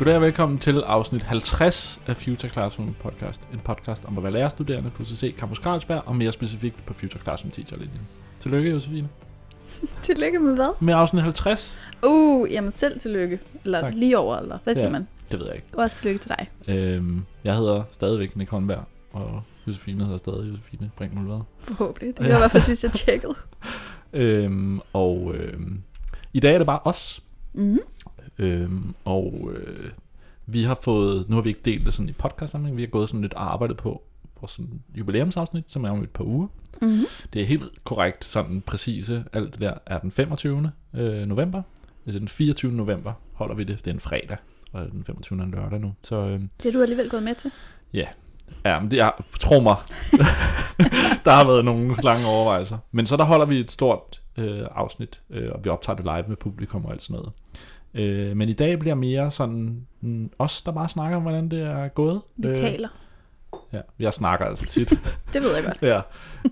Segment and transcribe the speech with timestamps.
[0.00, 3.42] Goddag og velkommen til afsnit 50 af Future Classroom podcast.
[3.52, 7.22] En podcast om at være lærerstuderende på CC Campus Carlsberg og mere specifikt på Future
[7.22, 8.00] Classroom teacherlinjen.
[8.40, 9.08] Tillykke, Josefine.
[10.02, 10.68] Tillykke med hvad?
[10.80, 11.80] Med afsnit 50.
[12.06, 13.38] Uh, jamen selv tillykke.
[13.64, 13.94] Eller Tak.
[13.94, 14.92] lige over, eller hvad siger Ja.
[14.92, 15.08] man?
[15.30, 15.68] Det ved jeg ikke.
[15.72, 16.50] Også tillykke til dig.
[16.76, 21.40] Øhm, jeg hedder stadigvæk Nick Holmberg, og Josefine hedder stadig Josefine Brink Mulvad.
[21.58, 22.18] Forhåbentlig.
[22.18, 22.28] Det Ja.
[22.28, 23.34] var i hvert fald sidst, jeg tjekkede.
[24.12, 25.82] Øhm, og øhm,
[26.32, 27.22] i dag er det bare os.
[27.52, 27.78] Mm-hmm.
[28.40, 29.90] Øhm, og øh,
[30.46, 32.88] vi har fået, nu har vi ikke delt det sådan i podcast sammenhæng, vi har
[32.88, 34.02] gået sådan lidt arbejdet på
[34.40, 36.46] vores sådan jubilæumsafsnit, som er om et par uger.
[36.82, 37.04] Mm-hmm.
[37.32, 40.70] Det er helt korrekt, sådan præcise, alt det der er den 25.
[40.94, 41.62] Øh, november.
[42.06, 42.72] Det er den 24.
[42.72, 44.36] november holder vi det, det er en fredag,
[44.72, 45.38] og den 25.
[45.38, 45.94] er en lørdag nu.
[46.02, 47.50] Så øh, Det er du alligevel gået med til.
[48.64, 49.76] ja, men det er, tro mig,
[51.24, 52.78] der har været nogle lange overvejelser.
[52.92, 56.24] Men så der holder vi et stort øh, afsnit, øh, og vi optager det live
[56.28, 57.32] med publikum og alt sådan noget.
[57.94, 61.62] Øh, men i dag bliver mere sådan mm, os, der bare snakker om, hvordan det
[61.62, 62.20] er gået.
[62.36, 62.56] Vi øh.
[62.56, 62.88] taler.
[63.72, 64.88] Ja, jeg snakker altså tit.
[65.34, 65.78] Det ved jeg godt.
[65.82, 66.00] ja.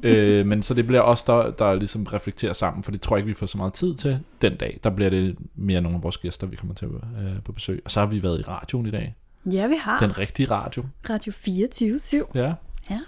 [0.03, 3.21] øh, men så det bliver os, der, der ligesom reflekterer sammen, for det tror jeg
[3.21, 4.81] ikke, vi får så meget tid til den dag.
[4.85, 7.83] Der bliver det mere nogle af vores gæster, vi kommer til øh, på besøg.
[7.85, 9.15] Og så har vi været i radioen i dag.
[9.53, 9.99] Ja, vi har.
[9.99, 10.85] Den rigtige radio.
[11.11, 12.55] Radio 24 7 Ja.
[12.91, 13.01] Ja.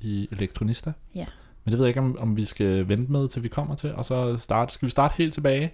[0.00, 0.92] I Elektronista.
[1.14, 1.26] Ja.
[1.64, 3.94] Men det ved jeg ikke, om, om vi skal vente med, til vi kommer til,
[3.94, 4.74] og så starte.
[4.74, 5.72] Skal vi starte helt tilbage?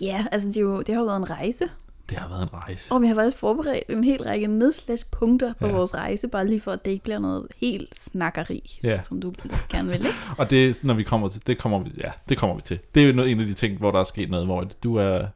[0.00, 1.64] Ja, altså det, er jo, det har jo været en rejse.
[2.08, 2.92] Det har været en rejse.
[2.92, 5.72] Og vi har faktisk forberedt en hel række nedslagspunkter på Ja.
[5.72, 9.00] vores rejse, bare lige for, at det ikke bliver noget helt snakkeri, Ja.
[9.02, 9.32] som du
[9.68, 10.18] gerne vil, ikke?
[10.38, 12.78] Og det, når vi kommer til, det kommer vi, ja, det kommer vi til.
[12.94, 14.96] Det er jo noget, en af de ting, hvor der er sket noget, hvor du
[14.96, 15.26] er,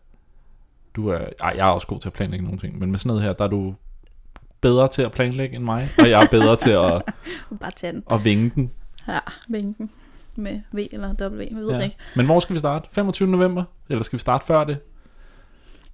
[0.97, 3.09] du er, ej, jeg er også god til at planlægge nogle ting, men med sådan
[3.09, 3.75] noget her, der er du
[4.61, 7.03] bedre til at planlægge end mig, og jeg er bedre til at,
[7.61, 8.03] Bare tage den.
[8.11, 8.71] at vinge den.
[9.09, 9.91] Ja, vinken
[10.39, 11.77] med V eller W, vi ved Ja.
[11.77, 11.85] ja.
[11.85, 11.97] ikke.
[12.17, 12.89] Men hvor skal vi starte?
[12.93, 13.29] 25.
[13.29, 13.65] november?
[13.89, 14.79] Eller skal vi starte før det?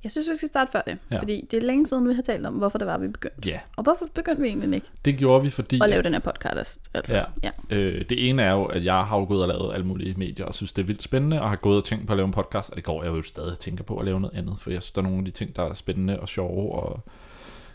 [0.05, 1.19] Jeg synes, vi skal starte før det, Ja.
[1.19, 3.49] fordi det er længe siden, vi har talt om, hvorfor det var, vi begyndte.
[3.49, 5.81] Ja, Og hvorfor begyndte vi egentlig ikke det gjorde vi, fordi...
[5.83, 6.91] at lave den her podcast?
[6.95, 7.25] Altså, Ja.
[7.43, 7.51] ja.
[7.77, 10.47] Øh, det ene er jo, at jeg har jo gået og lavet alle mulige medier,
[10.47, 12.33] og synes, det er vildt spændende, og har gået og tænkt på at lave en
[12.33, 14.83] podcast, og det går jeg jo stadig tænker på at lave noget andet, for jeg
[14.83, 17.01] synes, der er nogle af de ting, der er spændende og sjove, og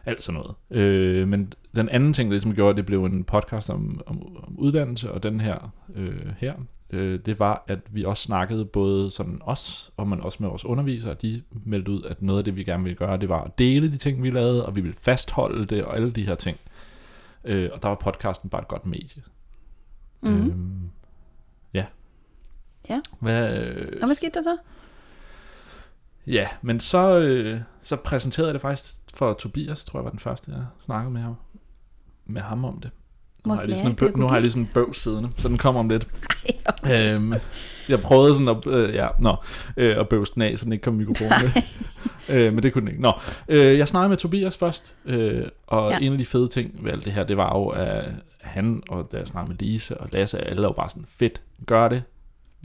[0.06, 0.56] alt sådan noget.
[0.72, 4.38] Øh, men den anden ting, der ligesom gjorde, at det blev en podcast om, om,
[4.44, 6.54] om uddannelse, og den her, øh, her
[6.90, 10.66] øh, det var, at vi også snakkede både sådan os, og men også med vores
[10.66, 13.44] undervisere, og de meldte ud, at noget af det, vi gerne ville gøre, det var
[13.44, 16.36] at dele de ting, vi lavede, og vi ville fastholde det, og alle de her
[16.36, 16.58] ting.
[17.44, 19.24] Øh, og der var podcasten bare et godt medie.
[20.22, 20.50] Mm-hmm.
[20.50, 20.90] Øhm,
[21.74, 21.86] ja.
[22.90, 23.02] Ja.
[23.20, 24.58] Hvad, øh, Og hvad skete der så?
[26.28, 30.20] ja, men så, øh, så præsenterede jeg det faktisk for Tobias, tror jeg var den
[30.20, 31.36] første, jeg snakkede med ham,
[32.26, 32.92] med ham om det.
[33.46, 35.30] Nu har, jeg lige sådan en bøv, nu har jeg lige sådan en bøv siddende,
[35.38, 36.08] så den kommer om lidt.
[36.94, 37.34] øhm,
[37.90, 39.36] jeg prøvede sådan at, øh, ja, nå,
[39.78, 41.34] øh, at bøvse den af, så den ikke kom mikrofonen.
[42.30, 43.02] øh, men det kunne den ikke.
[43.02, 43.12] Nå,
[43.48, 45.98] øh, jeg snakkede med Tobias først, øh, og ja.
[45.98, 48.06] En af de fede ting ved alt det her, det var jo, at
[48.42, 51.88] han, og da jeg snakkede med Lise og Lasse, alle jo bare sådan, fedt, gør
[51.88, 52.04] det.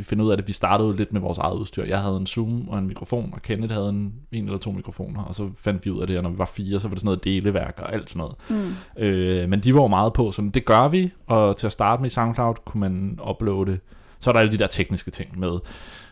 [0.00, 1.84] Vi finder ud af det, vi startede lidt med vores eget udstyr.
[1.84, 5.22] Jeg havde en Zoom og en mikrofon, og Kenneth havde en, en eller to mikrofoner,
[5.22, 7.00] og så fandt vi ud af det, og når vi var fire, så var det
[7.00, 8.36] sådan noget deleværk og alt sådan noget.
[8.48, 9.02] Mm.
[9.02, 12.02] Øh, men de var jo meget på, sådan, det gør vi, og til at starte
[12.02, 13.78] med i SoundCloud kunne man uploade,
[14.20, 15.58] så er der alle de der tekniske ting med,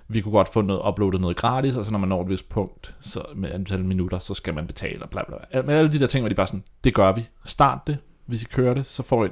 [0.09, 2.49] vi kunne godt få noget, uploadet noget gratis, og så når man når et vist
[2.49, 5.63] punkt, så med antal minutter, så skal man betale, og bla bla bla.
[5.63, 8.43] Men alle de der ting var de bare sådan, det gør vi, start det, hvis
[8.43, 9.29] I kører det, så får I,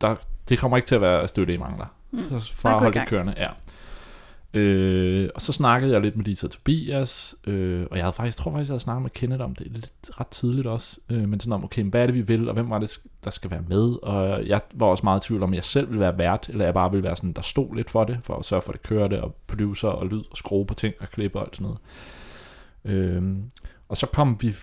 [0.00, 0.16] der,
[0.48, 1.86] det kommer ikke til at være støtte, I mangler.
[2.10, 2.18] Mm.
[2.18, 3.48] Så at holde det kørende, ja.
[4.54, 8.42] Øh, og så snakkede jeg lidt med Lisa Tobias, øh, og jeg havde faktisk, jeg
[8.42, 9.90] tror faktisk, jeg havde snakket med Kenneth om det lidt
[10.20, 12.70] ret tidligt også, øh, men sådan om, okay, hvad er det, vi vil, og hvem
[12.70, 15.64] var det, der skal være med, og jeg var også meget i tvivl om, jeg
[15.64, 18.18] selv ville være vært, eller jeg bare ville være sådan, der stod lidt for det,
[18.22, 20.94] for at sørge for, at det kørte, og producer og lyd, og skrue på ting,
[21.00, 21.80] og klippe og alt sådan noget.
[22.84, 23.36] Øh,
[23.88, 24.54] og så kom vi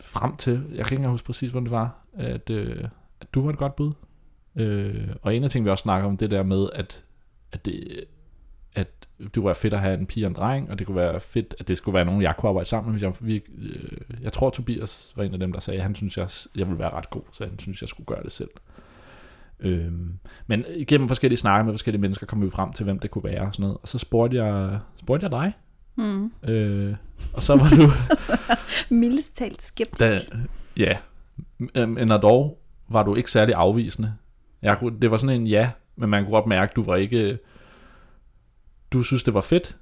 [0.00, 2.84] frem til, jeg kan ikke engang huske præcis, hvordan det var, at, øh,
[3.20, 3.92] at du var et godt bud.
[4.56, 7.04] Øh, og en af ting, vi også snakker om, det der med, at,
[7.52, 8.04] at det,
[9.18, 11.20] det kunne være fedt at have en pige og en dreng, og det kunne være
[11.20, 13.00] fedt, at det skulle være nogen, jeg kunne arbejde sammen med.
[13.00, 16.16] Jeg, vi, øh, jeg tror, Tobias var en af dem, der sagde, at han synes,
[16.18, 18.50] jeg, jeg ville være ret god, så han synes, jeg skulle gøre det selv.
[19.60, 20.12] Øhm,
[20.46, 23.40] men igennem forskellige snakke med forskellige mennesker, kom vi frem til, hvem det kunne være
[23.40, 23.78] og sådan noget.
[23.82, 25.52] Og så spurgte jeg, spurgte jeg dig,
[25.98, 26.32] Mm.
[26.42, 26.94] øh,
[27.32, 27.92] og så var du,
[28.94, 30.00] Mildest talt skeptisk.
[30.00, 30.18] da,
[30.76, 30.96] ja,
[31.86, 32.58] men og dog
[32.88, 34.14] var du ikke særlig afvisende.
[34.62, 37.38] Jeg, det var sådan en ja, men man kunne godt mærke, du var ikke,
[38.92, 39.76] du synes, det var fedt,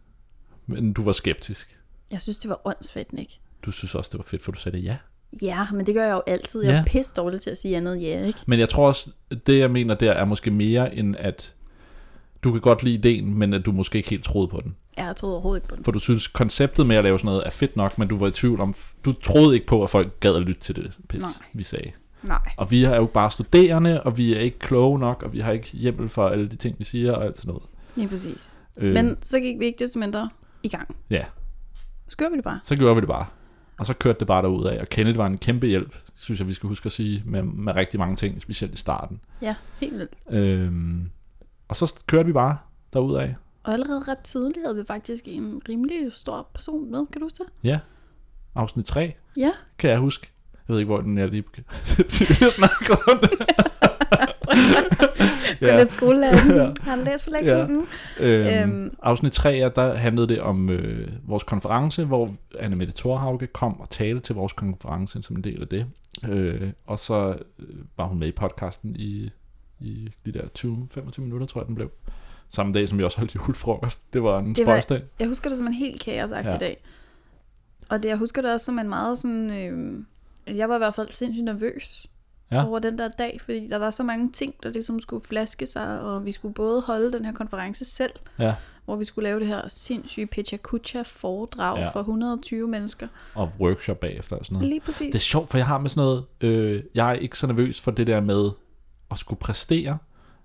[0.66, 1.78] men du var skeptisk.
[2.10, 3.30] Jeg synes, det var åndssvagt, Nick.
[3.62, 4.96] Du synes også, det var fedt, for du sagde det ja.
[5.42, 6.62] Ja, men det gør jeg jo altid.
[6.62, 6.78] Jeg Ja.
[6.78, 8.38] er pisse dårlig til at sige andet ja, ikke?
[8.46, 9.10] Men jeg tror også,
[9.46, 11.54] det jeg mener der er måske mere end at
[12.44, 14.76] du kan godt lide ideen, men at du måske ikke helt troede på den.
[14.98, 15.84] Ja, jeg troede overhovedet ikke på den.
[15.84, 18.26] For du synes, konceptet med at lave sådan noget er fedt nok, men du var
[18.26, 18.74] i tvivl om,
[19.04, 21.30] du troede ikke på, at folk gad at lytte til det pis, Nej.
[21.52, 21.90] vi sagde.
[22.22, 22.38] Nej.
[22.56, 25.52] Og vi er jo bare studerende, og vi er ikke kloge nok, og vi har
[25.52, 27.62] ikke hjemmel for alle de ting, vi siger, og alt sådan noget.
[27.96, 28.54] Lige præcis.
[28.78, 30.30] Øh, Men så gik vi ikke desto mindre
[30.62, 30.96] i gang.
[31.10, 31.22] Ja.
[32.08, 32.60] Så gør vi det bare.
[32.64, 33.26] Så gjorde vi det bare.
[33.78, 34.80] Og så kørte det bare derud af.
[34.80, 37.74] Og Kenneth var en kæmpe hjælp, synes jeg, vi skal huske at sige, med, med
[37.74, 39.20] rigtig mange ting, specielt i starten.
[39.42, 40.12] Ja, helt vildt.
[40.30, 41.10] Øhm,
[41.68, 42.58] og så kørte vi bare
[42.92, 43.34] derud af.
[43.62, 47.06] Og allerede ret tidligt havde vi faktisk en rimelig stor person med.
[47.12, 47.52] Kan du huske det?
[47.68, 47.78] Ja.
[48.54, 49.50] Afsnit 3, Ja.
[49.78, 50.30] kan jeg huske.
[50.68, 51.42] Jeg ved ikke, hvor den er lige.
[52.18, 53.30] vi har snakket om det.
[55.60, 56.74] På lidt skolelærer.
[56.82, 57.86] Har du læst for lektionen?
[58.20, 58.70] Øhm, Øhm.
[58.70, 58.96] øhm.
[59.02, 63.80] Afsnit 3, ja, der handlede det om øh, vores konference, hvor Anne Mette Thorhauge kom
[63.80, 65.86] og talte til vores konference som en del af det.
[66.28, 67.66] Øh, og så øh,
[67.96, 69.30] var hun med i podcasten i,
[69.80, 71.90] i de der 20-25 minutter, tror jeg, den blev.
[72.48, 74.12] Samme dag, som vi også holdt julefrokost.
[74.12, 75.02] Det var en spøjsdag.
[75.20, 76.52] Jeg husker det som en helt kaosagtig Ja.
[76.52, 76.58] ja.
[76.58, 76.82] dag.
[77.88, 79.50] Og det, jeg husker det også som en meget sådan...
[79.50, 80.04] Øh,
[80.58, 82.06] jeg var i hvert fald sindssygt nervøs
[82.50, 82.66] Ja.
[82.66, 86.00] over den der dag, fordi der var så mange ting, der ligesom skulle flaske sig,
[86.00, 88.54] og vi skulle både holde den her konference selv, Ja.
[88.84, 91.88] hvor vi skulle lave det her sindssyge Pecha Kucha foredrag ja.
[91.88, 93.08] for 120 mennesker.
[93.34, 94.68] Og workshop bagefter og sådan noget.
[94.68, 95.12] Lige præcis.
[95.12, 97.80] Det er sjovt, for jeg har med sådan noget, øh, jeg er ikke så nervøs
[97.80, 98.50] for det der med
[99.10, 99.98] at skulle præstere,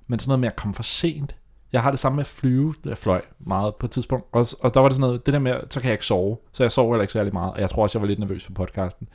[0.08, 1.36] men sådan noget med at komme for sent.
[1.72, 4.74] Jeg har det samme med at flyve, jeg fløj meget på et tidspunkt, og, og
[4.74, 6.72] der var det sådan noget, det der med, så kan jeg ikke sove, så jeg
[6.72, 9.08] sover heller ikke særlig meget, og jeg tror også, jeg var lidt nervøs for podcasten.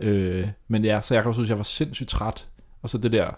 [0.00, 2.48] Øh, men ja, så jeg kan også synes, jeg var sindssygt træt,
[2.82, 3.30] og så det der,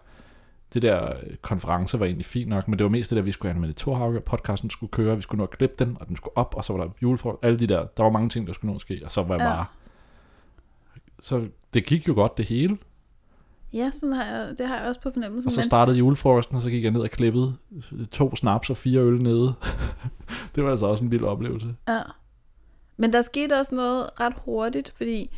[0.75, 3.33] det der øh, konference var egentlig fint nok, men det var mest det der, vi
[3.33, 6.09] skulle have med det Torhauge, podcasten skulle køre, vi skulle nå at klippe den, og
[6.09, 8.47] den skulle op, og så var der julefrokost, alle de der, der var mange ting,
[8.47, 9.49] der skulle nå at ske, og så var jeg Ja.
[9.55, 9.65] bare,
[11.23, 12.79] så det gik jo godt det hele,
[13.75, 15.49] Ja, sådan har jeg, det har jeg også på fornemmelsen.
[15.49, 17.57] og så startede julefrokosten, og så gik jeg ned og klippede
[18.11, 19.55] to snaps og fire øl nede.
[20.55, 21.75] det var altså også en vild oplevelse.
[21.89, 22.01] Ja.
[22.97, 25.31] Men der skete også noget ret hurtigt, fordi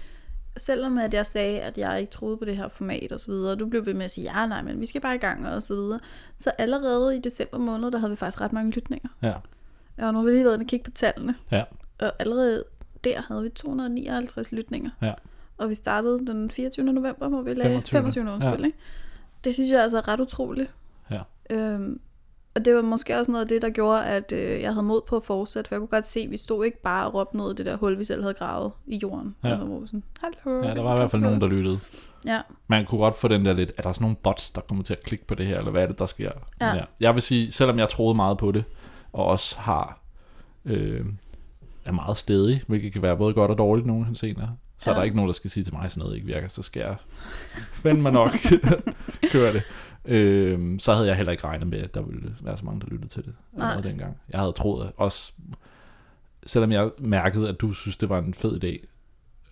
[0.56, 3.52] selvom at jeg sagde, at jeg ikke troede på det her format og så videre,
[3.52, 5.48] og du blev ved med at sige, ja nej, men vi skal bare i gang
[5.48, 6.00] og så videre,
[6.38, 9.08] så allerede i december måned, der havde vi faktisk ret mange lytninger.
[9.22, 9.34] Ja.
[9.98, 11.34] Og nu har vi lige været inde og kigge på tallene.
[11.50, 11.64] Ja.
[12.00, 12.64] Og allerede
[13.04, 14.90] der havde vi 259 lytninger.
[15.02, 15.12] Ja.
[15.58, 16.84] Og vi startede den 24.
[16.92, 17.98] november, hvor vi lagde 25..
[17.98, 18.32] 25.
[18.32, 18.66] undskyld, Ja.
[18.66, 18.78] ikke?
[19.44, 20.70] Det synes jeg altså er ret utroligt.
[21.10, 21.20] Ja.
[21.50, 22.00] Øhm,
[22.54, 25.00] og det var måske også noget af det, der gjorde, at øh, jeg havde mod
[25.08, 27.36] på at fortsætte, for jeg kunne godt se, at vi stod ikke bare og råbte
[27.36, 29.34] ned i det der hul, vi selv havde gravet i jorden.
[29.44, 29.48] Ja.
[29.48, 31.78] Altså, sådan, Hallo, Ja, der var i hvert fald nogen, der lyttede.
[32.26, 34.84] Ja, Man kunne godt få den der lidt, er der sådan nogle bots, der kommer
[34.84, 36.30] til at klikke på det her, eller hvad er det, der sker?
[36.60, 36.74] Ja.
[36.74, 38.64] Men Jeg vil sige, selvom jeg troede meget på det,
[39.12, 39.98] og også har,
[40.64, 41.04] øh,
[41.84, 44.48] er meget stedig, hvilket kan være både godt og dårligt nogle henseender,
[44.78, 44.98] så er Ja.
[44.98, 46.80] der ikke nogen, der skal sige til mig, at sådan noget ikke virker, så skal
[46.80, 46.96] jeg
[47.72, 48.30] fandme nok
[49.32, 49.62] køre det.
[50.04, 52.86] Øh, så havde jeg heller ikke regnet med, at der ville være så mange, der
[52.86, 53.80] lyttede til det Nej.
[53.80, 54.16] dengang.
[54.30, 55.32] Jeg havde troet også,
[56.46, 58.86] selvom jeg mærkede, at du synes, det var en fed idé,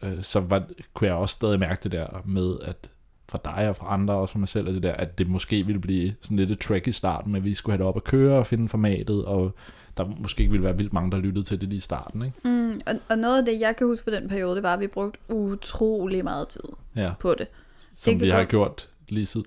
[0.06, 0.62] øh, så var,
[0.94, 2.90] kunne jeg også stadig mærke det der med, at
[3.28, 5.66] fra dig og fra andre, også fra mig selv, og det der, at det måske
[5.66, 8.04] ville blive sådan lidt et track i starten, at vi skulle have det op at
[8.04, 9.54] køre og finde formatet, og
[9.96, 12.36] der måske ikke ville være vildt mange, der lyttede til det lige i starten, ikke?
[12.44, 14.80] mm, og, og noget af det, jeg kan huske fra den periode, det var, at
[14.80, 16.60] vi brugte utrolig meget tid
[16.96, 17.46] Ja, på det.
[17.94, 19.46] som kan vi har godt- gjort lige siden.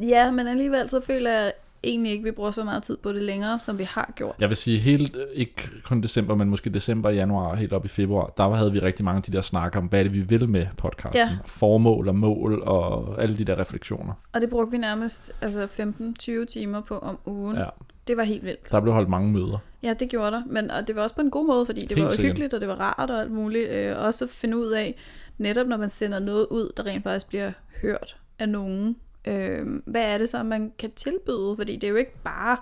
[0.00, 1.52] Ja, men alligevel så føler jeg
[1.84, 4.34] egentlig ikke, vi bruger så meget tid på det længere, som vi har gjort.
[4.38, 7.88] Jeg vil sige helt, ikke kun december, men måske december, januar og helt op i
[7.88, 10.20] februar, der havde vi rigtig mange af de der snakker om, hvad er det, vi
[10.20, 11.18] vil med podcasten.
[11.20, 11.36] Ja.
[11.46, 14.12] Formål og mål og alle de der refleksioner.
[14.32, 17.56] Og det brugte vi nærmest altså 15-20 timer på om ugen.
[17.56, 17.64] Ja.
[18.06, 18.70] Det var helt vildt.
[18.70, 19.58] Der blev holdt mange møder.
[19.82, 20.42] Ja, det gjorde der.
[20.46, 22.26] Men, og det var også på en god måde, fordi det Helt var sikkert.
[22.26, 23.70] hyggeligt, og det var rart og alt muligt.
[23.70, 24.94] Øh, også at finde ud af,
[25.38, 27.50] netop når man sender noget ud, der rent faktisk bliver
[27.82, 28.96] hørt af nogen.
[29.26, 31.54] Øh, hvad er det så, man kan tilbyde?
[31.56, 32.56] Fordi det er jo ikke bare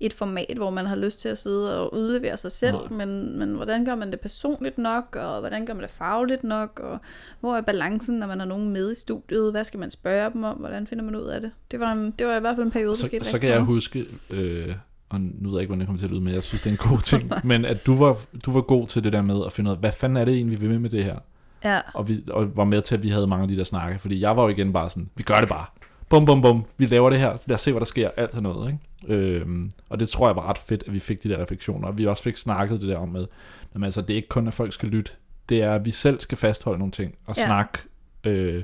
[0.00, 3.06] et format, hvor man har lyst til at sidde og udlevere sig selv, Nej.
[3.06, 6.80] men, men hvordan gør man det personligt nok, og hvordan gør man det fagligt nok,
[6.84, 6.98] og
[7.40, 9.50] hvor er balancen, når man har nogen med i studiet?
[9.50, 10.56] Hvad skal man spørge dem om?
[10.56, 11.50] Hvordan finder man ud af det?
[11.70, 13.50] Det var, en, det var i hvert fald en periode, der Så, skete så kan
[13.50, 14.74] jeg huske, øh,
[15.08, 16.70] og nu ved jeg ikke, hvordan det kommer til at lyde, men jeg synes, det
[16.70, 19.40] er en god ting, men at du var, du var god til det der med
[19.46, 21.16] at finde ud af, hvad fanden er det egentlig, vi vil med det her?
[21.64, 23.98] Ja, Og, vi, og var med til, at vi havde mange af de der snakke,
[23.98, 25.64] fordi jeg var jo igen bare sådan, vi gør det bare.
[26.10, 28.32] Bum, bum, bum, vi laver det her, så lad os se, hvad der sker, alt
[28.32, 28.72] sådan noget,
[29.06, 29.14] ikke?
[29.20, 31.98] Øhm, og det tror jeg var ret fedt, at vi fik de der refleksioner, og
[31.98, 33.26] vi også fik snakket det der om med,
[33.74, 35.12] jamen, altså, det er ikke kun, at folk skal lytte,
[35.48, 37.44] det er, at vi selv skal fastholde nogle ting, og Ja.
[37.46, 37.78] snakke
[38.24, 38.62] øh,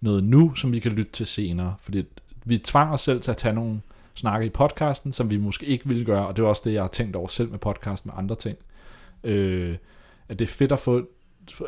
[0.00, 2.04] noget nu, som vi kan lytte til senere, fordi
[2.44, 3.80] vi tvang os selv til at tage nogle
[4.14, 6.82] snakke i podcasten, som vi måske ikke ville gøre, og det er også det, jeg
[6.82, 8.56] har tænkt over selv med podcasten med andre ting.
[9.24, 9.76] Øh,
[10.28, 11.06] at det er fedt at få,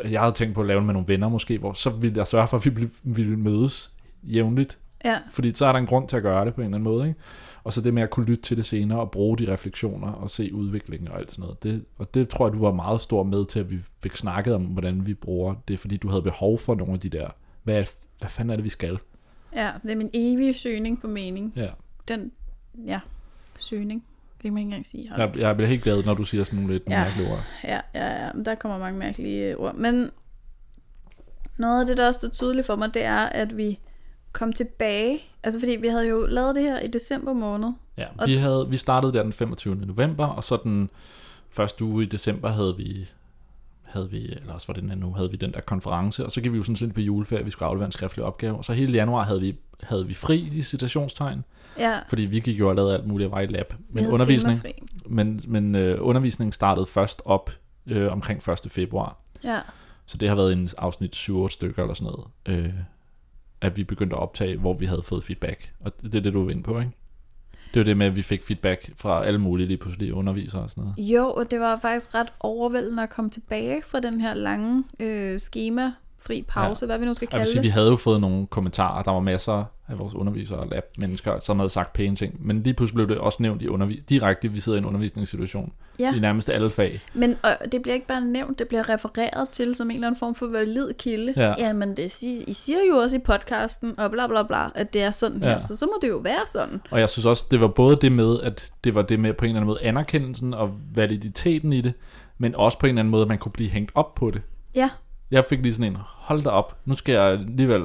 [0.04, 2.48] jeg havde tænkt på at lave med nogle venner måske, hvor så ville jeg sørge
[2.48, 6.22] for, at vi ville mødes jævnligt Ja, Fordi så er der en grund til at
[6.22, 7.20] gøre det på en eller anden måde, ikke?
[7.64, 10.30] Og så det med at kunne lytte til det senere og bruge de refleksioner og
[10.30, 11.62] se udviklingen og alt sådan noget.
[11.62, 14.54] Det, og det tror jeg, du var meget stor med til, at vi fik snakket
[14.54, 17.28] om, hvordan vi bruger det, fordi du havde behov for nogle af de der,
[17.62, 17.84] hvad,
[18.18, 18.98] hvad fanden er det, vi skal?
[19.54, 21.52] ja, det er min evige søgning på mening.
[21.56, 21.68] Ja.
[22.08, 22.32] Den,
[22.86, 23.00] ja,
[23.58, 24.04] søgning.
[24.36, 25.08] Det kan man ikke engang sige.
[25.10, 27.04] Hold Jeg, jeg bliver helt glad, når du siger sådan nogle lidt Ja.
[27.04, 27.44] mærkelige ord.
[27.64, 29.74] Ja, ja, ja, men der kommer mange mærkelige ord.
[29.74, 30.10] Men
[31.56, 33.78] noget af det, der også er tydeligt for mig, det er, at vi
[34.32, 35.20] kom tilbage.
[35.42, 37.68] Altså fordi vi havde jo lavet det her i december måned.
[37.96, 39.74] Ja, Og- vi, havde, vi startede der den 25.
[39.74, 40.90] november, og så den
[41.50, 43.08] første uge i december havde vi,
[43.82, 46.32] havde vi, eller også var det den anden uge, havde vi den der konference, og
[46.32, 48.64] så gik vi jo sådan set på juleferie, vi skulle aflevere en skriftlig opgave, og
[48.64, 51.44] så hele januar havde vi, havde vi fri i citationstegn,
[51.78, 54.62] Ja, fordi vi gik jo og lavede alt muligt og var i lab, men undervisning,
[55.06, 57.50] men, men øh, undervisningen startede først op
[57.86, 58.72] øh, omkring 1.
[58.72, 59.60] februar, Ja,
[60.06, 62.72] så det har været en afsnit 7-8 stykker eller sådan noget, øh,
[63.60, 66.32] at vi begyndte at optage, hvor vi havde fået feedback, og det, det er det,
[66.34, 66.90] du var inde på, ikke?
[67.74, 70.70] Det var det med, at vi fik feedback fra alle mulige lige pludselig undervisere og
[70.70, 70.98] sådan noget.
[70.98, 75.38] jo, og det var faktisk ret overvældende at komme tilbage fra den her lange øh,
[75.38, 76.86] schema-fri pause, ja.
[76.86, 77.62] hvad vi nu skal Jeg vil kalde sige, det.
[77.62, 79.02] vi havde jo fået nogle kommentarer.
[79.02, 82.46] Der var masser af vores undervisere og lab-mennesker, som havde sagt pæne ting.
[82.46, 85.72] Men lige pludselig blev det også nævnt i undervis- direkte, vi sidder i en undervisningssituation.
[85.98, 86.14] Ja.
[86.14, 87.00] I nærmest alle fag.
[87.14, 90.18] Men og det bliver ikke bare nævnt, det bliver refereret til som en eller anden
[90.18, 91.34] form for valid kilde.
[91.36, 91.54] Ja.
[91.58, 95.10] Jamen, det, I siger jo også i podcasten, og bla bla bla, at det er
[95.10, 95.60] sådan her, Ja.
[95.60, 96.80] så så må det jo være sådan.
[96.90, 99.44] Og jeg synes også, det var både det med, at det var det med på
[99.44, 101.92] en eller anden måde anerkendelsen og validiteten i det,
[102.38, 104.42] men også på en eller anden måde, at man kunne blive hængt op på det.
[104.74, 104.90] Ja,
[105.30, 107.82] Jeg fik lige sådan en, hold da op, nu skal jeg alligevel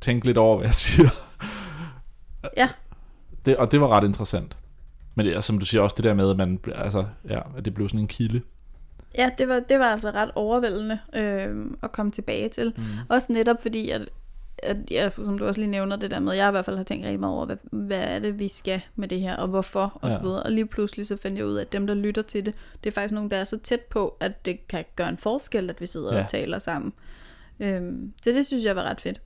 [0.00, 1.08] tænke lidt over, hvad jeg siger.
[2.56, 2.68] ja,
[3.46, 4.56] Det, og det var ret interessant.
[5.14, 7.64] Men det er, som du siger, også det der med, at, man, altså, ja, at
[7.64, 8.40] det blev sådan en kilde.
[9.18, 12.72] ja det, var, det var altså ret overvældende øh, at komme tilbage til.
[12.76, 12.82] Mm.
[13.08, 14.08] Også netop fordi, at,
[14.62, 16.84] at ja, som du også lige nævner det der med, jeg i hvert fald har
[16.84, 19.98] tænkt rigtig meget over, hvad, hvad er det, vi skal med det her, og hvorfor,
[20.02, 20.16] og Ja.
[20.16, 20.42] så videre.
[20.42, 22.54] Og lige pludselig så fandt jeg ud af, at dem, der lytter til det,
[22.84, 25.70] det er faktisk nogen, der er så tæt på, at det kan gøre en forskel,
[25.70, 26.16] at vi sidder.
[26.16, 26.22] Ja.
[26.22, 26.92] og taler sammen.
[27.60, 29.20] Øhm, så det synes jeg var ret fedt.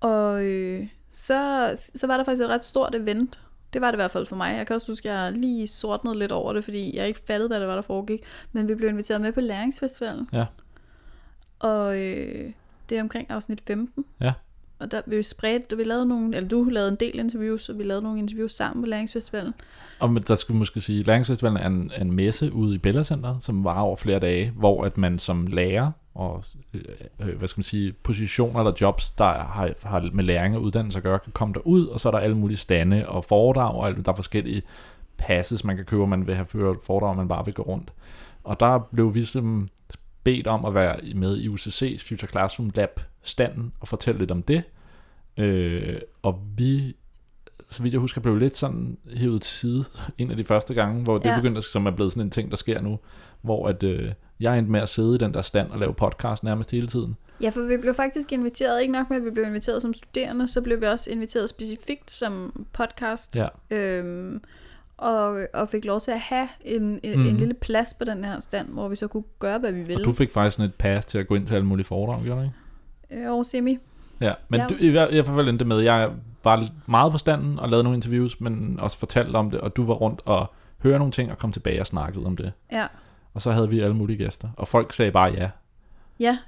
[0.00, 3.40] Og øh, så, så var der faktisk et ret stort event.
[3.74, 4.56] Det var det i hvert fald for mig.
[4.56, 7.48] Jeg kan også huske, at jeg lige sortnede lidt over det, fordi jeg ikke fattede,
[7.48, 8.20] hvad det var, der foregik.
[8.52, 10.28] Men vi blev inviteret med på Læringsfestivalen.
[10.32, 10.44] Ja.
[11.58, 12.50] Og øh,
[12.88, 14.04] det er omkring afsnit 15.
[14.20, 14.32] Ja.
[14.78, 17.82] Og der vi spredte, vi lavede nogle, eller du lavede en del interviews, og vi
[17.82, 19.54] lavede nogle interviews sammen på Læringsfestivalen.
[19.98, 23.04] Og men der skal vi måske sige, Læringsfestivalen er en, en messe ude i Bella
[23.04, 26.44] Center, som var over flere dage, hvor at man som lærer og
[26.74, 26.80] øh,
[27.20, 30.96] øh, hvad skal man sige, positioner eller jobs, der har, har med læring og uddannelse
[30.98, 34.04] at gøre, kan komme derud, og så er der alle mulige stande og foredrag, og
[34.04, 34.62] der er forskellige
[35.16, 37.92] passes, man kan købe, man vil have ført foredrag, man bare vil gå rundt.
[38.44, 39.70] Og der blev vi simpelthen
[40.24, 44.42] bedt om at være med i UCC's Future Classroom Lab standen og fortælle lidt om
[44.42, 44.62] det.
[45.36, 46.96] Øh, og vi,
[47.70, 49.84] så vidt jeg husker, blev lidt sådan hævet til side
[50.18, 51.36] en af de første gange, hvor det Ja.
[51.36, 52.98] begyndte, som er blevet sådan en ting, der sker nu,
[53.42, 54.12] hvor at, øh,
[54.44, 57.16] jeg endte med at sidde i den der stand og lave podcast nærmest hele tiden.
[57.42, 60.48] Ja, for vi blev faktisk inviteret, ikke nok med, at vi blev inviteret som studerende,
[60.48, 63.36] så blev vi også inviteret specifikt som podcast.
[63.36, 63.48] Ja.
[63.70, 64.40] Øhm,
[64.96, 67.26] og, og fik lov til at have en, en, mm.
[67.26, 70.00] En lille plads på den her stand, hvor vi så kunne gøre, hvad vi ville.
[70.02, 72.22] Og du fik faktisk sådan et pass til at gå ind til alle mulige foredrag,
[72.22, 72.44] gjorde du
[73.10, 73.24] ikke?
[73.26, 73.78] Øh, over semi.
[74.20, 74.66] Ja, men Ja.
[74.66, 76.10] du, i, hver- i hvert fald endte med, jeg
[76.44, 79.84] var meget på standen og lavede nogle interviews, men også fortalte om det, og du
[79.84, 80.46] var rundt og
[80.82, 82.52] hørte nogle ting og kom tilbage og snakkede om det.
[82.72, 82.86] Ja.
[83.34, 85.50] Og så havde vi alle mulige gæster, og folk sagde bare ja.
[86.20, 86.38] Ja,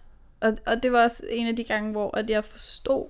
[0.40, 3.06] og, og det var også en af de gange, hvor at jeg forstod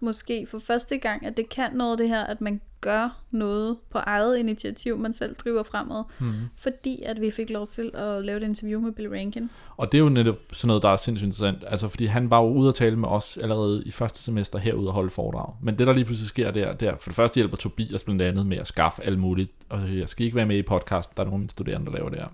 [0.00, 3.98] måske for første gang, at det kan noget det her, at man gør noget på
[3.98, 6.04] eget initiativ, man selv driver fremad.
[6.18, 6.34] Hmm.
[6.56, 9.50] Fordi at vi fik lov til at lave et interview med Bill Rankin.
[9.76, 11.64] Og det er jo netop sådan noget, der er sindssygt interessant.
[11.66, 14.88] Altså, fordi han var jo ude at tale med os allerede i første semester herude
[14.88, 15.54] og holde foredrag.
[15.62, 18.46] Men det, der lige pludselig sker der, der for det første hjælper Tobias blandt andet
[18.46, 19.50] med at skaffe alt muligt.
[19.68, 21.92] Og jeg skal ikke være med i podcast, der er nogle af mine studerende, der
[21.92, 22.28] laver det her.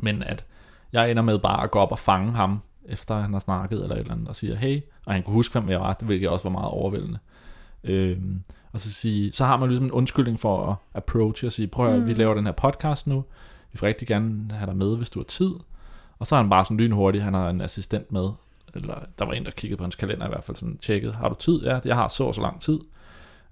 [0.00, 0.44] Men at
[0.92, 3.94] jeg ender med bare at gå op og fange ham, efter han har snakket eller
[3.94, 6.28] et eller andet, og siger hey, og han kunne huske, hvem jeg var, det hvilket
[6.28, 7.18] også var meget overvældende.
[7.84, 11.68] Øhm, og så, sige, så har man ligesom en undskyldning for at approach og sige,
[11.68, 12.06] prøv at mm.
[12.06, 13.24] vi laver den her podcast nu,
[13.72, 15.50] vi vil rigtig gerne have dig med, hvis du har tid.
[16.18, 18.28] Og så er han bare sådan lynhurtig, han har en assistent med,
[18.74, 21.28] eller der var en, der kiggede på hans kalender i hvert fald, sådan tjekket, har
[21.28, 21.62] du tid?
[21.62, 22.78] Ja, jeg har så og så lang tid.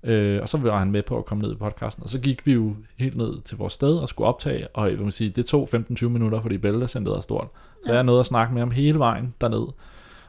[0.05, 2.47] Øh, og så var han med på at komme ned i podcasten, og så gik
[2.47, 5.47] vi jo helt ned til vores sted og skulle optage, og jeg vil sige, det
[5.47, 7.49] tog 15-20 minutter, fordi Bæltecenteret er stort.
[7.85, 7.95] Så Ja.
[7.95, 9.67] jeg nåede at snakke med ham hele vejen derned.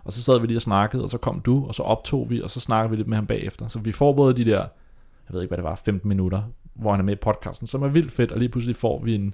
[0.04, 2.42] Og så sad vi lige og snakkede, og så kom du, og så optog vi,
[2.42, 3.68] og så snakkede vi lidt med ham bagefter.
[3.68, 6.42] Så vi får både de der, jeg ved ikke hvad det var, 15 minutter,
[6.74, 9.16] hvor han er med i podcasten, som er vildt fedt, og lige pludselig får vi
[9.16, 9.34] en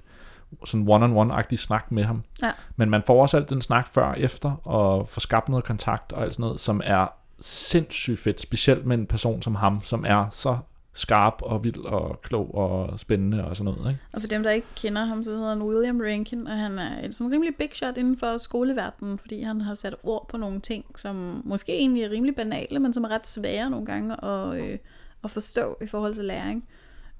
[0.64, 2.22] sådan one-on-one-agtig snak med ham.
[2.42, 2.50] Ja.
[2.76, 6.12] Men man får også alt den snak før og efter, og får skabt noget kontakt
[6.12, 7.06] og alt sådan noget, som er
[7.42, 10.58] sindssygt fedt, specielt med en person som ham, som er så
[10.94, 13.90] skarp og vild og klog og spændende og sådan noget.
[13.90, 14.02] Ikke?
[14.12, 16.98] Og for dem, der ikke kender ham, så hedder han William Rankin, og han er
[16.98, 20.60] en sådan rimelig big shot inden for skoleverdenen, fordi han har sat ord på nogle
[20.60, 24.54] ting, som måske egentlig er rimelig banale, men som er ret svære nogle gange at,
[24.60, 24.78] øh,
[25.24, 26.68] at forstå i forhold til læring.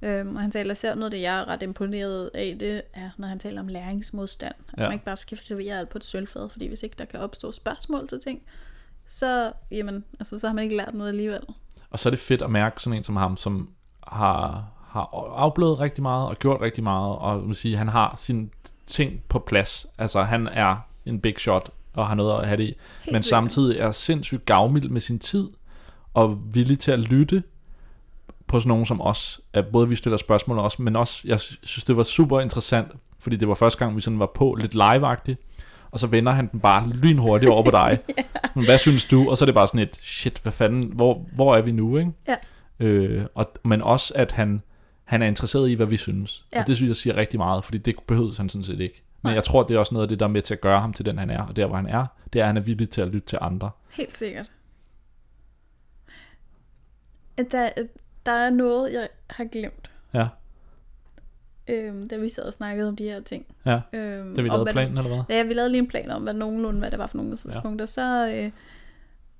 [0.02, 3.28] Øhm, og han taler især noget det, jeg er ret imponeret af, det er, når
[3.28, 4.54] han taler om læringsmodstand.
[4.72, 4.82] At Ja.
[4.82, 7.52] man ikke bare skal servere alt på et sølvfad, fordi hvis ikke der kan opstå
[7.52, 8.42] spørgsmål til ting,
[9.12, 11.40] så, jamen, altså, så har man ikke lært noget alligevel.
[11.90, 13.68] Og så er det fedt at mærke sådan en som ham, som
[14.06, 18.48] har, har afblevet rigtig meget og gjort rigtig meget, og man sige, han har sine
[18.86, 19.86] ting på plads.
[19.98, 20.76] Altså han er
[21.06, 23.24] en big shot og har noget at have det i, men sikkert.
[23.24, 25.50] samtidig er sindssygt gavmild med sin tid
[26.14, 27.42] og villig til at lytte
[28.46, 29.40] på sådan nogen som os.
[29.52, 32.88] At både vi stiller spørgsmål også, men også, jeg synes det var super interessant,
[33.18, 35.06] fordi det var første gang, vi sådan var på lidt live
[35.92, 37.98] og så vender han den bare lynhurtigt over på dig.
[38.54, 39.30] Men hvad synes du?
[39.30, 41.98] Og så er det bare sådan et, shit, hvad fanden, hvor, hvor er vi nu,
[41.98, 42.12] ikke?
[42.28, 42.36] Ja.
[42.80, 44.62] Øh, og, men også, at han,
[45.04, 46.44] han er interesseret i, hvad vi synes.
[46.52, 46.60] Ja.
[46.60, 49.02] Og det synes jeg siger rigtig meget, fordi det behøvede han sådan set ikke.
[49.22, 49.34] Men Nej.
[49.34, 50.92] jeg tror, det er også noget af det, der er med til at gøre ham
[50.92, 51.42] til den, han er.
[51.42, 53.38] Og der, hvor han er, det er, at han er villig til at lytte til
[53.40, 53.70] andre.
[53.90, 54.52] Helt sikkert.
[57.50, 57.68] Der,
[58.26, 60.26] der er noget, jeg har glemt, Ja,
[61.68, 63.46] øhm, da vi sad og snakkede om de her ting.
[63.66, 63.80] ja.
[63.92, 65.36] Øhm, Da vi lavede hvad- planen, eller hvad?
[65.36, 67.82] Ja, vi lavede lige en plan om, hvad nogenlunde, hvad det var for nogle tidspunkter.
[67.82, 67.86] Ja.
[67.86, 68.50] Så, øh,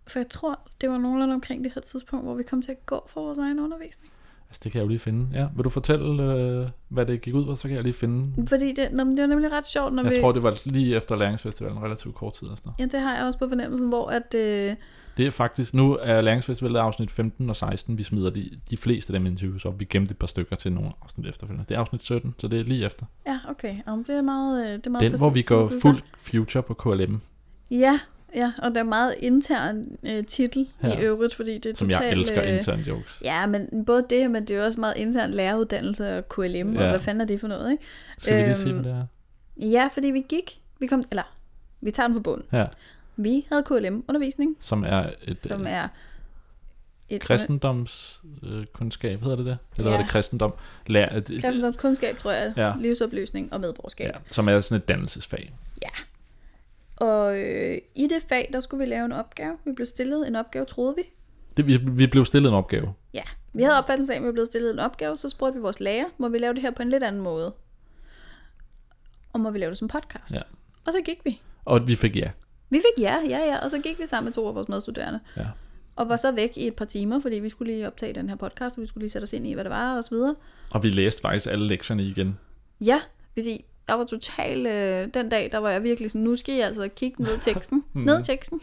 [0.06, 2.86] for jeg tror, det var nogenlunde omkring det her tidspunkt, hvor vi kom til at
[2.86, 4.12] gå for vores egen undervisning.
[4.52, 5.26] Altså, det kan jeg jo lige finde.
[5.32, 8.46] Ja, vil du fortælle, øh, hvad det gik ud på, så kan jeg lige finde.
[8.48, 10.20] Fordi det, nå, det var nemlig ret sjovt, når Jeg vi...
[10.20, 12.70] tror, det var lige efter læringsfestivalen, relativt kort tid efter.
[12.78, 14.34] Ja, det har jeg også på fornemmelsen, hvor at...
[14.34, 14.74] Øh,
[15.16, 19.12] Det er faktisk, nu er læringsfestivalen afsnit 15 og 16, vi smider de, de fleste
[19.12, 19.80] af dem interviews op.
[19.80, 21.64] Vi gemte et par stykker til nogle afsnit efterfølgende.
[21.68, 23.06] Det er afsnit 17, så det er lige efter.
[23.26, 23.76] ja, okay.
[23.86, 26.00] Om det er meget, øh, det er meget Den, hvor præcist, vi går jeg fuld
[26.16, 27.20] future på KLM,
[27.70, 28.00] Ja,
[28.34, 30.88] ja, og der er meget intern øh, titel ja.
[30.88, 30.98] Ja.
[30.98, 32.04] i øvrigt, fordi det er som totalt...
[32.04, 33.20] jeg elsker øh, intern jokes.
[33.24, 36.78] Ja, men både det, men det er også meget intern læreruddannelse og KLM, ja.
[36.78, 36.88] og Ja.
[36.90, 37.84] hvad fanden er det for noget, ikke?
[38.18, 39.06] Skal vi lige sige, øhm, hvad det er?
[39.70, 41.22] Ja, fordi vi gik, vi kom, eller
[41.80, 42.46] vi tager den på bunden.
[42.52, 42.66] Ja,
[43.16, 45.88] Vi havde KLM-undervisning, som er et som som er
[47.08, 49.58] et kristendomskundskab, hedder det det?
[49.76, 49.96] Eller Ja.
[49.96, 50.02] ja.
[50.02, 50.52] er det kristendom?
[50.86, 52.66] Lær, det, kristendomskundskab, tror jeg, ja.
[52.66, 52.72] Ja.
[52.78, 54.06] livsoplysning og medborgerskab.
[54.06, 55.52] ja, som er sådan et dannelsesfag.
[56.96, 59.56] Og øh, i det fag, der skulle vi lave en opgave.
[59.64, 61.02] Vi blev stillet en opgave, troede vi.
[61.56, 62.94] Det, vi, vi blev stillet en opgave.
[63.14, 65.80] Ja, vi havde opfattelsen af, at vi blev stillet en opgave, så spurgte vi vores
[65.80, 67.54] lærer, må vi lave det her på en lidt anden måde?
[69.32, 70.34] Og må vi lave det som podcast?
[70.34, 70.40] Ja.
[70.86, 71.40] Og så gik vi.
[71.64, 72.30] Og vi fik ja.
[72.70, 75.20] Vi fik ja, ja, ja, og så gik vi sammen med to af vores medstuderende.
[75.36, 75.46] Ja.
[75.96, 78.36] Og var så væk i et par timer, fordi vi skulle lige optage den her
[78.36, 80.34] podcast, og vi skulle lige sætte os ind i, hvad det var, og så videre.
[80.70, 82.38] Og vi læste faktisk alle lektierne igen.
[82.80, 83.00] Ja,
[83.34, 86.54] vil sige, jeg var total, øh, den dag, der var jeg virkelig sådan, nu skal
[86.54, 87.84] I altså kigge ned i teksten.
[87.94, 88.60] ned i teksten.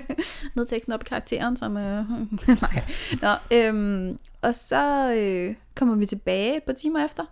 [0.54, 1.76] ned i teksten op i karakteren, som...
[1.76, 2.04] Øh,
[2.62, 2.84] nej.
[3.22, 7.22] Nå, øhm, og så øh, kommer vi tilbage et par timer efter,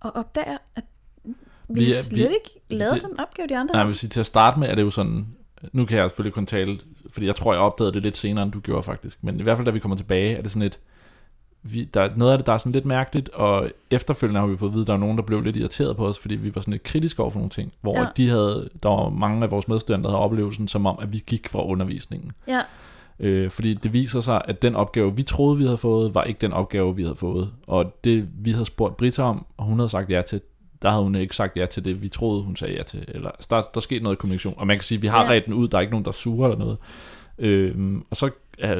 [0.00, 0.84] og opdager, at
[1.68, 3.96] vi, Vi er- slet vi- ikke lavet det- den opgave, de andre Nej, jeg vil
[3.96, 5.26] sige, til at starte med er det jo sådan,
[5.72, 8.52] nu kan jeg selvfølgelig kun tale, fordi jeg tror, jeg opdagede det lidt senere, end
[8.52, 10.78] du gjorde faktisk, men i hvert fald, da vi kommer tilbage, er det sådan et,
[11.62, 14.56] vi, der, er noget af det, der er sådan lidt mærkeligt, og efterfølgende har vi
[14.56, 16.54] fået at vide, at der var nogen, der blev lidt irriteret på os, fordi vi
[16.54, 18.02] var sådan lidt kritiske over for nogle ting, hvor Ja.
[18.02, 18.08] ja.
[18.16, 21.22] de havde, der var mange af vores medstuderende, der havde oplevelsen som om, at vi
[21.26, 22.32] gik fra undervisningen.
[22.48, 22.60] Ja,
[23.18, 26.38] Øh, fordi det viser sig, at den opgave, vi troede, vi havde fået, var ikke
[26.40, 27.50] den opgave, vi havde fået.
[27.66, 30.40] Og det, vi havde spurgt Britta om, og hun havde sagt ja til,
[30.82, 33.04] der havde hun ikke sagt ja til det, vi troede, hun sagde ja til.
[33.08, 34.54] Eller, altså, der, der skete noget kommunikation.
[34.56, 35.32] Og man kan sige, at vi har Ja.
[35.32, 35.40] ja.
[35.46, 36.76] den ud, der er ikke nogen, der suger eller noget.
[37.38, 38.30] Øhm, og så
[38.64, 38.70] uh,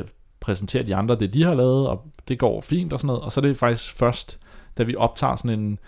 [0.42, 3.22] præsenterer de andre det, de har lavet, og det går fint og sådan noget.
[3.22, 4.38] Og så er det faktisk først,
[4.78, 5.78] da vi optager sådan en,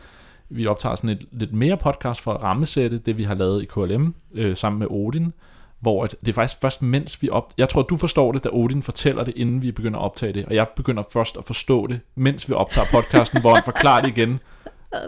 [0.49, 3.67] vi optager sådan et lidt mere podcast for at rammesætte det, vi har lavet i
[3.67, 5.33] KLM øh, sammen med Odin,
[5.81, 7.53] hvor at det er faktisk først mens vi op...
[7.59, 10.45] Jeg tror, du forstår det, da Odin fortæller det, inden vi begynder at optage det,
[10.45, 14.09] og jeg begynder først at forstå det, mens vi optager podcasten, hvor han forklarer det
[14.09, 14.41] igen,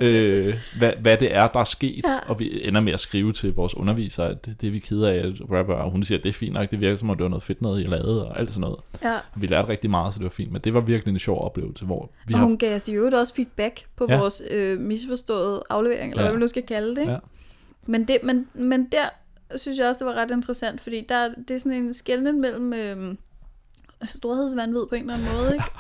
[0.01, 2.19] øh, hvad, hvad det er, der er sket, Ja.
[2.29, 5.15] og vi ender med at skrive til vores underviser, at det, det vi keder af,
[5.17, 7.23] at rapper, og hun siger, at det er fint nok, det virker som om, det
[7.23, 8.79] var noget fedt noget, I lavede, og alt sådan noget.
[9.03, 9.17] ja.
[9.37, 11.85] Vi lærte rigtig meget, så det var fint, men det var virkelig en sjov oplevelse,
[11.85, 12.47] hvor vi og har...
[12.47, 14.19] hun gav os i øvrigt også feedback på ja.
[14.19, 16.29] Vores øh, misforståede aflevering, eller Ja.
[16.29, 17.01] hvad vi nu skal kalde det.
[17.01, 17.13] ikke?
[17.13, 17.19] Ja.
[17.87, 19.09] Men, det men, men der
[19.57, 22.73] synes jeg også, det var ret interessant, fordi der, det er sådan en skældning mellem
[22.73, 23.15] øh,
[24.09, 25.65] storhedsvandvid på en eller anden måde, ikke?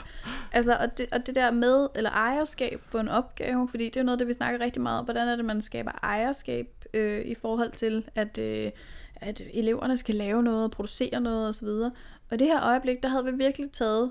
[0.52, 4.00] Altså, og det, og det der med, eller ejerskab for en opgave, fordi det er
[4.00, 7.20] jo noget, det vi snakker rigtig meget om, hvordan er det, man skaber ejerskab øh,
[7.20, 8.70] i forhold til, at, øh,
[9.16, 11.68] at eleverne skal lave noget, og producere noget osv.
[12.31, 14.11] Og det her øjeblik, der havde vi virkelig taget,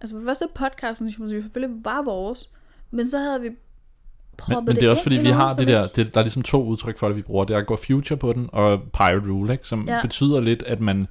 [0.00, 2.50] altså for første podcasten, som selvfølgelig var vores,
[2.90, 3.50] men så havde vi
[4.36, 6.42] proppet Men, men det er også fordi, vi har det der, det, der er ligesom
[6.42, 7.44] to udtryk for det, vi bruger.
[7.44, 9.68] Det er at gå future på den, og pirate rule, ikke?
[9.68, 10.02] som ja.
[10.02, 11.08] betyder lidt, at man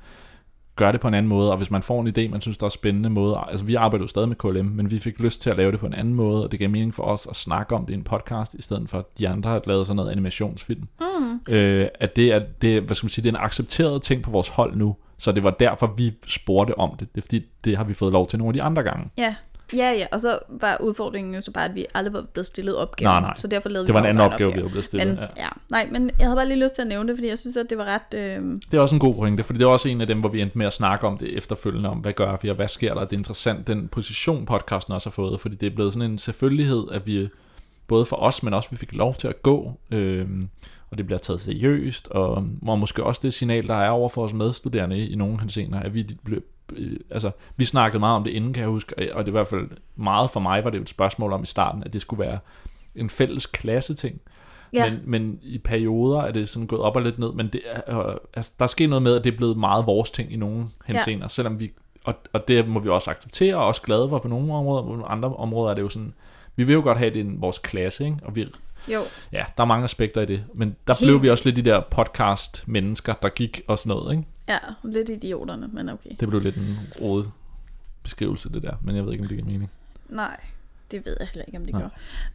[0.78, 2.66] gøre det på en anden måde, og hvis man får en idé, man synes, der
[2.66, 5.50] er spændende måde, altså vi arbejder jo stadig med KLM, men vi fik lyst til
[5.50, 7.76] at lave det på en anden måde, og det gav mening for os at snakke
[7.76, 10.12] om det i en podcast, i stedet for at de andre har lavet sådan noget
[10.12, 10.88] animationsfilm.
[11.00, 11.54] Mm.
[11.54, 14.32] Øh, at det er, det, hvad skal man sige, det er en accepteret ting på
[14.32, 17.16] vores hold nu, så det var derfor, vi spurgte om det.
[17.16, 19.10] Det er fordi, det har vi fået lov til nogle af de andre gange.
[19.18, 19.36] Ja.
[19.74, 22.76] Ja, ja, og så var udfordringen jo så bare, at vi aldrig var blevet stillet
[22.76, 23.12] opgaven.
[23.12, 23.34] Nej, nej.
[23.38, 25.08] Så derfor lavede Det var vi en vores anden egen opgave, vi var blevet stillet.
[25.08, 25.44] Men, ja.
[25.44, 25.50] ja.
[25.70, 27.70] Nej, men jeg havde bare lige lyst til at nævne det, fordi jeg synes, at
[27.70, 28.14] det var ret...
[28.14, 28.60] Øh...
[28.72, 30.42] Det er også en god pointe, fordi det er også en af dem, hvor vi
[30.42, 33.02] endte med at snakke om det efterfølgende, om hvad gør vi, og hvad sker der.
[33.02, 36.18] Det er interessant, den position podcasten også har fået, fordi det er blevet sådan en
[36.18, 37.30] selvfølgelighed, at vi,
[37.88, 40.28] både for os, men også vi fik lov til at gå, øh,
[40.92, 44.24] og det bliver taget seriøst, og, og måske også det signal, der er over for
[44.24, 46.42] os medstuderende i nogle henseender, at vi blev
[46.74, 49.32] øh, altså, vi snakkede meget om det inden, kan jeg huske, og det er i
[49.32, 52.26] hvert fald meget for mig, var det et spørgsmål om i starten, at det skulle
[52.26, 52.40] være
[52.96, 54.22] en fælles klasse ting.
[54.74, 54.90] Ja.
[54.90, 58.00] Men, men i perioder er det sådan gået op og lidt ned, men det er,
[58.00, 60.36] øh, altså, der er sket noget med, at det er blevet meget vores ting i
[60.36, 61.28] nogle henseender, ja.
[61.28, 61.72] selvom vi,
[62.04, 65.04] og, og det må vi også acceptere, og også glade for på nogle områder, på
[65.04, 66.14] andre områder er det jo sådan,
[66.56, 68.18] vi vil jo godt have det i vores klasse, ikke?
[68.24, 68.48] og vi,
[68.88, 69.02] Jo,
[69.32, 71.70] ja, der er mange aspekter i det, men der Helt blev vi også lidt de
[71.70, 74.28] der podcast-mennesker, der gik og sådan noget, ikke?
[74.48, 76.10] Ja, lidt idioterne, men okay.
[76.20, 77.32] Det blev lidt en rodet
[78.04, 79.72] beskrivelse, det der, men jeg ved ikke, om det giver mening.
[80.10, 80.40] Nej,
[80.92, 81.82] det ved jeg heller ikke, om det Nej.
[81.82, 81.90] gør.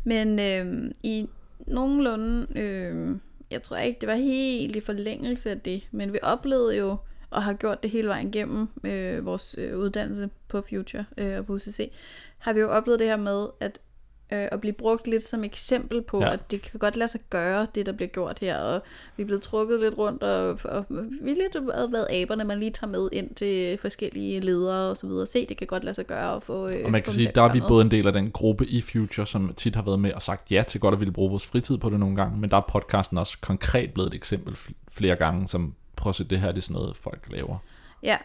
[0.05, 1.29] Men øh, i
[1.67, 3.17] nogenlunde, øh,
[3.51, 6.97] jeg tror ikke, det var helt i forlængelse af det, men vi oplevede jo,
[7.31, 11.47] og har gjort det hele vejen igennem øh, vores øh, uddannelse på Future øh, og
[11.47, 11.93] på UCC,
[12.39, 13.81] har vi jo oplevet det her med, at
[14.33, 16.33] øh, at blive brugt lidt som eksempel på, Ja.
[16.33, 18.83] at det kan godt lade sig gøre, det der bliver gjort her, og
[19.17, 20.85] vi er blevet trukket lidt rundt, og, og
[21.23, 25.07] vi er lidt været aberne, man lige tager med ind til forskellige ledere og så
[25.07, 25.27] videre.
[25.27, 26.69] Se, det kan godt lade sig gøre at få...
[26.69, 27.69] Øh, Og man kan sige, der er vi noget.
[27.71, 30.51] både en del af den gruppe i Future, som tit har været med og sagt
[30.51, 32.61] ja til godt at ville bruge vores fritid på det nogle gange, men der er
[32.69, 36.53] podcasten også konkret blevet et eksempel fl- flere gange, som prøv at se, det her
[36.53, 37.57] det er sådan noget, folk laver.
[38.03, 38.17] Ja.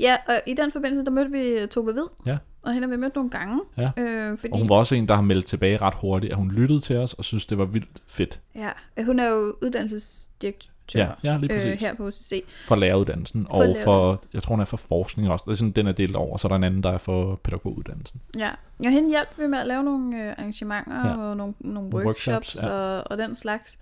[0.00, 2.38] Ja, og i den forbindelse, der mødte vi Tove Vid, Ja.
[2.62, 3.60] Og hende har vi mødt nogle gange.
[3.76, 3.90] Ja.
[3.96, 6.50] Øh, fordi, Og hun var også en, der har meldt tilbage ret hurtigt, at hun
[6.50, 8.40] lyttede til os og synes, det var vildt fedt.
[8.54, 8.70] ja,
[9.04, 11.72] hun er jo uddannelsesdirektør Ja, ja lige præcis.
[11.72, 12.44] øh, her på UCC.
[12.66, 13.84] For læreruddannelsen, og læreruddannelsen.
[13.84, 15.44] for, jeg tror, hun er for forskning også.
[15.46, 17.40] Det er sådan, den er delt over, så er der en anden, der er for
[17.44, 18.20] pædagoguddannelsen.
[18.38, 18.50] Ja,
[18.84, 21.16] og hende hjalp vi med at lave nogle øh, arrangementer Ja.
[21.16, 22.68] og nogle, nogle workshops, workshops, ja.
[22.70, 23.78] og, og den slags.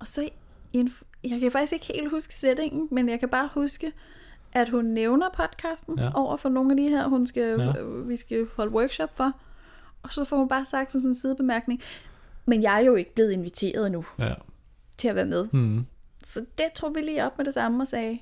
[0.00, 0.22] Og så
[0.72, 0.90] i en,
[1.24, 3.92] jeg kan faktisk ikke helt huske settingen, men jeg kan bare huske,
[4.52, 6.10] at hun nævner podcasten Ja.
[6.14, 7.72] over for nogle af de her, hun skal, Ja.
[8.06, 9.32] vi skal holde workshop for.
[10.02, 11.80] Og så får hun bare sagt sådan en sidebemærkning.
[12.46, 14.34] Men jeg er jo ikke blevet inviteret endnu Ja.
[14.98, 15.48] til at være med.
[15.52, 15.86] Hmm.
[16.24, 18.18] Så det tog vi lige op med det samme og sagde,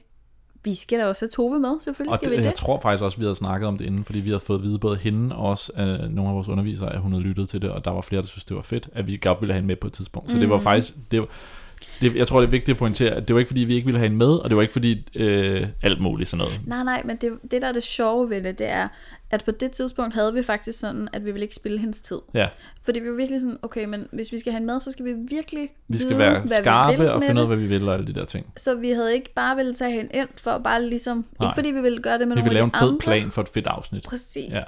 [0.64, 2.58] vi skal da også have Tove med, selvfølgelig Og skal det, vi jeg det.
[2.58, 4.78] tror faktisk også, vi havde snakket om det inden, fordi vi havde fået at vide
[4.78, 7.70] både hende og også af nogle af vores undervisere, at hun havde lyttet til det,
[7.70, 9.66] og der var flere, der synes det var fedt, at vi godt ville have hende
[9.66, 10.30] med på et tidspunkt.
[10.30, 10.62] Så det var Mhm.
[10.62, 11.26] faktisk, det var,
[12.00, 13.84] det, jeg tror, det er vigtigt at pointere, at det var ikke, fordi vi ikke
[13.84, 16.60] ville have hende med, og det var ikke, fordi øh, alt muligt sådan noget.
[16.66, 18.88] Nej, nej, men det, det der er det sjove ved det, det er,
[19.30, 22.18] at på det tidspunkt havde vi faktisk sådan, at vi ville ikke spille hendes tid.
[22.34, 22.48] Ja,
[22.82, 25.04] Fordi vi var virkelig sådan, okay, men hvis vi skal have hende med, så skal
[25.04, 27.56] vi virkelig vi skal vide, være hvad vi vil skarpe og finde ud af, hvad
[27.56, 28.46] vi vil og alle de der ting.
[28.56, 31.48] Så vi havde ikke bare ville tage hende ind for at bare ligesom, Nej.
[31.48, 32.98] ikke fordi vi ville gøre det med Vi nogle vil lave en fed andre.
[32.98, 34.04] plan for et fedt afsnit.
[34.04, 34.50] Præcis.
[34.50, 34.62] Ja.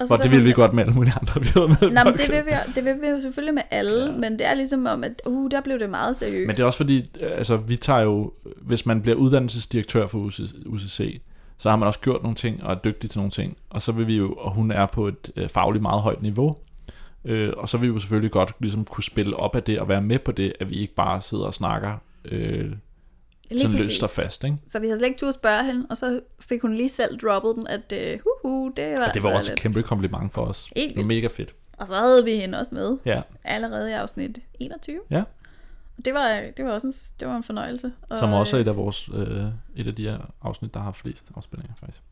[0.00, 1.90] Og der det var- vi godt med alle mulige andre, vi havde med.
[1.90, 4.10] Nej, men det vil, vi, det vil vi jo selvfølgelig med alle, Ja.
[4.12, 4.16] ja.
[4.18, 6.46] men det er ligesom om, at uh, der blev det meget seriøst.
[6.46, 10.18] Men det er også fordi, øh, altså vi tager jo, hvis man bliver uddannelsesdirektør for
[10.66, 11.20] UCC,
[11.58, 13.56] så har man også gjort nogle ting og er dygtig til nogle ting.
[13.70, 16.56] Og så vil vi jo, og hun er på et øh, fagligt meget højt niveau,
[17.24, 19.88] øh, og så vil vi jo selvfølgelig godt ligesom kunne spille op af det og
[19.88, 21.92] være med på det, at vi ikke bare sidder og snakker
[22.24, 22.72] øh,
[23.50, 23.88] Lige sådan præcis.
[23.88, 24.56] løst og fast, ikke?
[24.68, 27.18] Så vi havde slet ikke tur at spørge hende, og så fik hun lige selv
[27.18, 30.32] droppet den, at uh, uh, det var, Og det var altså også et kæmpe kompliment
[30.32, 30.70] for os.
[30.76, 31.54] Helt Det var mega fedt.
[31.78, 35.00] Og så havde vi hende også med, Ja, allerede i afsnit 21.
[35.10, 35.22] Ja.
[35.98, 37.92] Og det var, det var også en, det var en fornøjelse.
[38.08, 39.44] Og, som også er øh, et af vores, øh,
[39.76, 42.02] et af de her afsnit, der har flest afspilninger faktisk.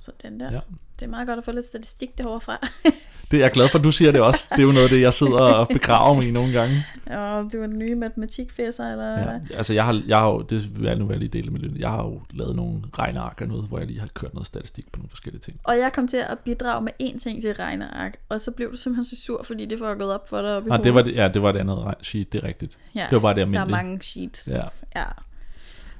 [0.00, 0.46] Sådan der.
[0.46, 0.52] Ja.
[0.54, 0.60] Ja.
[1.00, 2.58] Det er meget godt at få lidt statistik derovre fra.
[3.30, 4.48] Det er jeg glad for, at du siger det også.
[4.50, 6.84] Det er jo noget af det, jeg sidder og begraver mig i nogle gange.
[7.06, 9.40] og det var den nye matematikfæsser, eller Ja, hvad?
[9.54, 11.60] altså jeg har, jeg har jo, det vil jeg nu være lige dele med.
[11.78, 14.92] Jeg har jo lavet nogle regneark og noget, hvor jeg lige har kørt noget statistik
[14.92, 15.60] på nogle forskellige ting.
[15.64, 18.76] Og jeg kom til at bidrage med én ting til regneark, og så blev du
[18.76, 20.84] simpelthen så sur, fordi det var gået op for dig op i Nej, hovedet.
[20.84, 22.78] det var det, ja, det var det andet sheet, det er rigtigt.
[22.94, 23.70] ja, Det var bare det der er almindelige.
[23.84, 24.48] mange sheets.
[24.48, 25.00] Ja.
[25.00, 25.04] ja.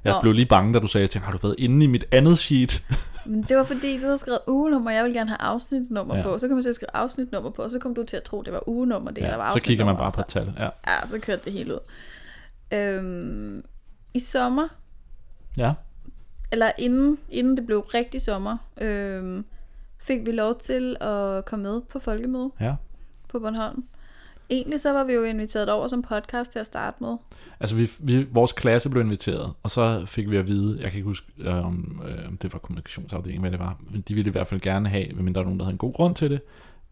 [0.04, 2.04] Jeg blev lige bange, da du sagde, jeg tænkte, har du været inde i mit
[2.12, 2.82] andet sheet?
[3.26, 6.20] Men det var fordi, du havde skrevet ugenummer, og jeg vil gerne have afsnitnummer Ja.
[6.20, 6.26] ja.
[6.26, 6.38] på.
[6.38, 8.42] Så kom jeg til at skrive afsnitnummer på, og så kom du til at tro,
[8.42, 10.54] det var ugenummer, det der var Ja, så kigger man bare på tal.
[10.58, 10.64] Ja.
[10.64, 11.78] Ja, så kørte det helt ud.
[12.72, 13.64] Øhm,
[14.14, 14.68] I sommer,
[15.56, 15.72] ja.
[16.52, 19.44] eller inden, inden det blev rigtig sommer, øhm,
[19.98, 22.74] fik vi lov til at komme med på folkemøde Ja.
[23.28, 23.84] på Bornholm.
[24.50, 27.16] Egentlig så var vi jo inviteret over som podcast til at starte med.
[27.60, 30.98] Altså, vi, vi, vores klasse blev inviteret, og så fik vi at vide, jeg kan
[30.98, 34.32] ikke huske, øh, om øh, det var kommunikationsafdelingen, hvad det var, men de ville i
[34.32, 36.40] hvert fald gerne have, medmindre der var nogen, der havde en god grund til det,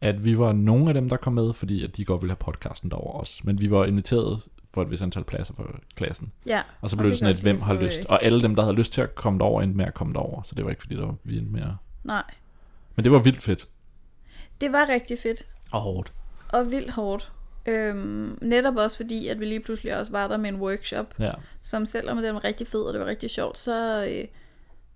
[0.00, 2.52] at vi var nogle af dem, der kom med, fordi at de godt ville have
[2.52, 3.40] podcasten derover også.
[3.44, 4.40] Men vi var inviteret
[4.74, 6.32] for et vis antal pladser på klassen.
[6.46, 6.62] Ja.
[6.80, 8.04] Og så blev det, det sådan et, hvem har lyst.
[8.04, 10.42] Og alle dem, der havde lyst til at komme derover, endte med at komme derover.
[10.42, 11.68] Så det var ikke fordi, der var vi endte med at...
[12.04, 12.22] Nej.
[12.96, 13.68] Men det var vildt fedt.
[14.60, 15.46] Det var rigtig fedt.
[15.72, 16.12] Og hårdt.
[16.48, 17.32] Og vildt hårdt.
[17.68, 21.30] Øhm, netop også fordi, at vi lige pludselig også var der med en workshop, Ja.
[21.62, 24.24] som selvom den var rigtig fed, og det var rigtig sjovt, så, øh,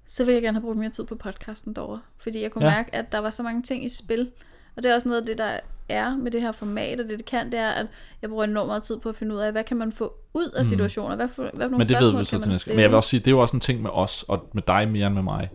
[0.09, 2.01] så ville jeg gerne have brugt mere tid på podcasten derovre.
[2.19, 2.71] Fordi jeg kunne Ja.
[2.75, 4.31] mærke, at der var så mange ting i spil.
[4.77, 5.59] Og det er også noget af det, der
[5.89, 7.87] er med det her format, og det det kan, det er, at
[8.23, 10.51] jeg bruger enormt meget tid på at finde ud af, hvad kan man få ud
[10.57, 11.79] af situationer, hvad, for, hvad for nogle Mm.
[11.79, 12.73] Men det ved vi så til næste.
[12.73, 14.63] Men jeg vil også sige, det er jo også en ting med os, og med
[14.67, 15.49] dig mere end med mig.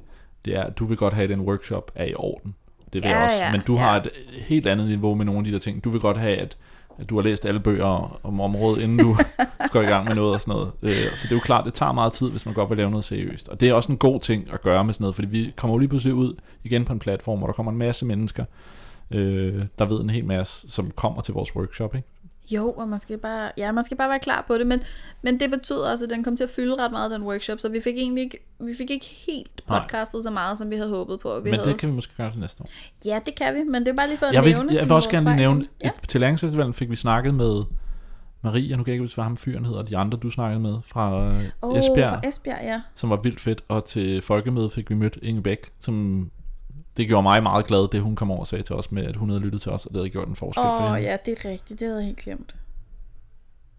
[0.46, 2.56] Det er, at du vil godt have, at den workshop er i orden.
[2.94, 3.38] Det vil Ja, jeg også.
[3.38, 3.80] ja, Men du ja.
[3.82, 5.84] har et helt andet niveau med nogle af de der ting.
[5.84, 6.58] Du vil godt have, at,
[7.00, 9.16] at du har læst alle bøger om området, inden du
[9.72, 10.72] går i gang med noget og sådan noget.
[10.82, 12.90] Øh, Så det er jo klart, det tager meget tid, hvis man godt vil lave
[12.90, 13.48] noget seriøst.
[13.48, 15.76] Og det er også en god ting at gøre med sådan noget, fordi vi kommer
[15.76, 16.34] jo lige pludselig ud
[16.64, 18.46] igen på en platform, hvor der kommer en masse mennesker,
[19.12, 22.08] øh, der ved en hel masse, som kommer til vores workshop, ikke?
[22.52, 24.80] Jo, og man skal bare, ja, man skal bare være klar på det, men,
[25.22, 27.70] men det betød også, at den kom til at fylde ret meget, den workshop, så
[27.70, 29.80] vi fik egentlig ikke, vi fik ikke helt Nej.
[29.80, 31.36] podcastet så meget, som vi havde håbet på.
[31.40, 31.70] Vi Men havde.
[31.70, 32.68] det kan vi måske gøre til næste år.
[33.06, 34.74] Ja, det kan vi, men det er bare lige for at Jeg vil, nævne.
[34.74, 35.90] jeg vil også gerne lige nævne, Ja.
[36.08, 37.64] til Læringsfestivalen fik vi snakket med
[38.42, 40.30] Marie, og nu kan jeg ikke huske, hvad ham fyren hedder, og de andre, du
[40.30, 41.32] snakkede med fra
[41.62, 42.82] Oh, Esbjerg, Fra Esbjerg, ja.
[42.96, 46.30] som var vildt fedt, og til folkemødet fik vi mødt Inge Bæk, som
[46.98, 49.16] det gjorde mig meget glad, det hun kom over og sagde til os med, at
[49.16, 51.10] hun havde lyttet til os, og det havde gjort en forskel for Åh, hende.
[51.10, 51.80] ja, det er rigtigt.
[51.80, 52.56] Det havde jeg helt glemt.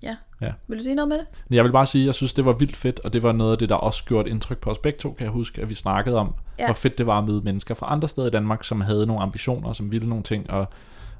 [0.02, 0.16] Ja.
[0.40, 0.52] Ja.
[0.68, 1.26] Vil du sige noget med det?
[1.50, 3.52] Jeg vil bare sige, at jeg synes, det var vildt fedt, og det var noget
[3.52, 5.68] af det, der også gjorde et indtryk på os begge to, kan jeg huske, at
[5.68, 6.62] vi snakkede om, Ja.
[6.62, 6.66] ja.
[6.66, 9.22] hvor fedt det var at møde mennesker fra andre steder i Danmark, som havde nogle
[9.22, 10.66] ambitioner, som ville nogle ting, og,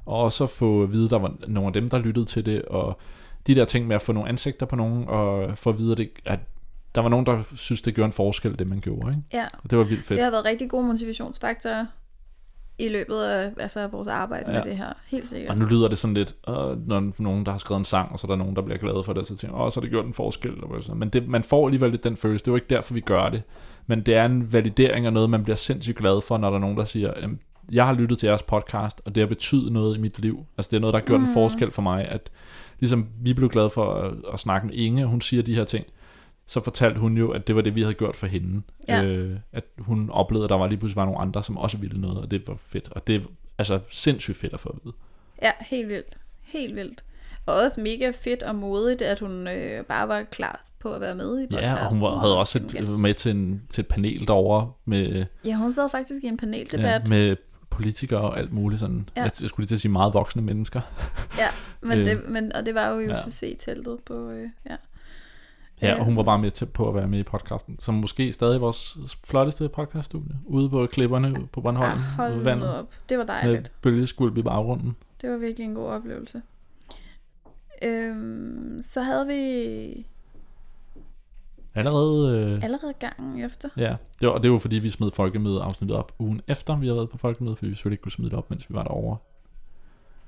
[0.05, 2.45] og også at få at vide, at der var nogle af dem, der lyttede til
[2.45, 2.97] det, og
[3.47, 5.97] de der ting med at få nogle ansigter på nogen, og få at vide, at,
[5.97, 6.39] det, at
[6.95, 9.09] der var nogen, der synes, det gjorde en forskel, det man gjorde.
[9.09, 9.23] Ikke?
[9.33, 9.45] Ja.
[9.63, 10.17] Og det var vildt fedt.
[10.17, 11.85] Det har været rigtig gode motivationsfaktorer
[12.79, 14.57] i løbet af altså, vores arbejde ja.
[14.57, 14.93] med det her.
[15.07, 15.49] Helt sikkert.
[15.49, 18.19] Og nu lyder det sådan lidt, øh, når nogen, der har skrevet en sang, og
[18.19, 19.89] så er der nogen, der bliver glade for det, så tænker åh, så har det
[19.89, 20.51] gjort en forskel.
[20.95, 23.29] Men det, man får alligevel lidt den følelse, det er jo ikke derfor, vi gør
[23.29, 23.43] det.
[23.87, 26.61] Men det er en validering af noget, man bliver sindssygt glad for, når der er
[26.61, 27.39] nogen, der siger, "Jamen,
[27.71, 30.45] jeg har lyttet til jeres podcast, og det har betydet noget i mit liv.
[30.57, 31.25] Altså det er noget, der har gjort mm.
[31.27, 32.29] en forskel for mig, at
[32.79, 35.63] ligesom vi blev glade for at, at snakke med Inge, og hun siger de her
[35.63, 35.85] ting,
[36.49, 38.61] så fortalte hun jo, at det var det, vi havde gjort for hende.
[38.87, 39.03] Ja.
[39.03, 42.01] Øh, at hun oplevede, at der var lige pludselig var nogle andre, som også ville
[42.01, 42.89] noget, og det var fedt.
[42.91, 43.19] Og det er
[43.57, 44.93] altså sindssygt fedt at få at vide.
[45.41, 46.17] Ja, helt vildt.
[46.41, 47.03] Helt vildt.
[47.45, 51.15] Og også mega fedt og modigt, at hun øh, bare var klar på at være
[51.15, 51.69] med i podcasten.
[51.77, 52.89] Ja, og hun var, havde også et, Yes.
[53.01, 56.37] med til, en, til et panel derovre med, Ja, hun sad faktisk i en ja,
[56.39, 57.09] paneldebat.
[57.09, 57.35] med
[57.69, 59.09] politikere og alt muligt sådan.
[59.15, 59.21] Ja.
[59.21, 59.29] Ja.
[59.41, 60.81] Jeg skulle lige til at sige meget voksne mennesker.
[61.37, 61.47] Ja,
[61.81, 63.13] men Øh, det, men, og det var jo i ja.
[63.15, 64.75] UCC-teltet på, øh, ja.
[65.81, 68.33] Ja, og hun var bare med til på at være med i podcasten, som måske
[68.33, 72.85] stadig vores flotteste podcaststudie, ude på klipperne på Bornholm, Ja, hold ved vandet, op.
[73.09, 73.71] Det var med dejligt.
[73.81, 74.95] bølgeskvulp i baggrunden.
[75.21, 76.41] Det var virkelig en god oplevelse.
[77.83, 80.05] Øhm, så havde vi
[81.75, 83.69] Allerede, øh, allerede gangen efter.
[83.77, 86.97] ja, det var, det var fordi, vi smed folkemøde afsnittet op ugen efter, vi havde
[86.97, 89.17] været på folkemøde, fordi vi selvfølgelig ikke kunne smide det op, mens vi var derovre.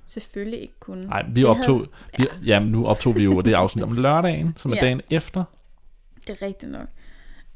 [0.05, 0.97] Selvfølgelig ikke kun.
[0.97, 3.93] Nej, vi Det optog, havde- vi, ja, men nu optog vi jo det afsnit om
[3.93, 4.81] lørdagen, som er Ja.
[4.81, 5.43] dagen efter.
[6.27, 6.87] Det er rigtigt nok.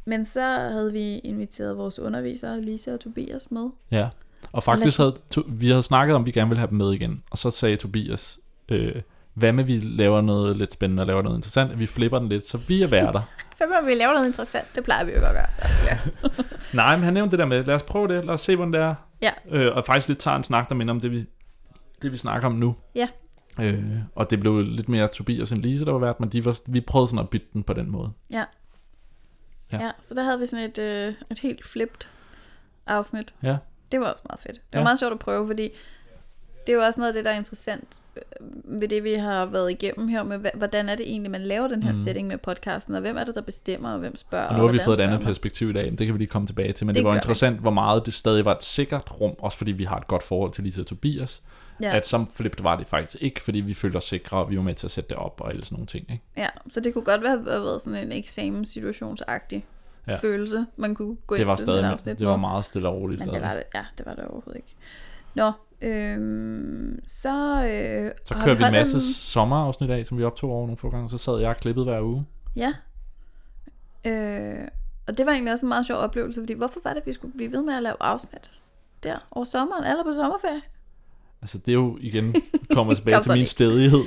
[0.05, 3.69] Men så havde vi inviteret vores undervisere, Lisa og Tobias, med.
[3.91, 4.08] Ja,
[4.51, 6.77] og faktisk Eller- havde to, vi havde snakket om, at vi gerne ville have dem
[6.77, 8.95] med igen, og så sagde Tobias, øh,
[9.34, 12.49] hvad med vi laver noget lidt spændende og laver noget interessant, vi flipper den lidt,
[12.49, 13.21] så vi er værter.
[13.58, 14.65] Hvem må vi lave noget interessant?
[14.75, 15.69] Det plejer vi jo godt at gøre.
[15.69, 15.86] Så.
[15.86, 15.97] Ja.
[16.81, 18.73] Nej, men han nævnte det der med, lad os prøve det, lad os se, hvordan
[18.73, 18.95] det er.
[19.21, 19.31] Ja.
[19.51, 21.25] Øh, og faktisk lidt tager en snak, der minder om det, vi,
[22.01, 22.75] det, vi snakker om nu.
[22.95, 23.08] Ja.
[23.62, 23.84] Øh,
[24.15, 26.81] og det blev lidt mere Tobias end Lise, der var vært, men de var, vi
[26.81, 28.12] prøvede sådan at bytte den på den måde.
[28.31, 28.43] ja.
[29.71, 29.84] Ja.
[29.84, 29.91] ja.
[30.01, 32.08] så der havde vi sådan et, øh, et helt flipped
[32.88, 33.34] afsnit.
[33.43, 33.58] Ja.
[33.91, 34.55] Det var også meget fedt.
[34.55, 34.84] Det var Ja.
[34.84, 35.69] meget sjovt at prøve, fordi
[36.65, 38.21] det er jo også noget af det, der er interessant øh,
[38.81, 41.84] ved det, vi har været igennem her, med hvordan er det egentlig, man laver den
[41.84, 41.95] her mm.
[41.97, 44.71] setting med podcasten, og hvem er det, der bestemmer, og hvem spørger, Og nu har
[44.71, 46.86] vi fået et andet perspektiv i dag, men det kan vi lige komme tilbage til.
[46.86, 49.58] Men Det det, det var interessant, hvor meget det stadig var et sikkert rum, også
[49.58, 51.41] fordi vi har et godt forhold til Lise og Tobias.
[51.81, 51.95] Ja.
[51.97, 54.63] At som flippet var det faktisk ikke, fordi vi følte os sikre, og vi var
[54.63, 56.11] med til at sætte det op og alle sådan nogle ting.
[56.11, 56.23] Ikke?
[56.38, 59.65] Ja, så det kunne godt være have været sådan en eksamenssituationsagtig
[60.07, 60.15] ja.
[60.15, 62.95] Følelse, man kunne gå Det ind var til stadig afsnit det var meget stille og
[62.95, 63.41] roligt Men stadig.
[63.41, 64.75] det var det, ja, det var det overhovedet ikke.
[65.35, 67.63] Nå, øhm, så...
[67.65, 71.09] Øh, Så kører vi en masse sommerafsnit af, som vi optog over nogle få gange.
[71.09, 72.25] Så sad jeg og klippede hver uge.
[72.55, 72.73] Ja.
[74.05, 74.67] Øh,
[75.07, 77.13] og det var egentlig også en meget sjov oplevelse, fordi hvorfor var det, at vi
[77.13, 78.51] skulle blive ved med at lave afsnit
[79.03, 80.61] der over sommeren, eller på sommerferie?
[81.45, 82.36] Altså det er jo igen,
[82.75, 83.49] kommer tilbage til min ikke.
[83.49, 84.03] stedighed,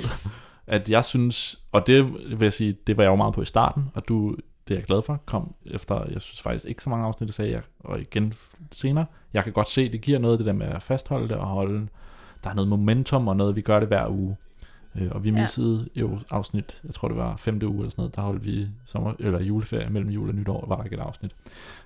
[0.67, 3.45] at jeg synes, og det vil jeg sige, det var jeg jo meget på i
[3.45, 4.35] starten, og du,
[4.67, 7.35] det er jeg glad for, kom efter, jeg synes faktisk ikke så mange afsnit, det
[7.35, 8.33] sagde jeg, og igen
[8.71, 11.47] senere, jeg kan godt se, det giver noget det der med at fastholde det og
[11.47, 11.87] holde,
[12.43, 14.35] der er noget momentum og noget, vi gør det hver uge.
[14.95, 15.39] Øh, Og vi Ja.
[15.41, 18.67] missede jo afsnit, jeg tror det var femte uge eller sådan noget, der holdt vi
[18.85, 21.31] sommer, eller juleferie mellem jul og nytår, var der ikke et afsnit.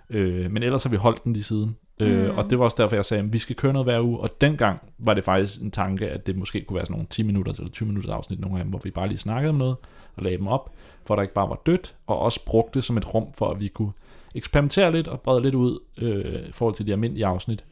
[0.09, 1.75] Øh, men ellers har vi holdt den lige siden.
[1.99, 2.37] Øh, Mm.
[2.37, 4.19] og det var også derfor, jeg sagde, at vi skal køre noget hver uge.
[4.19, 7.23] Og dengang var det faktisk en tanke, at det måske kunne være sådan nogle 10
[7.23, 9.75] minutter eller 20 minutters afsnit, nogle af dem, hvor vi bare lige snakkede om noget
[10.15, 10.71] og lagde dem op,
[11.05, 13.59] for der ikke bare var dødt, og også brugte det som et rum for, at
[13.59, 13.91] vi kunne
[14.35, 17.65] eksperimentere lidt og brede lidt ud øh, i forhold til de almindelige afsnit.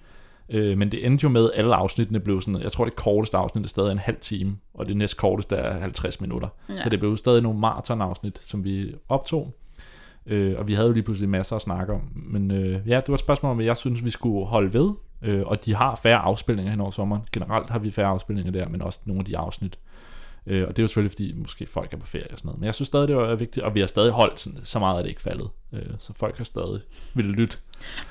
[0.50, 3.38] Øh, men det endte jo med, at alle afsnittene blev sådan, jeg tror det korteste
[3.38, 6.48] afsnit er stadig en halv time, og det næst korteste er 50 minutter.
[6.70, 6.84] Ja.
[6.84, 9.54] Så det blev stadig nogle maratonafsnit, som vi optog.
[10.26, 12.02] Øh, og vi havde jo lige pludselig masser at snakke om.
[12.16, 14.92] Men øh, ja, det var et spørgsmål om, at jeg synes, vi skulle holde ved.
[15.22, 17.22] Øh, og de har færre afspilninger hen over sommeren.
[17.32, 19.80] Generelt har vi færre afspilninger der, men også nogle af de afsnit.
[20.48, 22.60] Øh, og det er jo selvfølgelig, fordi måske folk er på ferie og sådan noget.
[22.60, 24.98] Men jeg synes stadig, det var vigtigt, og vi har stadig holdt sådan, så meget,
[24.98, 25.50] at det ikke faldet.
[25.74, 26.80] Øh, så folk har stadig
[27.14, 27.58] ville lytte.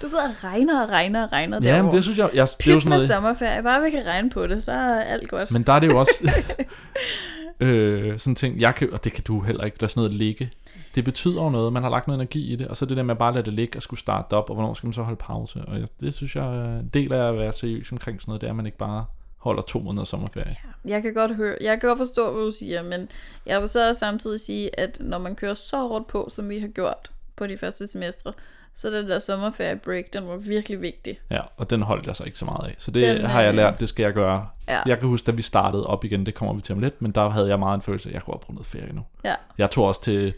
[0.02, 2.68] Du sidder og regner og regner og regner Ja, men det synes jeg, jeg det
[2.68, 3.62] er jo sådan noget, sommerferie.
[3.62, 5.52] Bare vi kan regne på det, så er alt godt.
[5.52, 6.30] Men der er det jo også
[7.60, 10.14] øh, sådan ting, jeg kan, og det kan du heller ikke, der er sådan noget
[10.14, 10.50] ligge.
[10.94, 13.02] Det betyder jo noget, man har lagt noget energi i det, og så det der
[13.02, 15.02] med at bare lade det ligge og skulle starte op, og hvornår skal man så
[15.02, 15.60] holde pause.
[15.66, 18.46] Og det synes jeg er en del af at være seriøs omkring sådan noget, det
[18.46, 19.04] er, at man ikke bare
[19.36, 20.56] holder to måneder sommerferie.
[20.84, 23.08] Jeg kan godt høre, jeg kan godt forstå, hvad du siger, men
[23.46, 26.68] jeg vil så samtidig sige, at når man kører så hårdt på, som vi har
[26.68, 28.32] gjort på de første semestre,
[28.74, 31.20] så den der sommerferie break, den var virkelig vigtig.
[31.30, 32.74] Ja, og den holdt jeg så ikke så meget af.
[32.78, 34.48] Så det Den, har jeg øh, lært, det skal jeg gøre.
[34.68, 34.80] Ja.
[34.86, 37.12] Jeg kan huske, da vi startede op igen, det kommer vi til om lidt, men
[37.12, 39.02] der havde jeg meget en følelse af, at jeg kunne have brugt noget ferie nu.
[39.24, 39.34] Ja.
[39.58, 40.34] Jeg tog også til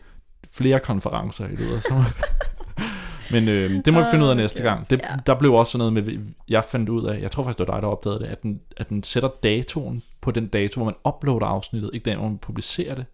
[0.51, 1.93] flere konferencer i løbet af.
[3.33, 4.91] Men øh, det må vi finde ud af Åh, næste gang.
[4.91, 5.17] Det, Ja.
[5.27, 7.75] Der blev også sådan noget med, jeg fandt ud af, jeg tror faktisk, det var
[7.75, 11.15] dig, der opdagede det, at den, at den sætter datoen på den dato, hvor man
[11.15, 13.05] uploader afsnittet, ikke den, hvor man publicerer det.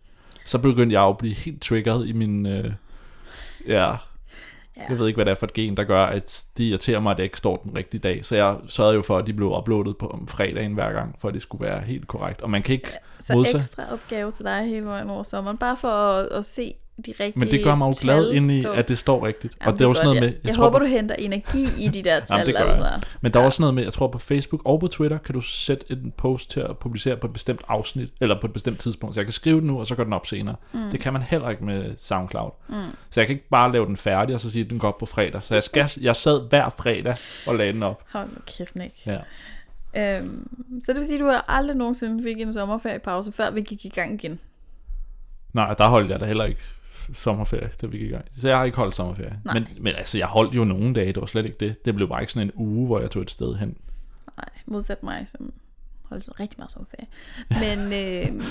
[0.45, 2.47] Så begyndte jeg jo at blive helt triggeret i min...
[2.47, 2.73] Øh,
[3.69, 3.95] ja,
[4.77, 4.83] Ja.
[4.89, 7.11] jeg ved ikke, hvad det er for et gen, der gør, at de irriterer mig,
[7.11, 8.27] at det ikke står den rigtige dag.
[8.27, 11.29] Så jeg sørgede jo for, at de blev uploadet på om fredagen hver gang, for
[11.29, 12.41] at det skulle være helt korrekt.
[12.41, 12.89] Og man kan ikke
[13.21, 13.57] Så modsat.
[13.57, 16.75] ekstra opgave til dig hele vejen over sommeren, bare for at, at se
[17.07, 19.57] de rigtige Men det gør mig jo glad tal ind i, at det står rigtigt.
[19.61, 20.29] Jamen, og det er sådan noget med...
[20.29, 22.75] Jeg, jeg tror håber, på, du henter energi i de der tal, det gør jeg.
[22.75, 23.09] altså.
[23.21, 23.47] Men der er Ja.
[23.47, 26.51] også noget med, jeg tror på Facebook og på Twitter, kan du sætte en post
[26.51, 29.15] til at publicere på et bestemt afsnit, eller på et bestemt tidspunkt.
[29.15, 30.57] Så jeg kan skrive den nu, og så går den op senere.
[30.73, 30.81] Mm.
[30.91, 32.51] Det kan man heller ikke med SoundCloud.
[32.69, 32.75] Mm.
[33.11, 34.99] Så jeg kan ikke bare lave den færdig, og så sige, at den går op
[34.99, 35.43] på fredag.
[35.43, 38.03] Så jeg, skal, jeg sad hver fredag og lagde den op.
[38.13, 38.95] Hold nu kæft, Nick.
[39.07, 39.19] Ja.
[39.97, 40.49] Øhm,
[40.85, 43.85] så det vil sige, at du har aldrig nogensinde fik en sommerferiepause, før vi gik
[43.85, 44.41] i gang igen.
[45.53, 46.61] Nej, der holdt jeg da heller ikke
[47.13, 48.25] sommerferie, da vi gik i gang.
[48.39, 49.41] Så jeg har ikke holdt sommerferie.
[49.45, 49.55] Nej.
[49.55, 51.85] Men, men altså, jeg holdt jo nogle dage, det var slet ikke det.
[51.85, 53.77] Det blev bare ikke sådan en uge, hvor jeg tog et sted hen.
[54.37, 55.53] Nej, modsat mig, som
[56.03, 57.07] holdt så rigtig meget sommerferie.
[57.49, 58.45] Men, øh,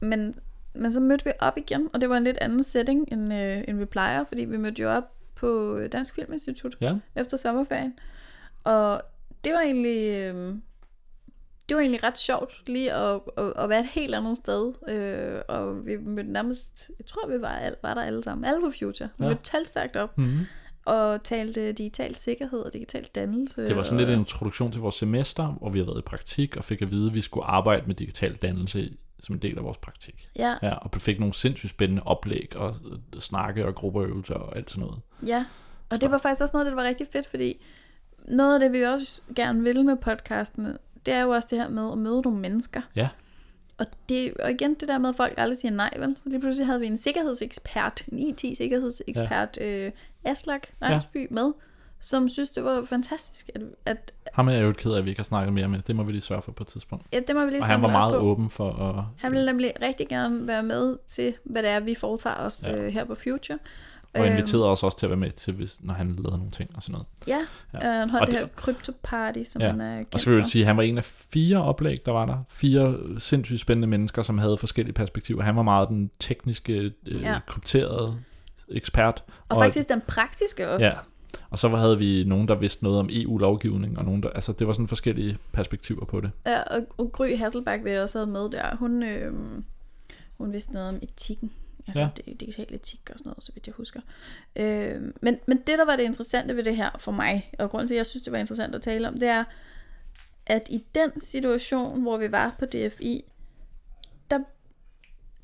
[0.00, 0.34] men,
[0.74, 3.64] men så mødte vi op igen, og det var en lidt anden setting, end, øh,
[3.68, 7.94] end vi plejer, fordi vi mødte jo op på Dansk Filminstitut Ja, efter sommerferien.
[8.64, 9.02] Og
[9.44, 10.18] det var egentlig...
[10.18, 10.54] Øh,
[11.72, 14.72] det var egentlig ret sjovt lige at, at, at være et helt andet sted.
[14.88, 18.70] Øh, og vi mødte nærmest, jeg tror vi var, var der alle sammen, alle på
[18.78, 19.08] Future.
[19.18, 19.28] Vi Ja.
[19.28, 20.46] mødte talstærkt op mm-hmm.
[20.84, 23.66] og talte digital sikkerhed og digital dannelse.
[23.66, 26.02] Det var sådan og, lidt en introduktion til vores semester, hvor vi har været i
[26.02, 29.58] praktik, og fik at vide, at vi skulle arbejde med digital dannelse som en del
[29.58, 30.28] af vores praktik.
[30.36, 32.76] Ja, Ja, og fik nogle sindssygt spændende oplæg, og
[33.14, 35.00] øh, snakke og gruppeøvelser og alt sådan noget.
[35.26, 35.44] Ja,
[35.90, 37.62] og Så- det var faktisk også noget, der var rigtig fedt, fordi
[38.28, 41.68] noget af det, vi også gerne vil med podcastene, det er jo også det her
[41.68, 42.80] med at møde nogle mennesker.
[42.96, 43.08] Ja.
[43.78, 46.16] Og, det, og igen det der med, at folk aldrig siger nej, vel?
[46.16, 49.86] Så lige pludselig havde vi en sikkerhedsekspert, en IT-sikkerhedsekspert, ja.
[49.86, 49.92] øh,
[50.24, 51.34] Aslak Landsby ja.
[51.34, 51.52] med,
[52.00, 55.10] som synes, det var fantastisk, at, at Ham er jeg jo ked af, at vi
[55.10, 55.82] ikke har snakket mere med.
[55.86, 57.06] Det må vi lige sørge for på et tidspunkt.
[57.12, 58.20] ja, det må vi lige Og han var meget på.
[58.20, 59.04] åben for at...
[59.18, 62.76] Han ville nemlig rigtig gerne være med til, hvad det er, vi foretager os ja.
[62.76, 63.58] øh, her på Future.
[64.14, 66.50] Og Øhm, inviterede os også til at være med, til, hvis, når han lavede nogle
[66.50, 67.06] ting og sådan noget.
[67.26, 67.38] Ja,
[67.74, 67.86] Ja.
[67.88, 69.70] Øh, han holdt Og det, her kryptoparty, som Ja.
[69.70, 72.06] han er kendt Og så vil jeg sige, at han var en af fire oplæg,
[72.06, 72.38] der var der.
[72.48, 75.42] Fire sindssygt spændende mennesker, som havde forskellige perspektiver.
[75.42, 77.38] Han var meget den tekniske, øh, Ja.
[77.46, 78.18] krypterede
[78.68, 79.24] ekspert.
[79.48, 80.86] Og faktisk den praktiske også.
[80.86, 80.92] Ja.
[81.50, 84.66] Og så havde vi nogen, der vidste noget om EU-lovgivning, og nogen, der, altså det
[84.66, 86.30] var sådan forskellige perspektiver på det.
[86.46, 88.76] Ja, og, og Gry Hasselbak vil jeg også have med der.
[88.76, 89.32] Hun, øh,
[90.38, 91.52] hun vidste noget om etikken.
[91.86, 92.08] Altså Ja.
[92.26, 92.32] ja.
[92.32, 94.00] digital etik og sådan noget, så vidt jeg husker.
[94.56, 97.88] Øh, men, men det, der var det interessante ved det her for mig, og grunden
[97.88, 99.44] til, at jeg synes, det var interessant at tale om, det er,
[100.46, 103.24] at i den situation, hvor vi var på DFI,
[104.30, 104.38] der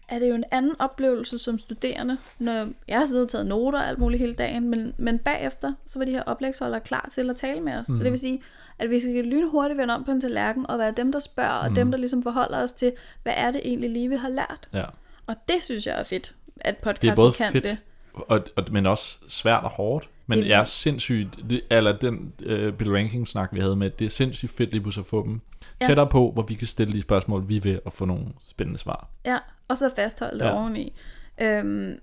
[0.08, 3.78] er det jo en anden oplevelse som studerende, når jeg har siddet og taget noter
[3.78, 7.30] og alt muligt hele dagen, men, men bagefter, så var de her oplægsholdere klar til
[7.30, 7.88] at tale med os.
[7.88, 7.96] Mm.
[7.96, 8.42] Så det vil sige,
[8.78, 11.76] at vi skal lynhurtigt vende om på en tallerken, og være dem, der spørger, og
[11.76, 14.68] dem, der ligesom forholder os til, hvad er det egentlig lige, vi har lært.
[14.74, 14.84] Ja.
[15.28, 17.78] Og det synes jeg er fedt, at podcasten Det er både kan fedt, det.
[18.12, 20.08] og, og, men også svært og hårdt.
[20.26, 24.10] Men Det- er sindssygt, det, eller den uh, Bill Ranking-snak, vi havde med, det er
[24.10, 25.40] sindssygt fedt lige pludselig at få dem
[25.80, 25.86] Ja.
[25.86, 29.08] tættere på, hvor vi kan stille de spørgsmål, vi vil, og få nogle spændende svar.
[29.26, 30.44] Ja, og så fastholde det.
[30.44, 30.52] Ja.
[30.60, 30.92] oveni.
[31.40, 31.98] Øhm,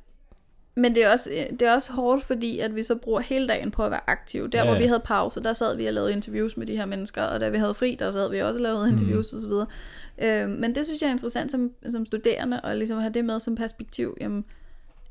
[0.76, 3.72] men det er, også, det er også hårdt, fordi at vi så bruger hele dagen
[3.72, 4.48] på at være aktive.
[4.48, 4.70] Der, ja.
[4.70, 7.40] Hvor vi havde pause, der sad vi og lavede interviews med de her mennesker, og
[7.40, 9.40] da vi havde fri, der sad vi også og lavede interviews mm.
[9.40, 9.52] osv.
[10.24, 13.40] Øhm, men det synes jeg er interessant som, som studerende, og ligesom have det med
[13.40, 14.18] som perspektiv.
[14.22, 14.46] Jamen,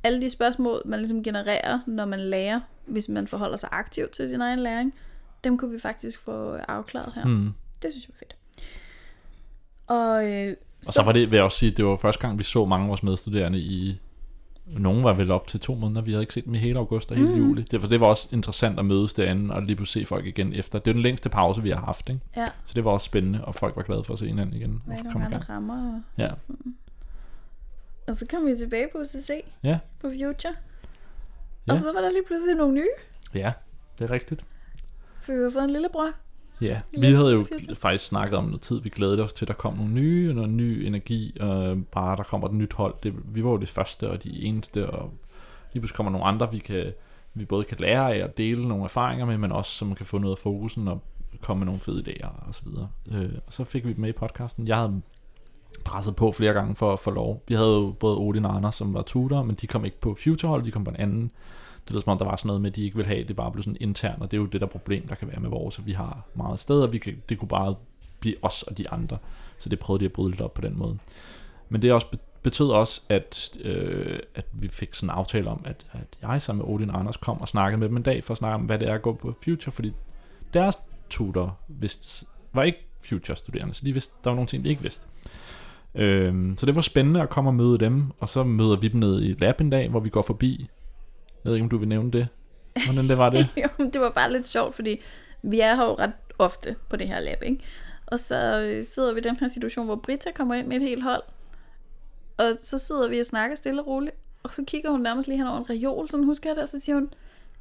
[0.02, 4.28] alle de spørgsmål, man ligesom genererer, når man lærer, hvis man forholder sig aktivt til
[4.28, 4.94] sin egen læring,
[5.44, 7.24] dem kunne vi faktisk få afklaret her.
[7.24, 7.52] Mm.
[7.82, 8.36] Det synes jeg var fedt.
[9.86, 10.56] Og, øh,
[10.86, 12.84] Og så var det, vil jeg også sige, det var første gang, vi så mange
[12.84, 14.00] af vores medstuderende i...
[14.66, 17.10] Nogen var vel op til to måneder, vi havde ikke set dem i hele august
[17.10, 17.38] og hele mm.
[17.38, 17.62] juli.
[17.62, 20.52] Det, for det var også interessant at mødes derinde og lige pludselig se folk igen
[20.52, 20.78] efter.
[20.78, 22.20] Det er den længste pause, vi har haft, ikke?
[22.36, 24.82] ja, Så det var også spændende, og folk var glade for at se hinanden igen.
[24.86, 26.00] hvad er nogle andre rammer?
[26.18, 26.30] Ja.
[26.38, 26.74] sådan.
[28.08, 30.54] og så kom vi tilbage på UCC, Ja, på Future.
[31.66, 31.72] Ja.
[31.72, 32.88] Og så var der lige pludselig nogle nye,
[33.34, 33.52] ja,
[33.98, 34.44] det er rigtigt.
[35.20, 36.10] for vi har fået en lillebror.
[36.64, 37.76] Ja, vi havde jo future.
[37.76, 38.80] faktisk snakket om noget tid.
[38.80, 42.22] Vi glædede os til, at der kom nogle nye, noget ny energi, og bare der
[42.22, 42.94] kommer et nyt hold.
[43.02, 45.12] Det, vi var jo det første og de eneste, og
[45.72, 46.92] lige pludselig kommer nogle andre, vi, kan,
[47.34, 50.06] vi både kan lære af og dele nogle erfaringer med, men også så man kan
[50.06, 51.02] få noget af fokusen og
[51.42, 52.88] komme med nogle fede idéer og så videre.
[53.12, 54.68] Øh, og så fik vi dem med i podcasten.
[54.68, 55.02] Jeg havde
[55.84, 57.42] presset på flere gange for at få lov.
[57.48, 60.16] Vi havde jo både Odin og Anders, som var tutor, men de kom ikke på
[60.24, 61.30] Future-hold, de kom på en anden.
[61.84, 63.36] Det lyder som om, der var sådan noget med, at de ikke vil have, det
[63.36, 65.50] bare blev sådan internt, og det er jo det der problem, der kan være med
[65.50, 67.74] vores, at vi har meget sted, og vi kan, det kunne bare
[68.20, 69.18] blive os og de andre.
[69.58, 70.98] Så det prøvede de at bryde lidt op på den måde.
[71.68, 72.06] Men det også
[72.42, 76.66] betød også, at, øh, at vi fik sådan en aftale om, at, at jeg sammen
[76.66, 78.60] med Odin og Anders kom og snakkede med dem en dag for at snakke om,
[78.60, 79.92] hvad det er at gå på Future, fordi
[80.54, 80.78] deres
[81.10, 82.78] tutor vidste, var ikke
[83.08, 85.06] Future-studerende, så de vidste, der var nogle ting, de ikke vidste.
[85.94, 89.00] Øh, så det var spændende at komme og møde dem, og så møder vi dem
[89.00, 90.68] ned i lab en dag, hvor vi går forbi.
[91.44, 92.28] Jeg ved ikke, om du vil nævne det.
[92.84, 93.48] Hvordan det var det?
[93.62, 95.00] Jo, det var bare lidt sjovt, fordi
[95.42, 97.64] vi er her jo ret ofte på det her lab, ikke?
[98.06, 100.82] Og så øh, sidder vi i den her situation, hvor Britta kommer ind med et
[100.82, 101.22] helt hold.
[102.36, 104.16] Og så sidder vi og snakker stille og roligt.
[104.42, 106.68] Og så kigger hun nærmest lige hen over en reol, sådan husker jeg det, og
[106.68, 107.10] så siger hun,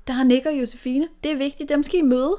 [0.08, 2.38] der nikker Nick og Josefine, det er vigtigt, dem skal I møde.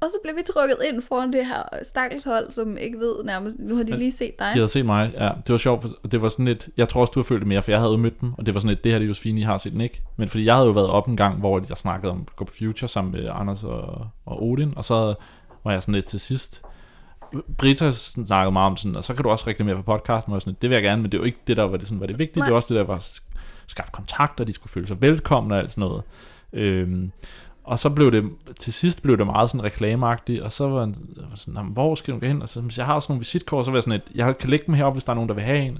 [0.00, 3.76] Og så blev vi trykket ind foran det her stakkelshold, som ikke ved nærmest, nu
[3.76, 4.46] har de lige set dig.
[4.46, 5.30] De havde set mig, ja.
[5.46, 7.48] Det var sjovt, for det var sådan lidt, jeg tror også, du har følt det
[7.48, 9.04] mere, for jeg havde jo mødt dem, og det var sådan lidt, det her det
[9.04, 10.02] er Josefine, I har set den ikke.
[10.16, 12.88] Men fordi jeg havde jo været op en gang, hvor jeg snakkede om Go Future
[12.88, 15.14] sammen med Anders og, og Odin, og så
[15.64, 16.62] var jeg sådan lidt til sidst.
[17.58, 20.50] Britta snakkede meget om sådan, og så kan du også reklamere for podcasten, og sådan,
[20.50, 22.06] lidt, det vil jeg gerne, men det var ikke det, der var det, sådan, var
[22.06, 22.46] det vigtige, Nej.
[22.46, 23.06] det var også det, der var
[23.66, 26.02] skabt kontakt, og de skulle føle sig velkomne og alt sådan noget.
[26.52, 27.12] Øhm,
[27.68, 28.24] og så blev det,
[28.60, 32.14] til sidst blev det meget sådan reklameagtigt, og så var var sådan, "Jamen, hvor skal
[32.14, 32.42] du gå hen?
[32.42, 34.50] Og så, hvis jeg har sådan nogle visitkort, så var jeg sådan et, jeg kan
[34.50, 35.78] lægge dem heroppe, hvis der er nogen, der vil have en.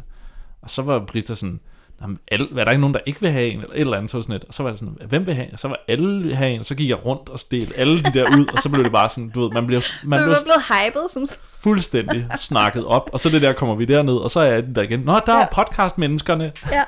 [0.63, 1.61] Og så var Britta sådan,
[2.03, 4.11] "Jamen, alle, er der ikke nogen, der ikke vil have en, eller et eller andet,
[4.11, 4.45] så var sådan et.
[4.45, 5.53] Og så var jeg sådan, hvem vil have en?
[5.53, 8.03] Og så var alle vil have en, og så gik jeg rundt og stelte alle
[8.03, 10.25] de der ud, og så blev det bare sådan, du ved, man bliver, man så
[10.27, 11.23] var blevet hyped som
[11.63, 14.75] fuldstændig snakket op, og så det der kommer vi derned, og så er jeg den
[14.75, 15.01] der igen.
[15.01, 15.47] Nå, der er Ja.
[15.53, 16.45] podcastmenneskerne.
[16.45, 16.85] Ja, det er,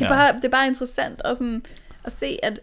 [0.00, 0.08] Ja.
[0.08, 1.62] Bare, det er bare interessant at, sådan,
[2.04, 2.60] at se, at,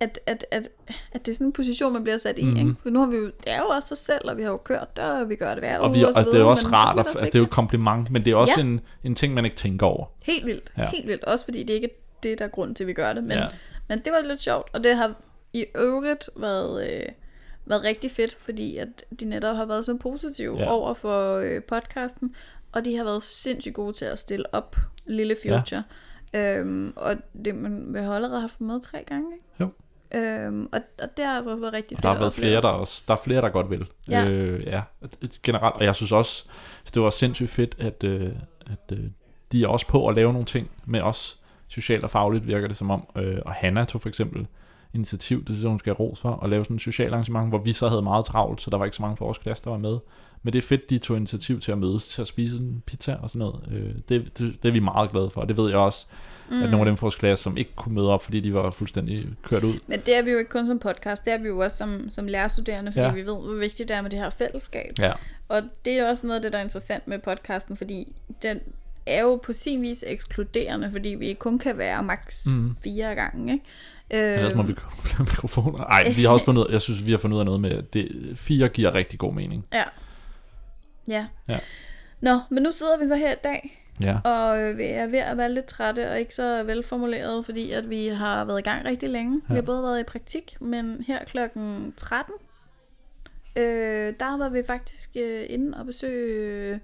[0.00, 0.68] at, at, at,
[1.12, 2.44] at det er sådan en position, man bliver sat i.
[2.44, 2.58] Mm-hmm.
[2.68, 2.74] Ikke?
[2.82, 4.56] For nu har vi jo, det er jo også os selv, og vi har jo
[4.56, 6.44] kørt der, og vi gør det hver Og, uge vi, og, og så det er
[6.44, 8.54] også rart, at, det også altså, det er jo et kompliment, men det er også
[8.56, 8.62] Ja.
[8.62, 10.06] en, en ting, man ikke tænker over.
[10.22, 10.88] Helt vildt, Ja.
[10.90, 11.24] helt vildt.
[11.24, 11.92] Også fordi det ikke er
[12.22, 13.22] det, der er grund til, at vi gør det.
[13.24, 13.46] Men, Ja.
[13.88, 15.14] men det var lidt sjovt, og det har
[15.52, 17.02] i øvrigt været, øh,
[17.66, 20.70] været rigtig fedt, fordi at de netop har været så positive Ja.
[20.70, 22.34] over for øh, podcasten,
[22.72, 24.76] og de har været sindssygt gode til at stille op
[25.06, 25.82] Lille Future.
[26.34, 26.58] Ja.
[26.58, 29.44] Øhm, og det, man vil have allerede haft med tre gange, ikke?
[29.60, 29.68] Jo.
[30.14, 32.62] Øhm, og, og det har altså også været rigtig Og fedt der har været flere,
[32.62, 33.86] der også, der er flere, der godt vil.
[34.10, 34.28] Ja.
[34.28, 34.82] Øh, ja.
[35.42, 36.44] Generelt, og jeg synes også,
[36.94, 38.30] det var sindssygt fedt, at, øh,
[38.66, 39.04] at øh,
[39.52, 41.38] de er også på at lave nogle ting med os,
[41.68, 43.06] socialt og fagligt virker det som om.
[43.16, 44.46] Øh, og Hanna tog for eksempel
[44.94, 47.48] initiativ, det synes jeg, hun skal have ros for, at lave sådan en social arrangement,
[47.48, 49.64] hvor vi så havde meget travlt, så der var ikke så mange fra vores klasse,
[49.64, 49.98] der var med.
[50.42, 53.16] Men det er fedt, de tog initiativ til at mødes, til at spise en pizza
[53.22, 53.68] og sådan noget.
[53.70, 56.06] Øh, det, det, det er vi meget glade for, og det ved jeg også,
[56.50, 56.62] mm.
[56.62, 58.70] at nogle af dem fra vores klasse, som ikke kunne møde op, fordi de var
[58.70, 59.74] fuldstændig kørt ud.
[59.86, 62.10] Men det er vi jo ikke kun som podcast, det er vi jo også som,
[62.10, 63.12] som lærerstuderende, fordi Ja.
[63.12, 64.92] vi ved, hvor vigtigt det er med det her fællesskab.
[64.98, 65.12] Ja,
[65.48, 68.60] Og det er også noget af det, der er interessant med podcasten, fordi den
[69.06, 72.76] er jo på sin vis ekskluderende, fordi vi kun kan være maks Mhm.
[72.84, 73.64] fire gange, ikke?
[74.10, 75.78] Ellers Øh, må vi købe flere mikrofoner.
[75.78, 77.70] Nej, vi har også fundet ud jeg synes, vi har fundet ud af noget med,
[77.70, 79.66] at det, fire giver rigtig god mening.
[79.72, 79.84] Ja.
[81.08, 81.26] Ja.
[81.48, 81.58] Ja.
[82.20, 84.18] Nå, men nu sidder vi så her i dag Ja.
[84.24, 87.90] Og øh, vi er ved at være lidt trætte og ikke så velformuleret, fordi at
[87.90, 89.40] vi har været i gang rigtig længe.
[89.48, 89.54] Ja.
[89.54, 92.34] Vi har både været i praktik, men her klokken 13,
[93.56, 93.62] øh,
[94.20, 96.80] der var vi faktisk øh, inde og besøge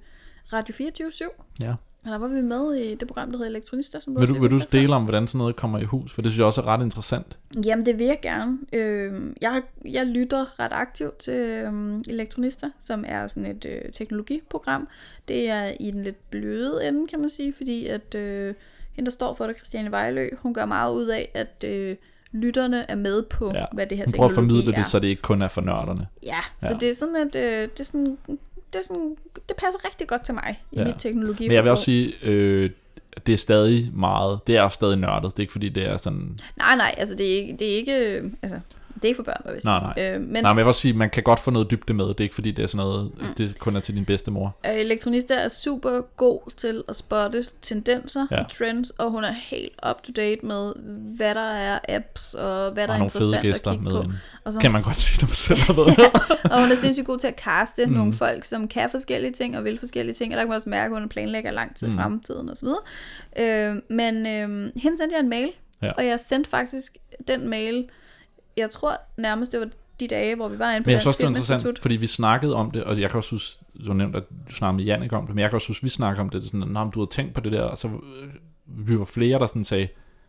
[0.53, 1.43] Radio 24 /7.
[1.61, 1.75] Ja.
[2.05, 3.99] Og der var vi med i det program, der hedder Elektronister.
[3.99, 6.13] Som vil du, vil du dele om, hvordan sådan noget kommer i hus?
[6.13, 7.39] For det synes jeg også er ret interessant.
[7.65, 8.59] Jamen, det vil jeg gerne.
[8.73, 14.89] Øh, jeg, jeg lytter ret aktivt til øh, Elektronister, som er sådan et øh, teknologiprogram.
[15.29, 18.55] Det er i den lidt bløde ende, kan man sige, fordi at øh,
[18.93, 21.65] hende, der står for det, Christiane Vejlø, hun gør meget ud af, at...
[21.65, 21.97] Øh,
[22.35, 23.65] lytterne er med på, ja.
[23.73, 24.19] hvad det her teknologi er.
[24.19, 26.07] prøver at formidle det, så det ikke kun er for nørderne.
[26.23, 26.79] Ja, så ja.
[26.79, 28.19] det er sådan, at øh, det er sådan
[28.75, 29.17] det, er sådan,
[29.49, 30.85] det passer rigtig godt til mig i ja.
[30.85, 31.49] mit teknologi.
[31.49, 32.71] Men jeg vil også sige, øh,
[33.27, 35.31] det er stadig meget, det er stadig nørdet.
[35.31, 36.39] Det er ikke fordi, det er sådan...
[36.57, 38.61] Nej, nej, altså det er ikke, det er ikke altså,
[38.95, 40.15] det er ikke for børn, hvad Nej, nej.
[40.15, 42.05] Øh, men, nej, men jeg vil sige, man kan godt få noget dybde med.
[42.05, 43.27] Det er ikke fordi, det er sådan noget, mm.
[43.39, 44.57] det kun er til din bedste mor.
[44.67, 48.41] Øh, elektronista er super god til at spotte tendenser ja.
[48.41, 50.73] og trends, og hun er helt up to date med,
[51.17, 54.05] hvad der er apps, og hvad der og er interessant at kigge med på.
[54.45, 55.99] Og så, kan man godt sige, man selv været
[56.45, 57.93] Og hun er sindssygt god til at kaste mm.
[57.93, 60.69] nogle folk, som kan forskellige ting og vil forskellige ting, og der kan man også
[60.69, 61.95] mærke, at hun planlægger lang tid mm.
[61.95, 63.73] fremtiden og så videre.
[63.73, 65.51] Øh, men øh, hende sendte jeg en mail,
[65.83, 65.93] ja.
[65.93, 66.97] og jeg sendte faktisk
[67.29, 67.89] den mail
[68.57, 69.69] jeg tror nærmest, det var
[70.01, 71.97] de dage, hvor vi var inde på Men jeg synes også, det er interessant, fordi
[71.97, 74.85] vi snakkede om det, og jeg kan også huske, du nævnt, at du snakkede med
[74.85, 76.77] Jannik om det, men jeg kan også huske, at vi snakkede om det, det sådan,
[76.77, 78.29] at du har tænkt på det der, og så øh,
[78.67, 79.89] vi var flere, der sådan sagde,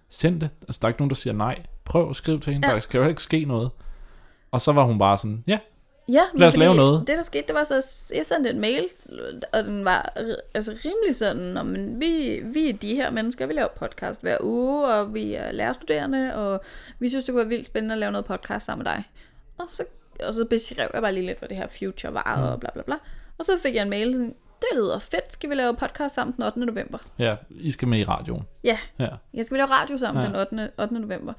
[0.09, 0.49] send det.
[0.61, 1.63] Altså, der er ikke nogen, der siger nej.
[1.85, 2.73] Prøv at skrive til hende, ja.
[2.73, 3.69] der skal jo ikke ske noget.
[4.51, 5.57] Og så var hun bare sådan, ja,
[6.07, 7.07] Ja, Lad os lave noget.
[7.07, 7.75] Det, der skete, det var så,
[8.15, 8.85] jeg sendte en mail,
[9.53, 10.13] og den var
[10.53, 14.87] altså rimelig sådan, men vi, vi er de her mennesker, vi laver podcast hver uge,
[14.87, 16.61] og vi er lærerstuderende, og
[16.99, 19.03] vi synes, det kunne være vildt spændende at lave noget podcast sammen med dig.
[19.57, 19.83] Og så,
[20.27, 22.43] og så beskrev jeg bare lige lidt, hvad det her future var, mm.
[22.43, 22.95] og bla bla bla.
[23.37, 26.35] Og så fik jeg en mail, sådan, det lyder fedt, skal vi lave podcast sammen
[26.35, 26.59] den 8.
[26.59, 26.97] november?
[27.19, 28.43] Ja, I skal med i radioen.
[28.63, 29.09] Ja, ja.
[29.33, 30.29] jeg skal vi lave radio sammen ja.
[30.29, 30.71] den 8.
[30.79, 30.93] 8.
[30.93, 31.33] november.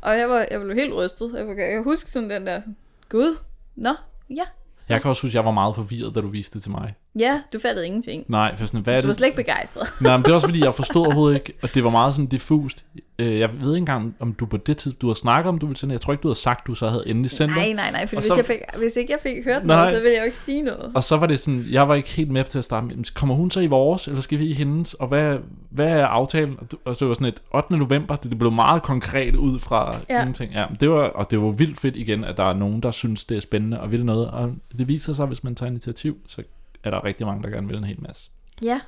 [0.00, 1.32] Og jeg var, jeg blev helt rystet.
[1.36, 2.62] Jeg, kan jeg huske sådan den der,
[3.08, 3.36] gud,
[3.76, 3.94] Nå,
[4.30, 4.44] ja.
[4.76, 4.92] Så.
[4.92, 6.94] Jeg kan også huske, at jeg var meget forvirret, da du viste det til mig.
[7.18, 8.24] Ja, du fattede ingenting.
[8.28, 9.88] Nej, for sådan, hvad er Du var slet ikke begejstret.
[10.00, 12.26] Nej, men det er også fordi, jeg forstod overhovedet ikke, og det var meget sådan
[12.26, 12.84] diffust.
[13.18, 15.66] Øh, jeg ved ikke engang, om du på det tidspunkt, du har snakket om, du
[15.66, 17.90] ville sende Jeg tror ikke, du havde sagt, du så havde endelig sendt Nej, nej,
[17.90, 20.12] nej, for hvis, så, jeg fik, hvis ikke jeg fik hørt nej, noget, så ville
[20.12, 20.92] jeg jo ikke sige noget.
[20.94, 23.34] Og så var det sådan, jeg var ikke helt med til at starte med, kommer
[23.34, 25.38] hun så i vores, eller skal vi i hendes, og hvad,
[25.70, 26.58] hvad er aftalen?
[26.84, 27.76] Og så var sådan et 8.
[27.76, 30.20] november, det, det blev meget konkret ud fra ja.
[30.20, 30.52] ingenting.
[30.52, 33.24] Ja, det var, og det var vildt fedt igen, at der er nogen, der synes,
[33.24, 36.42] det er spændende og vil noget, og det viser sig, hvis man tager initiativ, så
[36.84, 38.30] er der rigtig mange, der gerne vil en hel masse.
[38.62, 38.80] Ja.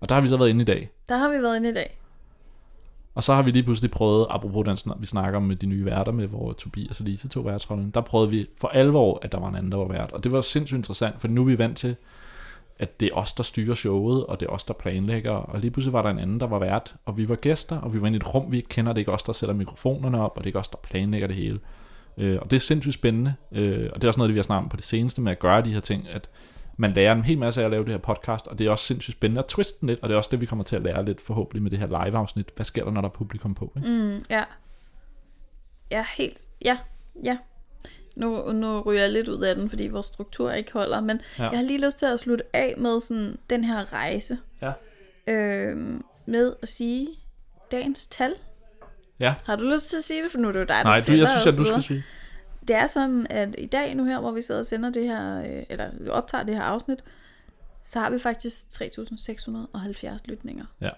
[0.00, 0.90] Og der har vi så været inde i dag.
[1.08, 1.96] Der har vi været inde i dag.
[3.14, 5.84] Og så har vi lige pludselig prøvet, apropos den, vi snakker om med de nye
[5.84, 9.38] værter med, hvor Tobias og Lise tog værtsrollen, der prøvede vi for alvor, at der
[9.38, 10.12] var en anden, der var vært.
[10.12, 11.96] Og det var sindssygt interessant, for nu er vi vant til,
[12.78, 15.30] at det er os, der styrer showet, og det er os, der planlægger.
[15.30, 17.94] Og lige pludselig var der en anden, der var vært, og vi var gæster, og
[17.94, 18.92] vi var inde i et rum, vi ikke kender.
[18.92, 21.26] Det er ikke os, der sætter mikrofonerne op, og det er ikke os, der planlægger
[21.26, 21.58] det hele.
[22.18, 24.44] Øh, og det er sindssygt spændende, øh, og det er også noget, det vi har
[24.44, 26.28] snakket om på det seneste med at gøre de her ting, at
[26.80, 28.84] man lærer en hel masse af at lave det her podcast, og det er også
[28.84, 31.04] sindssygt spændende at twiste lidt, og det er også det, vi kommer til at lære
[31.04, 32.46] lidt forhåbentlig med det her live-afsnit.
[32.56, 33.72] Hvad sker der, når der er publikum på?
[33.76, 33.88] Ikke?
[33.88, 34.44] Mm, ja.
[35.90, 36.40] Ja, helt.
[36.64, 36.78] Ja,
[37.24, 37.38] ja.
[38.16, 41.48] Nu, nu ryger jeg lidt ud af den, fordi vores struktur ikke holder, men ja.
[41.48, 44.38] jeg har lige lyst til at slutte af med sådan den her rejse.
[44.62, 44.72] Ja.
[45.26, 47.08] Øh, med at sige
[47.72, 48.34] dagens tal.
[49.20, 49.34] Ja.
[49.44, 51.00] Har du lyst til at sige det, for nu er det jo dig, der Nej,
[51.00, 52.04] du, jeg synes, at du skal sige
[52.68, 55.40] det er sådan, at i dag nu her, hvor vi sidder og sender det her,
[55.40, 57.04] øh, eller optager det her afsnit,
[57.82, 60.64] så har vi faktisk 3.670 lytninger.
[60.80, 60.90] Ja.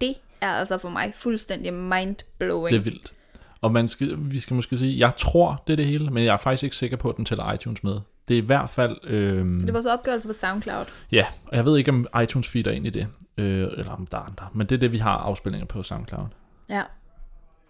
[0.00, 2.70] Det er altså for mig fuldstændig mind-blowing.
[2.70, 3.12] Det er vildt.
[3.60, 6.32] Og man skal, vi skal måske sige, jeg tror, det er det hele, men jeg
[6.32, 8.00] er faktisk ikke sikker på, at den tæller iTunes med.
[8.28, 8.96] Det er i hvert fald...
[9.04, 10.84] Øh, så det var så opgørelse på SoundCloud?
[11.12, 14.18] Ja, og jeg ved ikke, om iTunes feeder ind i det, øh, eller om der
[14.18, 16.26] er andre, men det er det, vi har afspilninger på SoundCloud.
[16.68, 16.82] Ja,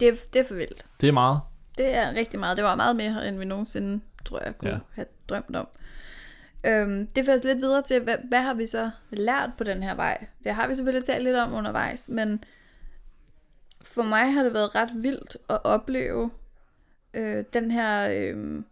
[0.00, 0.86] det er, det er for vildt.
[1.00, 1.40] Det er meget.
[1.80, 2.56] Det er rigtig meget.
[2.56, 4.78] Det var meget mere, end vi nogensinde, tror jeg, kunne ja.
[4.94, 5.68] have drømt om.
[6.66, 9.82] Øhm, det fører os lidt videre til, hvad, hvad har vi så lært på den
[9.82, 10.26] her vej?
[10.44, 12.44] Det har vi selvfølgelig talt lidt om undervejs, men
[13.82, 16.30] for mig har det været ret vildt at opleve
[17.14, 18.10] øh, den her...
[18.10, 18.62] Øh,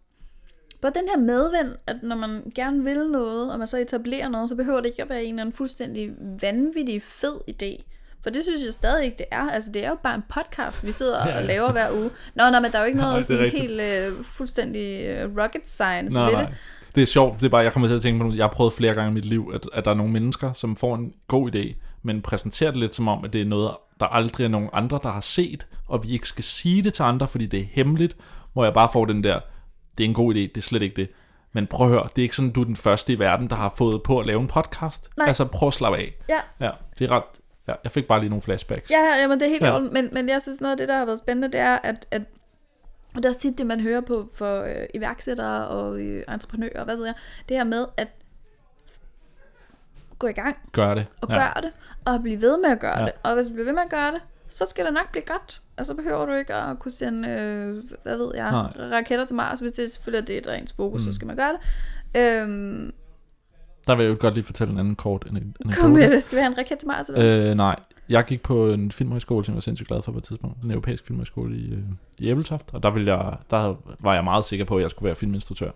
[0.80, 4.50] både den her medvind, at når man gerne vil noget, og man så etablerer noget,
[4.50, 7.84] så behøver det ikke at være en eller anden fuldstændig vanvittig fed idé.
[8.22, 9.50] For det synes jeg stadig ikke, det er.
[9.50, 11.38] Altså, det er jo bare en podcast, vi sidder ja, ja.
[11.38, 12.10] og laver hver uge.
[12.34, 13.80] Nå, nej, men der er jo ikke noget nej, sådan helt
[14.18, 16.42] uh, fuldstændig uh, rocket science nej, ved nej.
[16.42, 16.54] det.
[16.94, 18.72] Det er sjovt, det er bare, jeg kommer til at tænke på, jeg har prøvet
[18.72, 21.54] flere gange i mit liv, at, at der er nogle mennesker, som får en god
[21.54, 24.68] idé, men præsenterer det lidt som om, at det er noget, der aldrig er nogen
[24.72, 27.64] andre, der har set, og vi ikke skal sige det til andre, fordi det er
[27.70, 28.16] hemmeligt,
[28.52, 29.40] hvor jeg bare får den der,
[29.98, 31.08] det er en god idé, det er slet ikke det.
[31.52, 33.56] Men prøv at høre, det er ikke sådan, du er den første i verden, der
[33.56, 35.08] har fået på at lave en podcast.
[35.16, 35.26] Nej.
[35.26, 36.14] Altså prøv at slappe af.
[36.28, 36.66] Ja.
[36.66, 37.22] ja det er ret
[37.68, 38.90] ja, jeg fik bare lige nogle flashbacks.
[38.90, 39.78] Ja, ja, men det er helt Ja.
[39.78, 42.22] men, men jeg synes noget af det, der har været spændende, det er, at, at
[43.14, 46.84] og det er også tit det, man hører på for øh, iværksættere og øh, entreprenører,
[46.84, 47.14] hvad ved jeg,
[47.48, 48.08] det her med at
[50.18, 51.06] gå i gang Gør det.
[51.20, 51.34] og ja.
[51.34, 51.72] gøre det,
[52.04, 53.04] og blive ved med at gøre Ja.
[53.04, 53.12] det.
[53.22, 55.60] Og hvis du bliver ved med at gøre det, så skal det nok blive godt.
[55.78, 58.88] Og så behøver du ikke at kunne sende, øh, hvad ved jeg, Nej.
[58.90, 59.60] raketter til Mars.
[59.60, 61.00] Hvis det er selvfølgelig er det er et rent fokus.
[61.00, 61.06] Mm.
[61.06, 61.60] så skal man gøre det.
[62.42, 62.92] Øhm,
[63.88, 65.76] Der vil jeg jo godt lige fortælle en anden kort anekdote.
[65.80, 66.22] kom med det.
[66.22, 67.08] Skal have en raket til Mars?
[67.08, 67.22] Eller?
[67.22, 67.50] hvad?
[67.50, 67.76] Øh, nej,
[68.08, 70.62] jeg gik på en filmhøjskole, som jeg var sindssygt glad for på et tidspunkt.
[70.62, 71.78] Den europæiske filmhøjskole i, øh,
[72.18, 72.70] i Æbeltoft.
[72.72, 75.70] Og der, ville jeg, der var jeg meget sikker på, at jeg skulle være filminstruktør.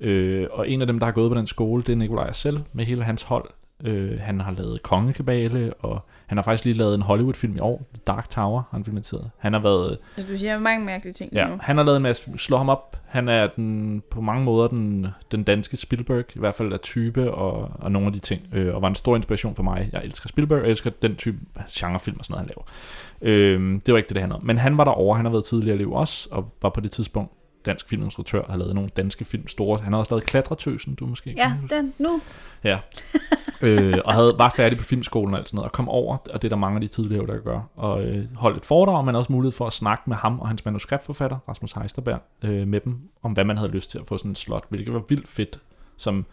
[0.00, 2.58] Øh, og en af dem, der har gået på den skole, det er Nikolaj selv
[2.72, 3.50] med hele hans hold.
[3.84, 7.86] Øh, han har lavet Kongekabale, og han har faktisk lige lavet en Hollywood-film i år,
[7.94, 9.30] The Dark Tower, han filmateret.
[9.38, 11.56] Han har været Altså, du siger mange mærkelige ting Ja, nu.
[11.60, 12.96] han har lavet en masse, slå ham op.
[13.06, 17.30] Han er den, på mange måder den, den danske Spielberg, i hvert fald af type
[17.32, 19.90] og, og nogle af de ting, øh, og var en stor inspiration for mig.
[19.92, 21.38] Jeg elsker Spielberg, og jeg elsker den type
[21.70, 23.44] genrefilm og sådan noget, han laver.
[23.56, 24.46] Øh, det var ikke det, det handlede om.
[24.46, 26.90] Men han var derovre, han har været tidligere i liv også, og var på det
[26.90, 27.32] tidspunkt
[27.68, 29.80] dansk filminstruktør, har lavet nogle danske film store.
[29.80, 32.20] Han har også lavet Klatretøsen, du måske Ja, kan den nu.
[32.64, 32.78] Ja.
[33.62, 36.42] øh, og havde, var færdig på filmskolen og alt sådan noget, og kom over, og
[36.42, 39.14] det er der mange af de tidligere, der gør, og øh, holdt et foredrag, men
[39.14, 42.98] også mulighed for at snakke med ham og hans manuskriptforfatter, Rasmus Heisterberg, øh, med dem,
[43.22, 45.60] om hvad man havde lyst til at få sådan en slot, hvilket var vildt fedt,
[45.96, 46.24] som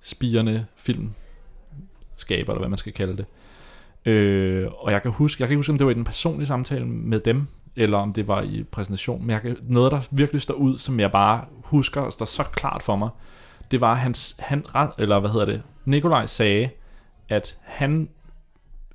[0.00, 1.10] spirende film
[2.16, 3.26] skaber, eller hvad man skal kalde det.
[4.12, 6.46] Øh, og jeg kan huske, jeg kan ikke huske, om det var i den personlige
[6.46, 7.46] samtale med dem,
[7.76, 11.00] eller om det var i præsentation, men jeg kan, noget, der virkelig står ud, som
[11.00, 13.08] jeg bare husker, og står så klart for mig,
[13.70, 16.70] det var, hans, han, ret- eller hvad hedder det, Nikolaj sagde,
[17.28, 18.08] at han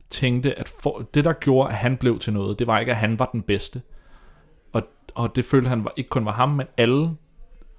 [0.09, 2.97] tænkte, at for, det, der gjorde, at han blev til noget, det var ikke, at
[2.97, 3.81] han var den bedste.
[4.73, 4.83] Og,
[5.15, 7.11] og det følte han var, ikke kun var ham, men alle,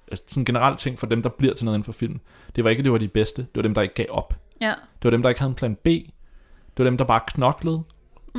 [0.07, 2.19] altså sådan generelt ting for dem, der bliver til noget inden for film.
[2.55, 4.33] Det var ikke, at det var de bedste, det var dem, der ikke gav op.
[4.61, 4.67] Ja.
[4.69, 5.85] Det var dem, der ikke havde en plan B.
[5.85, 6.05] Det
[6.77, 7.83] var dem, der bare knoklede.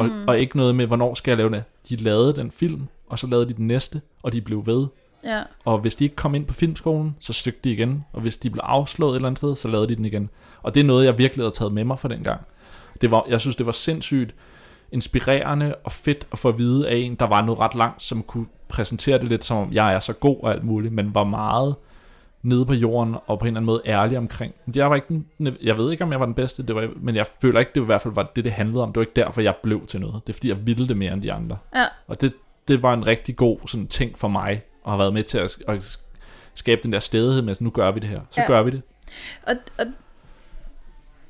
[0.00, 0.12] Og, Mm.
[0.12, 0.28] mm.
[0.28, 1.64] og ikke noget med, hvornår skal jeg lave det.
[1.90, 4.86] De lavede den film, og så lavede de den næste, og de blev ved.
[5.24, 5.42] Ja.
[5.64, 8.04] Og hvis de ikke kom ind på filmskolen, så stykte de igen.
[8.12, 10.30] Og hvis de blev afslået et eller andet sted, så lavede de den igen.
[10.62, 12.40] Og det er noget, jeg virkelig havde taget med mig fra den gang.
[13.00, 14.34] Det var, jeg synes, det var sindssygt
[14.92, 18.22] inspirerende og fedt at få at vide af en, der var noget ret langt, som
[18.22, 21.24] kunne præsentere det lidt som om, jeg er så god og alt muligt, men var
[21.24, 21.74] meget
[22.42, 24.54] nede på jorden og på en eller anden måde ærlig omkring.
[24.74, 25.26] Jeg var ikke den,
[25.62, 27.80] jeg ved ikke, om jeg var den bedste, det var, men jeg føler ikke, det
[27.80, 28.88] i hvert fald var det, det handlede om.
[28.88, 30.22] Det var ikke derfor, jeg blev til noget.
[30.26, 31.58] Det er fordi, jeg ville det mere end de andre.
[31.74, 31.84] Ja.
[32.08, 32.32] Og det,
[32.68, 34.50] det var en rigtig god sådan, ting for mig,
[34.86, 35.98] at have været med til at, at
[36.54, 38.20] skabe den der stedighed med, at nu gør vi det her.
[38.30, 38.46] Så Ja.
[38.46, 38.82] gør vi det.
[39.42, 39.86] Og, og,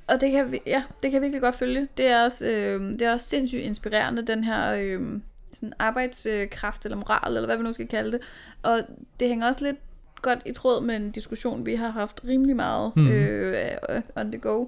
[0.09, 1.89] og det kan, vi- ja, det kan jeg virkelig godt følge.
[1.97, 5.21] Det er også, øh, det er også sindssygt inspirerende, den her øh,
[5.53, 8.21] sådan arbejdskraft eller moral, eller hvad vi nu skal kalde det.
[8.63, 8.79] Og
[9.21, 9.77] det hænger også lidt
[10.23, 13.09] godt i tråd med en diskussion, vi har haft rimelig meget mm.
[13.09, 14.67] øh, on the go,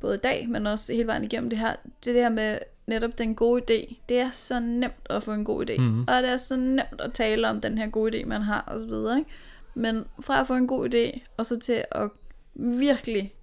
[0.00, 1.74] både i dag, men også hele vejen igennem det her.
[2.04, 3.94] Det der med netop den gode idé.
[4.08, 5.80] Det er så nemt at få en god idé.
[5.80, 6.00] Mhm.
[6.08, 8.80] Og det er så nemt at tale om den her gode idé, man har, og
[8.80, 9.30] så videre, ikke?
[9.74, 12.10] Men fra at få en god idé, og så til at
[12.54, 13.34] virkelig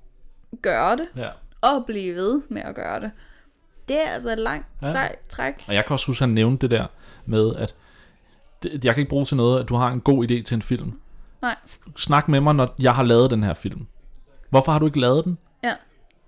[0.62, 1.30] gøre det, Ja.
[1.62, 3.12] og blive ved med at gøre det,
[3.88, 4.88] det er altså et langt, Ja.
[4.88, 4.92] ja.
[4.94, 5.64] sejt træk.
[5.68, 6.86] Og jeg kan også huske, at han nævnte det der
[7.26, 7.76] med, at
[8.64, 10.62] det, jeg kan ikke bruge til noget, at du har en god idé til en
[10.62, 10.94] film.
[11.44, 11.56] Nej.
[11.98, 13.86] Snak med mig, når jeg har lavet den her film.
[14.50, 15.38] Hvorfor har du ikke lavet den?
[15.64, 15.74] Ja.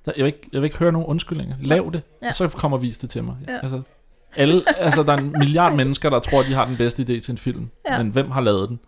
[0.05, 1.55] Jeg vil ikke, jeg vil ikke høre nogen undskyldninger.
[1.61, 2.27] Lav det, Ja.
[2.27, 3.35] og så kommer vis det til mig.
[3.47, 3.59] Ja.
[3.63, 3.81] Altså,
[4.35, 7.31] alle, altså, der er en milliard mennesker, der tror, de har den bedste idé til
[7.31, 7.69] en film.
[7.89, 8.03] Ja.
[8.03, 8.79] Men hvem har lavet den?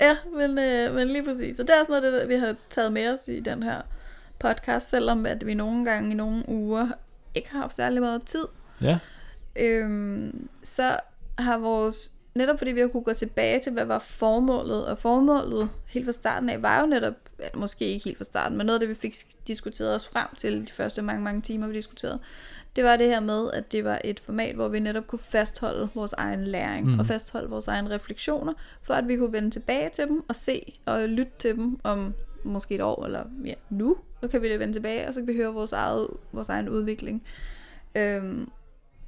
[0.00, 1.58] Ja, men, øh, men lige præcis.
[1.58, 3.80] Og det er også noget det, vi har taget med os i den her
[4.38, 6.88] podcast, selvom at vi nogle gange i nogle uger
[7.34, 8.44] ikke har haft særlig meget tid.
[8.80, 8.98] Ja.
[9.60, 10.96] Øhm, så
[11.38, 15.70] har vores, netop fordi vi har kunne gå tilbage til, hvad var formålet, og formålet
[15.88, 18.80] helt fra starten af, var jo netop, eller måske ikke helt fra starten, men noget
[18.80, 19.14] af det, vi fik
[19.48, 22.18] diskuteret os frem til de første mange, mange timer, vi diskuterede,
[22.76, 25.88] det var det her med, at det var et format, hvor vi netop kunne fastholde
[25.94, 26.98] vores egen læring, mm.
[26.98, 28.52] og fastholde vores egne refleksioner,
[28.82, 32.14] for at vi kunne vende tilbage til dem, og se og lytte til dem om
[32.44, 35.36] måske et år, eller ja, nu, så kan vi vende tilbage, og så kan vi
[35.36, 37.22] høre vores, eget, vores egen udvikling.
[37.94, 38.50] Øhm,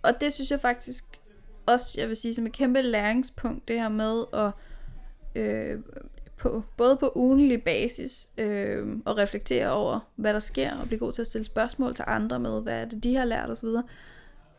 [0.03, 1.05] og det synes jeg faktisk
[1.67, 4.51] også, jeg vil sige, som et kæmpe læringspunkt, det her med at
[5.43, 5.79] øh,
[6.37, 11.13] på, både på ugenlig basis øh, og reflektere over, hvad der sker, og blive god
[11.13, 13.67] til at stille spørgsmål til andre med, hvad er det, de har lært osv.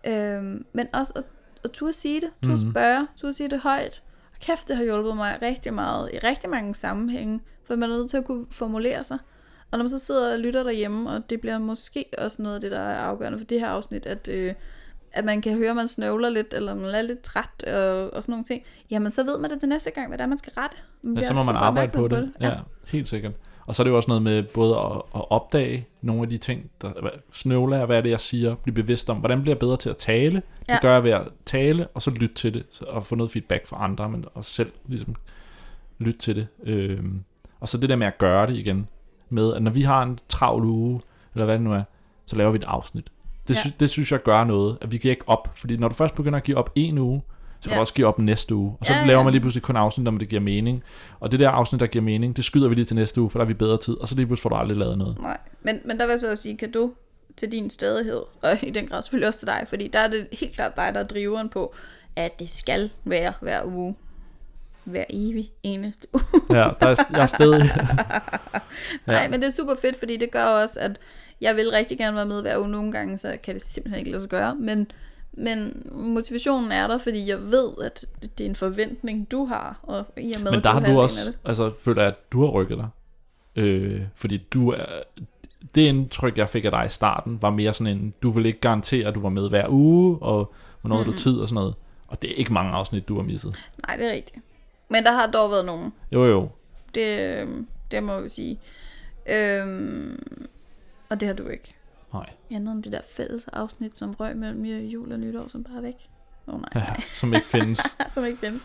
[0.07, 0.43] Øh,
[0.73, 1.23] men også at,
[1.63, 2.71] at turde sige det, turde Mhm.
[2.71, 4.03] spørge, turde sige det højt.
[4.33, 7.97] Og kæft, det har hjulpet mig rigtig meget i rigtig mange sammenhænge, for man er
[7.97, 9.17] nødt til at kunne formulere sig.
[9.71, 12.61] Og når man så sidder og lytter derhjemme, og det bliver måske også noget af
[12.61, 14.53] det, der er afgørende for det her afsnit, at, øh,
[15.13, 18.23] at man kan høre, at man snøvler lidt, eller man er lidt træt, og, og
[18.23, 20.37] sådan nogle ting, jamen så ved man det til næste gang, hvad det er, man
[20.37, 20.77] skal rette.
[21.03, 22.31] Man Ja, så må man super arbejde opmærksom på det.
[22.41, 22.49] Ja.
[22.49, 22.55] ja,
[22.87, 23.33] helt sikkert.
[23.65, 26.37] Og så er det jo også noget med både at, at opdage, nogle af de
[26.37, 26.91] ting, der
[27.31, 29.89] snøvler af, hvad er det, jeg siger, blive bevidst om, hvordan bliver jeg bedre til
[29.89, 30.41] at tale?
[30.67, 30.73] Ja.
[30.73, 33.67] Det gør jeg ved at tale, og så lytte til det, og få noget feedback
[33.67, 35.15] fra andre, men også selv ligesom
[35.99, 36.47] lytte til det.
[36.63, 37.23] Øhm,
[37.59, 38.87] og så det der med at gøre det igen,
[39.29, 41.01] med at når vi har en travl uge,
[41.33, 41.83] eller hvad det nu er,
[42.25, 43.11] så laver vi et afsnit.
[43.47, 43.61] Det, Ja.
[43.61, 46.15] sy- det synes jeg gør noget, at vi giver ikke op, fordi når du først
[46.15, 47.21] begynder at give op en uge,
[47.59, 47.75] så kan Ja.
[47.75, 48.75] du også give op næste uge.
[48.79, 49.05] Og så ja.
[49.05, 50.83] laver man lige pludselig kun afsnit, når det giver mening.
[51.19, 53.39] Og det der afsnit, der giver mening, det skyder vi lige til næste uge, for
[53.39, 53.93] der har vi bedre tid.
[53.97, 55.19] Og så lige pludselig får du aldrig lavet noget.
[55.19, 56.91] Nej, men, men der vil jeg så også sige, kan du
[57.37, 60.27] til din stadighed, og i den grad selvfølgelig også til dig, fordi der er det
[60.31, 61.73] helt klart dig, der er driveren på,
[62.15, 63.95] at det skal være hver uge.
[64.83, 66.23] Hver evig eneste uge.
[66.49, 67.71] Ja, der er, jeg er stadig...
[69.07, 69.11] Ja.
[69.11, 70.99] Nej, men det er super fedt, fordi det gør også, at
[71.43, 72.69] jeg vil rigtig gerne være med hver uge.
[72.69, 74.55] Nogle gange, så kan det simpelthen ikke lade sig gøre.
[74.55, 74.91] Men,
[75.33, 78.05] men motivationen er der, fordi jeg ved, at
[78.37, 79.79] det er en forventning, du har.
[79.83, 81.37] Og i og med, Men der har halvdelen du også, det.
[81.45, 82.87] altså føler jeg, at du har rykket dig.
[83.55, 84.85] Øh, fordi du er,
[85.75, 88.59] det indtryk, jeg fik af dig i starten, var mere sådan en, du vil ikke
[88.59, 91.11] garantere, at du var med hver uge, og hvornår mm.
[91.11, 91.75] du tid og sådan noget.
[92.07, 93.55] Og det er ikke mange afsnit, du har misset.
[93.87, 94.45] Nej, det er rigtigt.
[94.89, 95.93] Men der har dog været nogen.
[96.11, 96.49] Jo jo,
[96.95, 98.59] Det, øhm, det må vi sige.
[99.29, 100.47] Øhm,
[101.13, 101.75] og det har du ikke.
[102.13, 102.29] nej.
[102.51, 105.81] Andet end det der fælles afsnit, som røg mellem jul og nytår, som bare er
[105.81, 106.09] væk.
[106.47, 107.79] Åh oh, nej, Ja, som ikke findes.
[108.13, 108.61] som ikke findes.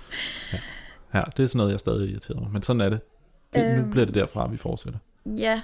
[1.15, 2.51] Ja, det er sådan noget, jeg stadig irriterer mig.
[2.53, 3.01] Men sådan er det.
[3.55, 3.91] det nu Øhm.
[3.91, 4.99] bliver det derfra, vi fortsætter.
[5.27, 5.61] Ja.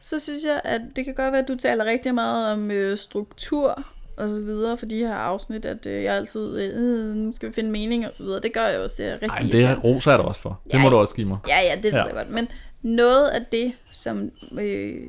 [0.00, 2.96] Så synes jeg, at det kan godt være, at du taler rigtig meget om øh,
[2.96, 3.84] struktur
[4.16, 7.54] og så videre for de her afsnit, at øh, jeg altid, øh, nu skal vi
[7.54, 8.40] finde mening og så videre.
[8.40, 9.82] Det gør jeg også, det er rigtig Nej, men det irriterende.
[9.84, 10.60] roser jeg dig også for.
[10.64, 11.00] Det Ja, må du ja.
[11.00, 11.38] også give mig.
[11.48, 12.04] Ja, ja, det ved Ja.
[12.04, 12.30] jeg godt.
[12.30, 12.48] Men
[12.82, 14.30] noget af det, som,
[14.60, 15.08] øh,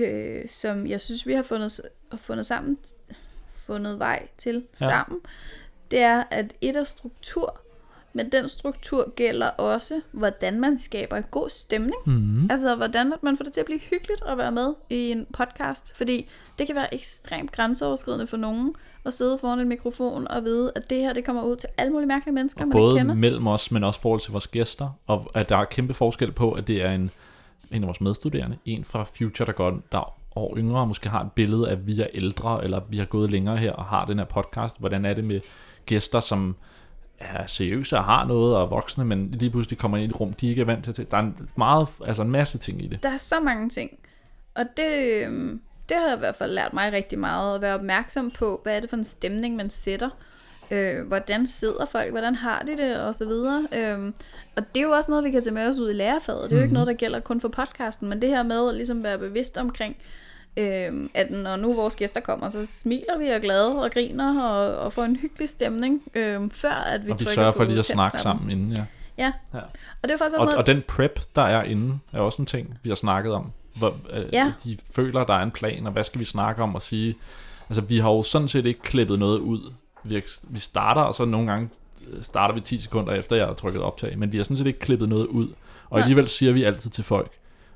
[0.00, 1.80] øh, som jeg synes, vi har fundet,
[2.16, 2.78] fundet sammen,
[3.54, 4.86] fundet vej til Ja.
[4.86, 5.20] sammen,
[5.90, 7.60] det er, at et er struktur,
[8.12, 11.94] men den struktur gælder også, hvordan man skaber en god stemning.
[12.06, 12.50] Mm-hmm.
[12.50, 15.96] Altså, hvordan man får det til at blive hyggeligt at være med i en podcast.
[15.96, 16.28] Fordi
[16.58, 18.74] det kan være ekstremt grænseoverskridende for nogen
[19.04, 21.92] at sidde foran en mikrofon og vide, at det her det kommer ud til alle
[21.92, 23.14] mulige mærkelige mennesker, man ikke Både kender.
[23.14, 24.88] mellem os, men også forhold til vores gæster.
[25.06, 27.10] Og at der er kæmpe forskel på, at det er en,
[27.70, 31.20] en af vores medstuderende, en fra Future, der går der år yngre, og måske har
[31.20, 34.04] et billede af, at vi er ældre, eller vi har gået længere her og har
[34.04, 34.78] den her podcast.
[34.78, 35.40] Hvordan er det med
[35.86, 36.56] gæster, som
[37.18, 40.20] er seriøse og har noget og er voksne, men lige pludselig kommer ind i et
[40.20, 41.10] rum, de ikke er vant til.
[41.10, 43.02] Der er en, meget, altså en masse ting i det.
[43.02, 43.98] Der er så mange ting.
[44.54, 48.30] Og det, øhm, det har i hvert fald lært mig rigtig meget at være opmærksom
[48.30, 50.10] på, hvad er det for en stemning, man sætter.
[50.74, 53.66] Øh, hvordan sidder folk, hvordan har de det, og så videre.
[53.72, 54.14] Øhm,
[54.56, 56.50] og det er jo også noget, vi kan tage med os ud i lærerfaget.
[56.50, 58.74] Det er jo ikke noget, der gælder kun for podcasten, men det her med at
[58.74, 59.96] ligesom være bevidst omkring,
[60.56, 64.76] øhm, at når nu vores gæster kommer, så smiler vi og glade og griner og,
[64.76, 67.86] og får en hyggelig stemning, øhm, før at vi og vi sørger for lige at
[67.86, 68.84] snakke sammen inden, ja.
[69.18, 69.32] Ja.
[69.54, 69.58] Ja.
[70.02, 72.42] Og det er faktisk også Og, noget, og den prep, der er inde, er også
[72.42, 73.52] en ting, vi har snakket om.
[73.76, 74.52] Hvor, øh, Ja.
[74.64, 77.14] De føler, der er en plan, og hvad skal vi snakke om og sige.
[77.68, 79.72] Altså, vi har jo sådan set ikke klippet noget ud.
[80.04, 81.68] Vi, vi starter, og så nogle gange
[82.10, 84.66] øh, starter vi 10 sekunder efter, jeg har trykket optag, men vi har sådan set
[84.66, 85.48] ikke klippet noget ud.
[85.90, 87.30] Og alligevel siger vi altid til folk,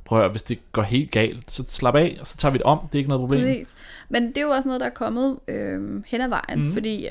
[0.05, 2.59] prøv at høre, hvis det går helt galt, så slap af, og så tager vi
[2.59, 2.79] det om.
[2.79, 3.41] Det er ikke noget problem.
[3.41, 3.75] Præcis.
[4.09, 6.73] Men det er jo også noget, der er kommet øh, hen ad vejen, mm.
[6.73, 7.09] fordi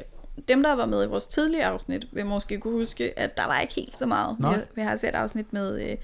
[0.47, 3.59] dem, der var med i vores tidlige afsnit, vil måske kunne huske, at der var
[3.59, 4.36] ikke helt så meget.
[4.38, 4.53] Vi Nej.
[4.53, 5.97] har, vi har set afsnit med øh,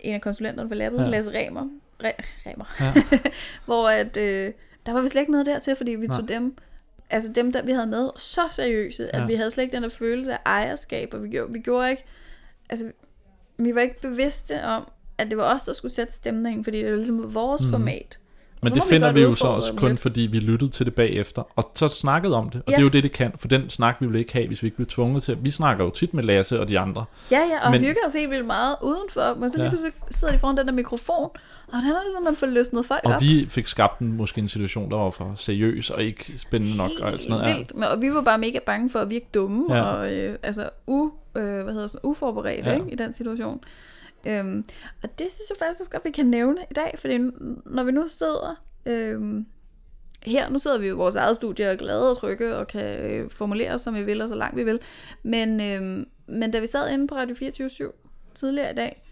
[0.00, 1.08] en af konsulenterne for Labbet, ja.
[1.08, 1.68] Lasse Remer,
[2.04, 2.12] Re,
[2.46, 2.64] Remer.
[2.80, 2.92] Ja.
[3.66, 4.52] hvor at, øh,
[4.86, 6.16] der var vi slet ikke noget dertil, fordi vi Nej.
[6.16, 6.56] tog dem,
[7.10, 9.26] altså dem, der vi havde med, så seriøse, at Ja.
[9.26, 12.04] vi havde slet ikke den der følelse af ejerskab, og vi gjorde, vi gjorde ikke,
[12.70, 12.92] altså
[13.56, 16.90] vi var ikke bevidste om, at det var os, der skulle sætte stemningen, fordi det
[16.90, 17.70] var ligesom vores mm.
[17.70, 18.18] format.
[18.62, 20.00] Men det finder vi jo så også kun, lidt.
[20.00, 22.62] fordi vi lyttede til det bagefter, og så snakkede om det.
[22.66, 22.72] Og Ja.
[22.72, 24.66] det er jo det, det kan, for den snak vi vil ikke have, hvis vi
[24.66, 25.38] ikke bliver tvunget til.
[25.42, 27.04] Vi snakker jo tit med Lasse og de andre.
[27.30, 29.70] Ja, ja, og Men- hygger os helt vildt meget udenfor, men så lige Ja.
[29.70, 31.30] pludselig sidder de foran den der mikrofon, og
[31.72, 33.20] hvordan er det så, man får løsnet folk Og op?
[33.20, 36.90] vi fik skabt en, måske en situation, der var for seriøs og ikke spændende nok.
[37.00, 37.56] Og alt sådan noget.
[37.56, 39.82] Vildt, men, og vi var bare mega bange for at virke dumme, Ja.
[39.82, 42.76] og øh, altså u, øh, hvad hedder sådan, uforberedte ja.
[42.76, 43.60] ikke, i den situation.
[44.26, 44.64] Øhm,
[45.02, 47.18] og det synes jeg faktisk også godt, vi kan nævne i dag, fordi
[47.66, 49.46] når vi nu sidder øhm,
[50.26, 53.12] her, nu sidder vi i vores eget studie og er glade og trygge og kan
[53.12, 54.80] øh, formulere som vi vil, og så langt vi vil.
[55.22, 57.92] Men, øhm, men da vi sad inde på Radio 24
[58.34, 59.02] tidligere i dag,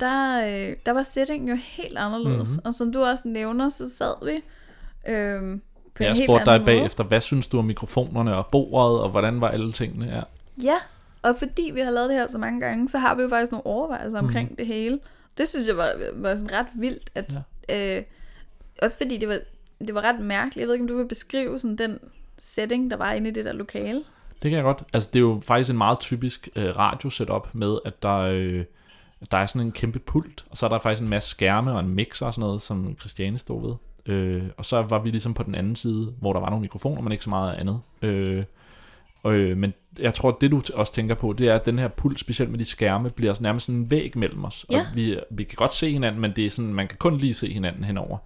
[0.00, 2.36] der, øh, der var settingen jo helt anderledes.
[2.36, 2.38] Mhm.
[2.38, 2.60] Mm-hmm.
[2.66, 4.42] Og som du også nævner, så sad vi
[5.12, 5.62] øhm,
[5.94, 6.66] på Jeg spurgte dig måde.
[6.66, 10.22] bagefter, hvad synes du om mikrofonerne og bordet, og hvordan var alle tingene her?
[10.62, 10.76] Ja,
[11.22, 13.52] og fordi vi har lavet det her så mange gange, så har vi jo faktisk
[13.52, 14.52] nogle overvejelser omkring Mhm.
[14.52, 14.56] mm.
[14.56, 14.98] det hele.
[15.38, 17.36] Det synes jeg var, var sådan ret vildt, at
[17.68, 17.96] ja.
[17.98, 18.02] øh,
[18.82, 19.38] også fordi det var,
[19.86, 20.56] det var ret mærkeligt.
[20.60, 21.98] Jeg ved ikke, om du vil beskrive sådan den
[22.38, 24.04] setting, der var inde i det der lokale.
[24.42, 24.82] Det kan jeg godt.
[24.92, 28.64] Altså, det er jo faktisk en meget typisk øh, radiosetup med, at der, øh,
[29.30, 31.80] Der er sådan en kæmpe pult, og så er der faktisk en masse skærme og
[31.80, 33.74] en mixer og sådan noget, som Christiane stod ved.
[34.14, 37.02] Øh, og så var vi ligesom på den anden side, hvor der var nogle mikrofoner,
[37.02, 37.80] men ikke så meget andet.
[38.02, 38.44] Øh,
[39.26, 42.20] øh, men jeg tror, det du også tænker på, det er, at den her pult,
[42.20, 44.66] specielt med de skærme, bliver nærmest sådan en væg mellem os.
[44.70, 44.80] Ja.
[44.80, 47.34] Og vi, vi kan godt se hinanden, men det er sådan, man kan kun lige
[47.34, 48.18] se hinanden henover.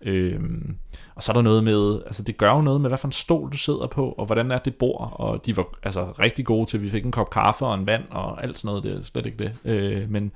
[0.00, 0.76] Øhm,
[1.14, 3.12] og så er der noget med, altså det gør jo noget med, hvad for en
[3.12, 6.70] stol du sidder på, og hvordan er det bord, og de var altså rigtig gode
[6.70, 9.02] til, vi fik en kop kaffe og en vand, og alt sådan noget, det er
[9.02, 9.52] slet ikke det.
[9.64, 10.32] Øh, men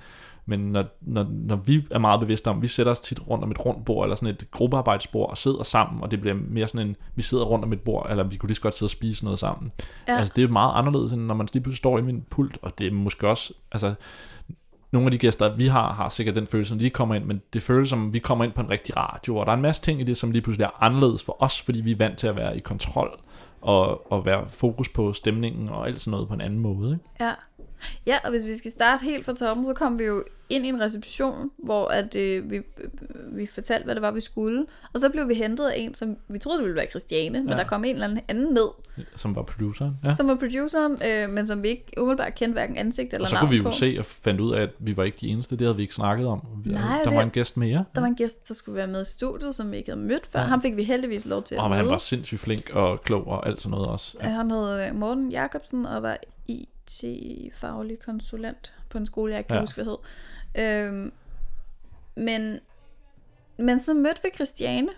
[0.50, 3.50] men når, når, når vi er meget bevidste om, vi sætter os tit rundt om
[3.50, 6.88] et rundt bord, eller sådan et gruppearbejdsbord, og sidder sammen, og det bliver mere sådan
[6.88, 8.90] en, vi sidder rundt om et bord, eller vi kunne lige så godt sidde og
[8.90, 9.72] spise noget sammen.
[10.08, 10.18] Ja.
[10.18, 12.78] Altså det er meget anderledes, end når man lige pludselig står i min pult, og
[12.78, 13.94] det er måske også, altså
[14.92, 17.42] nogle af de gæster, vi har, har sikkert den følelse, når de kommer ind, men
[17.52, 19.82] det føles som, vi kommer ind på en rigtig radio, og der er en masse
[19.82, 22.26] ting i det, som lige pludselig er anderledes for os, fordi vi er vant til
[22.26, 23.20] at være i kontrol,
[23.60, 26.92] og, og være fokus på stemningen, og alt sådan noget på en anden måde.
[26.92, 27.04] Ikke?
[27.20, 27.32] Ja.
[28.06, 30.68] Ja, og hvis vi skal starte helt fra toppen, så kom vi jo ind i
[30.68, 32.62] en reception, hvor at, øh, vi, øh,
[33.36, 34.66] vi fortalte, hvad det var, vi skulle.
[34.92, 37.48] Og så blev vi hentet af en, som vi troede, det ville være Christiane, men
[37.50, 37.56] Ja.
[37.56, 38.68] der kom en eller anden ned,
[39.16, 39.96] Som var produceren.
[40.04, 40.14] Ja.
[40.14, 43.34] som var produceren, øh, men som vi ikke umiddelbart kendte hverken ansigt eller Og så
[43.34, 43.70] navn kunne vi jo på.
[43.70, 45.94] se og fandt ud af, at vi var ikke de eneste, det havde vi ikke
[45.94, 46.40] snakket om.
[46.64, 48.86] Vi, Nej, der det- var en gæst mere, Der var en gæst, der skulle være
[48.86, 50.40] med i studiet, som vi ikke havde mødt før.
[50.40, 50.46] Ja.
[50.46, 51.80] Ham fik vi heldigvis lov til at og møde.
[51.82, 54.16] han var sindssygt flink og klog og alt sådan noget også.
[54.22, 54.28] Ja.
[54.28, 56.16] Han hed øh, Morten Jacobsen og var
[57.04, 59.60] IT-faglig konsulent på en skole, jeg ikke kan Ja.
[59.62, 59.96] huske, hvad
[60.54, 60.86] hed.
[60.88, 61.12] Øhm,
[62.14, 62.60] men,
[63.58, 64.88] men så mødte vi Christiane,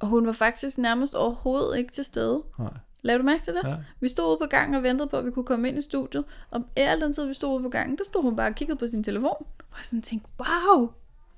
[0.00, 2.42] og hun var faktisk nærmest overhovedet ikke til stede.
[2.58, 2.70] Nej.
[3.02, 3.64] Lad du mærke til det?
[3.64, 3.76] Ja.
[4.00, 6.24] Vi stod ude på gangen og ventede på, at vi kunne komme ind i studiet.
[6.50, 8.78] Og al den tid, vi stod ude på gangen, der stod hun bare og kiggede
[8.78, 9.36] på sin telefon.
[9.58, 10.90] Og jeg sådan tænkte, wow!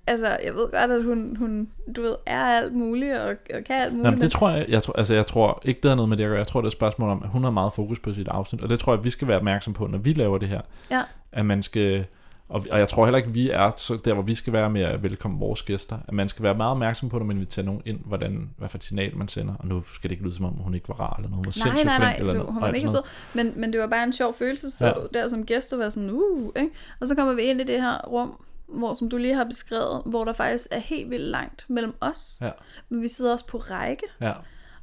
[0.09, 3.77] Altså, jeg ved godt, at hun, hun du ved, er alt muligt og, og kan
[3.77, 4.05] alt muligt.
[4.05, 6.25] Jamen, det tror jeg, jeg tror, altså jeg tror ikke, det har noget med det
[6.25, 6.39] at gøre.
[6.39, 8.63] Jeg tror, det er et spørgsmål om, at hun har meget fokus på sit afsnit,
[8.63, 10.61] og det tror jeg, vi skal være opmærksom på, når vi laver det her.
[10.91, 11.03] Ja.
[11.33, 12.05] At man skal,
[12.49, 14.81] og, og jeg tror heller ikke, vi er så der, hvor vi skal være med
[14.81, 15.99] at velkomme vores gæster.
[16.09, 18.79] At man skal være meget opmærksom på, når man inviterer nogen ind, hvordan, hvad for
[18.79, 19.55] et signal man sender.
[19.59, 21.47] Og nu skal det ikke lyde som om, hun ikke var rar, eller noget.
[21.47, 23.03] Hun var Nej, nej, nej, eller du, noget, hun var mega sød.
[23.35, 24.93] Men, men det var bare en sjov følelse stå Ja.
[25.15, 26.71] der som gæst og være sådan, uh, ikke?
[27.01, 30.03] Og så kommer vi ind i det her rum, hvor, som du lige har beskrevet,
[30.07, 32.37] hvor der faktisk er helt vildt langt mellem os.
[32.41, 32.51] Ja.
[32.89, 34.03] Men vi sidder også på række.
[34.21, 34.33] Ja.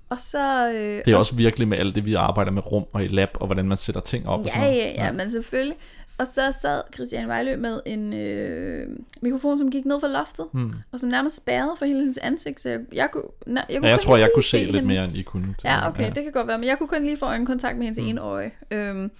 [0.09, 0.69] Og så...
[0.69, 3.29] Øh, Det er også virkelig med alt det, vi arbejder med rum og i lab,
[3.33, 4.39] og hvordan man sætter ting op.
[4.39, 4.77] og sådan Ja, noget.
[4.97, 5.77] ja, ja, men selvfølgelig.
[6.17, 8.87] Og så sad Christiane Vejlø med en øh,
[9.21, 10.73] mikrofon, som gik ned fra loftet, Hmm.
[10.91, 13.87] og som nærmest spærrede for hele hendes ansigt, så jeg, jeg kunne, na, jeg kunne
[13.87, 15.55] Ja, jeg tror, jeg kunne se lidt mere, end I kunne.
[15.63, 17.99] Ja, okay, det kan godt være, men jeg kunne kun lige få øjenkontakt med hendes
[18.01, 18.07] mm.
[18.07, 18.51] ene øje.
[18.71, 19.11] Øhm,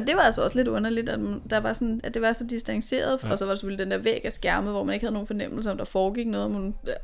[0.00, 1.20] og det var altså også lidt underligt, at,
[1.50, 3.30] der var sådan, at det var så distanceret, Ja.
[3.30, 5.26] og så var der selvfølgelig den der væg af skærme, hvor man ikke havde nogen
[5.26, 6.94] fornemmelse, om der foregik noget, om hun, øh,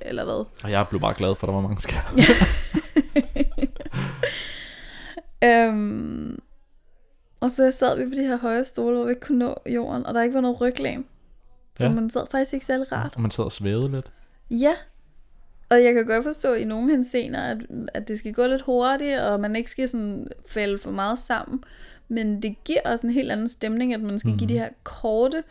[0.00, 0.44] eller hvad.
[0.64, 2.22] Og jeg blev bare glad for, at der var mange skærme.
[5.44, 6.38] Øhm,
[7.40, 10.06] og så sad vi på de her høje stole, hvor vi ikke kunne nå jorden,
[10.06, 11.04] og der ikke var noget ryglæn.
[11.78, 11.92] Så Ja.
[11.92, 13.16] man sad faktisk ikke særlig rart.
[13.16, 14.12] Og man sad og svævede lidt.
[14.50, 14.72] Ja.
[15.70, 17.58] Og jeg kan godt forstå i nogle henseender, at,
[17.94, 21.64] at det skal gå lidt hurtigt, og man ikke skal sådan falde for meget sammen.
[22.10, 24.38] Men det giver også en helt anden stemning, at man skal mm.
[24.38, 25.44] give de her korte,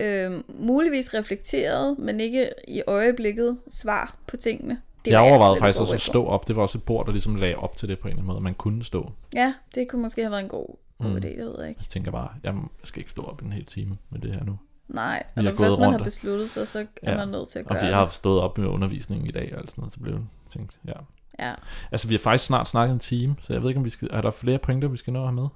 [0.00, 4.80] øh, muligvis reflekterede, men ikke i øjeblikket svar på tingene.
[5.04, 6.48] Det jeg overvejede slet faktisk også at stå op.
[6.48, 8.26] Det var også et bord, der ligesom lagde op til det på en eller anden
[8.32, 8.40] måde.
[8.40, 9.12] Man kunne stå.
[9.34, 10.66] Ja, det kunne måske have været en god,
[10.98, 11.16] god Mm.
[11.16, 11.78] idé, det ved jeg ikke.
[11.80, 12.54] Jeg tænker bare, jeg
[12.84, 14.58] skal ikke stå op en hel time med det her nu.
[14.88, 17.48] Nej, Vi og gået først man har og- besluttet sig, så er Ja, man nødt
[17.48, 17.94] til at Og gøre vi det.
[17.94, 20.76] har stået op med undervisningen i dag og alt sådan noget, så blev jeg tænkt,
[20.86, 20.92] ja.
[21.38, 21.52] Ja.
[21.92, 24.08] Altså, vi har faktisk snart snakket en time, så jeg ved ikke, om vi skal...
[24.12, 25.46] Er der flere pointer, vi skal nå at have med?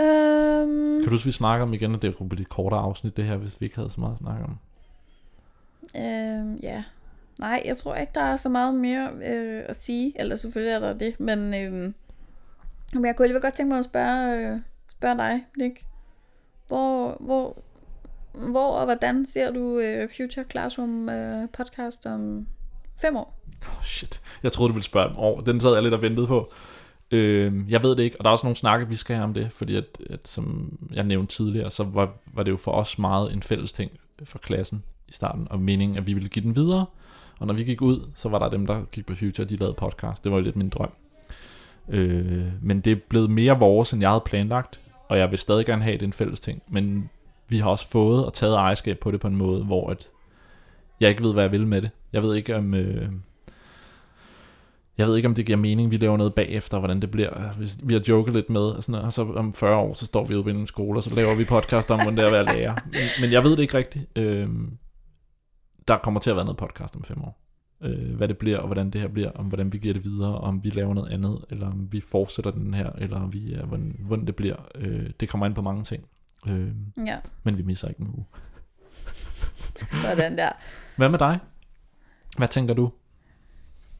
[0.00, 3.16] Øhm, Kan du huske, vi snakker om igen, at det kunne blive et kortere afsnit,
[3.16, 4.58] det her, hvis vi ikke havde så meget at snakke om?
[5.96, 6.84] øhm, ja.
[7.38, 10.12] Nej, jeg tror ikke, der er så meget mere øh, at sige.
[10.20, 11.94] Eller selvfølgelig er der det, men, øhm,
[12.94, 15.84] men jeg kunne alligevel godt tænke mig at spørge, øh, spørge dig, Nick.
[16.68, 17.62] Hvor, hvor,
[18.32, 22.46] hvor og hvordan ser du øh, Future Classroom øh, podcast om
[23.00, 23.40] fem år?
[23.62, 24.20] Oh, shit.
[24.42, 25.40] Jeg troede, du ville spørge om år.
[25.40, 26.50] Den sad jeg lidt og ventede på.
[27.10, 29.34] Øh, jeg ved det ikke, og der er også nogle snakke, vi skal have om
[29.34, 32.98] det, fordi at, at som jeg nævnte tidligere, så var, var det jo for os
[32.98, 33.90] meget en fælles ting
[34.24, 36.86] for klassen i starten, og meningen, at vi ville give den videre,
[37.38, 39.74] og når vi gik ud, så var der dem, der gik på Future, de lavede
[39.74, 40.24] podcast.
[40.24, 40.90] Det var jo lidt min drøm.
[41.88, 45.66] Øh, men det er blevet mere vores, end jeg havde planlagt, og jeg vil stadig
[45.66, 47.10] gerne have det en fælles ting, men
[47.48, 50.08] vi har også fået og taget ejerskab på det på en måde, hvor at
[51.00, 51.90] jeg ikke ved, hvad jeg vil med det.
[52.12, 52.74] Jeg ved ikke, om...
[52.74, 53.08] Øh,
[55.00, 57.52] jeg ved ikke, om det giver mening, vi laver noget bagefter, hvordan det bliver.
[57.52, 60.06] Hvis vi har joket lidt med, og, sådan noget, og så om 40 år, så
[60.06, 62.26] står vi ude på en skole, og så laver vi podcast om, hvordan det er
[62.26, 62.74] at være lærer.
[63.20, 64.06] Men, jeg ved det ikke rigtigt.
[64.16, 64.78] Øhm,
[65.88, 67.42] der kommer til at være noget podcast om fem år.
[67.82, 70.38] Øh, hvad det bliver, og hvordan det her bliver, om hvordan vi giver det videre,
[70.38, 73.62] om vi laver noget andet, eller om vi fortsætter den her, eller om vi, ja,
[73.62, 74.56] hvordan, hvordan det bliver.
[74.74, 76.04] Øh, det kommer ind på mange ting.
[76.48, 76.68] Øh,
[77.06, 78.24] Ja, men vi misser ikke en uge.
[80.02, 80.48] sådan der.
[80.96, 81.38] Hvad med dig?
[82.36, 82.90] Hvad tænker du?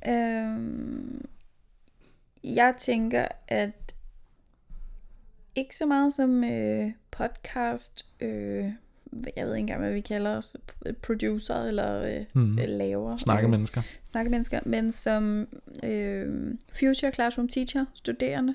[0.09, 1.25] Øhm,
[2.45, 3.95] jeg tænker, at
[5.55, 8.65] ikke så meget som øh, podcast, øh,
[9.37, 10.57] jeg ved ikke engang, hvad vi kalder os,
[11.03, 12.55] producer eller øh, Hmm.
[12.57, 13.17] laver.
[13.17, 13.83] Snakke øh, mennesker.
[14.11, 15.49] snakkemennesker, men som
[15.83, 18.55] øh, Future Classroom Teacher, studerende,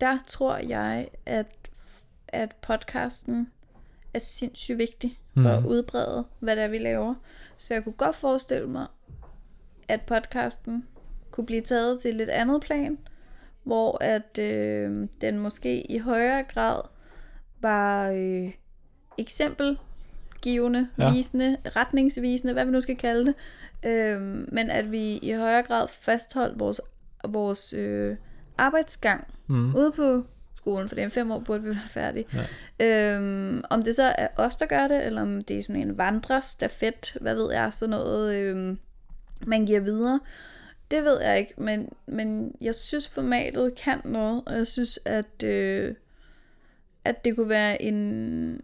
[0.00, 1.52] der tror jeg, at,
[2.28, 3.50] at podcasten
[4.14, 5.46] er sindssygt vigtig for Mhm.
[5.46, 7.14] at udbrede, hvad det er, vi laver.
[7.58, 8.86] Så jeg kunne godt forestille mig,
[9.88, 10.84] at podcasten
[11.30, 12.98] kunne blive taget til et lidt andet plan,
[13.64, 16.80] hvor at øh, den måske i højere grad
[17.60, 18.50] var øh,
[19.18, 21.12] eksempelgivende, Ja.
[21.12, 23.34] visende, retningsvisende, hvad vi nu skal kalde det,
[23.90, 24.20] øh,
[24.52, 26.80] men at vi i højere grad fastholdt vores,
[27.28, 28.16] vores øh,
[28.58, 29.74] arbejdsgang Mm.
[29.74, 30.24] ude på
[30.56, 32.26] skolen, for det er fem år, burde vi være færdige.
[32.78, 33.14] Ja.
[33.16, 35.98] Øhm, om det så er os, der gør det, eller om det er sådan en
[35.98, 38.78] vandrestafet, hvad ved jeg, sådan noget, øhm,
[39.46, 40.20] man giver videre.
[40.90, 45.42] Det ved jeg ikke, men, men jeg synes formatet kan noget, og jeg synes, at,
[45.44, 45.94] øh,
[47.04, 47.94] at det kunne være en,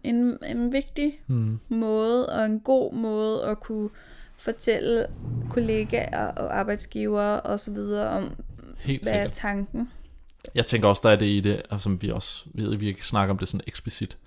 [0.03, 1.59] en, en vigtig Mm.
[1.69, 3.89] måde, og en god måde at kunne
[4.37, 5.07] fortælle
[5.49, 8.31] kollegaer og arbejdsgivere og så videre om,
[8.77, 9.89] Helt hvad er tanken.
[10.55, 13.07] Jeg tænker også, der er det i det, og som vi også ved, vi ikke
[13.07, 14.17] snakker om det sådan eksplicit.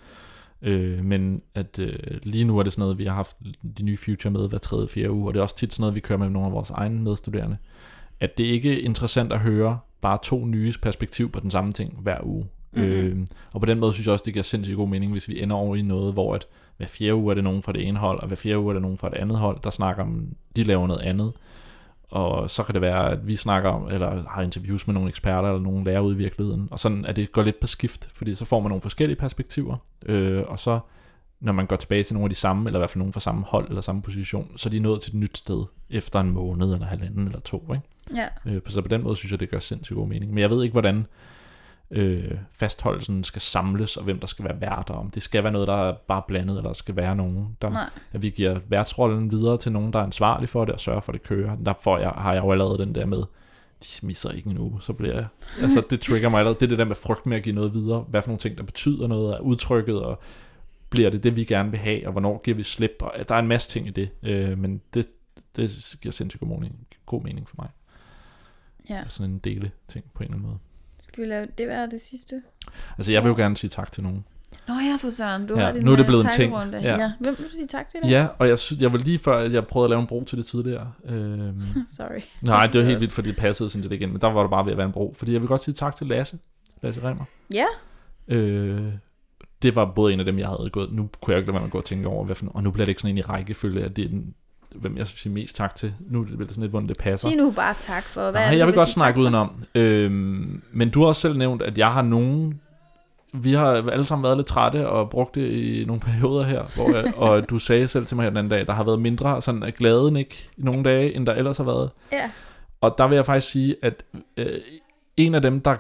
[0.63, 3.37] Øh, men at øh, lige nu er det sådan noget, vi har haft
[3.79, 5.95] de nye Future med hver tredje, fjerde uge, og det er også tit sådan noget,
[5.95, 7.57] vi kører med nogle af vores egne medstuderende.
[8.21, 11.99] At det ikke er interessant at høre bare to nye perspektiv på den samme ting
[12.03, 12.47] hver uge.
[12.73, 12.91] Mm-hmm.
[12.91, 15.43] Øh, og på den måde synes jeg også, det giver sindssygt god mening, hvis vi
[15.43, 16.47] ender over i noget, hvor at
[16.77, 18.73] hver fjerde uge er det nogen fra det ene hold, og hver fjerde uge er
[18.73, 21.33] det nogen fra det andet hold, der snakker om, de laver noget andet.
[22.11, 25.49] Og så kan det være, at vi snakker om, eller har interviews med nogle eksperter,
[25.49, 26.69] eller nogle lærere ude i virkeligheden.
[26.71, 29.77] Og sådan, at det går lidt på skift, fordi så får man nogle forskellige perspektiver.
[30.07, 30.79] Øh, og så,
[31.41, 33.21] når man går tilbage til nogle af de samme, eller i hvert fald nogen fra
[33.21, 36.31] samme hold, eller samme position, så er de nået til et nyt sted, efter en
[36.31, 37.73] måned, eller halvanden, eller to.
[37.73, 37.87] Ikke?
[38.15, 40.31] Ja, Øh, så på den måde synes jeg, det gør sindssygt god mening.
[40.35, 41.07] Men jeg ved ikke, hvordan
[41.91, 45.11] øh, fastholdelsen skal samles, og hvem der skal være værter om.
[45.11, 47.91] Det skal være noget, der er bare blandet, eller der skal være nogen, der, nej.
[48.12, 51.12] at vi giver værtsrollen videre til nogen, der er ansvarlig for det, og sørger for,
[51.12, 51.57] at det kører.
[51.57, 53.22] Der får jeg, har jeg jo allerede den der med,
[53.82, 55.26] de misser ikke en uge, så bliver jeg,
[55.62, 57.74] altså det trigger mig allerede, det er det der med frygt med at give noget
[57.74, 60.20] videre, hvad for nogle ting, der betyder noget, er udtrykket, og
[60.91, 63.39] bliver det det, vi gerne vil have, og hvornår giver vi slip, og der er
[63.39, 65.09] en masse ting i det, øh, men det,
[65.57, 67.68] det giver sindssygt god mening, god mening for mig.
[68.91, 69.05] Ja.
[69.09, 70.59] Sådan en dele ting på en eller anden måde.
[70.99, 72.42] Skal vi lave det være det sidste?
[72.99, 74.24] Altså jeg vil jo gerne sige tak til nogen.
[74.68, 76.55] Nå ja, for Søren, du Ja, har din nu er det blevet en ting.
[76.72, 76.97] Ja.
[76.97, 77.12] Ja.
[77.20, 78.09] Hvem vil du sige tak til i?
[78.09, 80.24] Ja, og jeg, synes, jeg var lige før, at jeg prøvede at lave en bro
[80.24, 80.92] til det tidligere.
[81.05, 81.61] Øhm,
[81.97, 82.20] Sorry.
[82.42, 84.51] nej, det var helt vildt, fordi det passede sådan lidt igen, men der var det
[84.51, 85.14] bare ved at være en bro.
[85.18, 86.38] Fordi jeg vil godt sige tak til Lasse,
[86.82, 87.24] Lasse Remmer.
[87.55, 87.66] Ja,
[88.28, 88.92] Øh,
[89.62, 91.61] det var både en af dem, jeg havde gået, nu kunne jeg ikke lade være
[91.62, 93.18] med at gå og tænke over, hvad for, og nu bliver det ikke sådan en
[93.18, 94.34] i rækkefølge, at det er den,
[94.75, 95.95] hvem jeg skal sige mest tak til.
[96.11, 97.29] Nu er det sådan lidt, hvordan det passer.
[97.29, 99.64] sig nu bare tak for, hvad Nej, det, jeg vil godt sige snakke udenom.
[99.75, 102.61] Øhm, men du har også selv nævnt, at jeg har nogen...
[103.33, 106.97] Vi har alle sammen været lidt trætte og brugt det i nogle perioder her, hvor
[106.97, 109.43] jeg, og du sagde selv til mig her den anden dag, der har været mindre
[109.43, 111.91] sådan af gladen ikke i nogle dage, end der ellers har været.
[112.12, 112.31] Ja,
[112.81, 114.03] Og der vil jeg faktisk sige, at
[114.37, 114.61] øh,
[115.17, 115.77] en af dem, der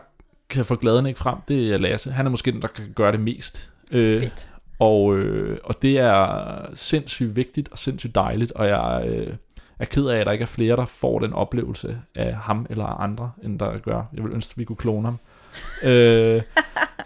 [0.50, 2.12] kan få gladen ikke frem, det er Lasse.
[2.12, 3.70] Han er måske den, der kan gøre det mest.
[3.92, 4.48] Øh, fedt.
[4.78, 9.34] Og, øh, og det er sindssygt vigtigt og sindssygt dejligt, og jeg øh,
[9.78, 12.84] er ked af, at der ikke er flere, der får den oplevelse af ham eller
[12.84, 14.02] andre, end der gør.
[14.14, 15.18] Jeg vil ønske, at vi kunne klone ham.
[15.90, 16.42] øh,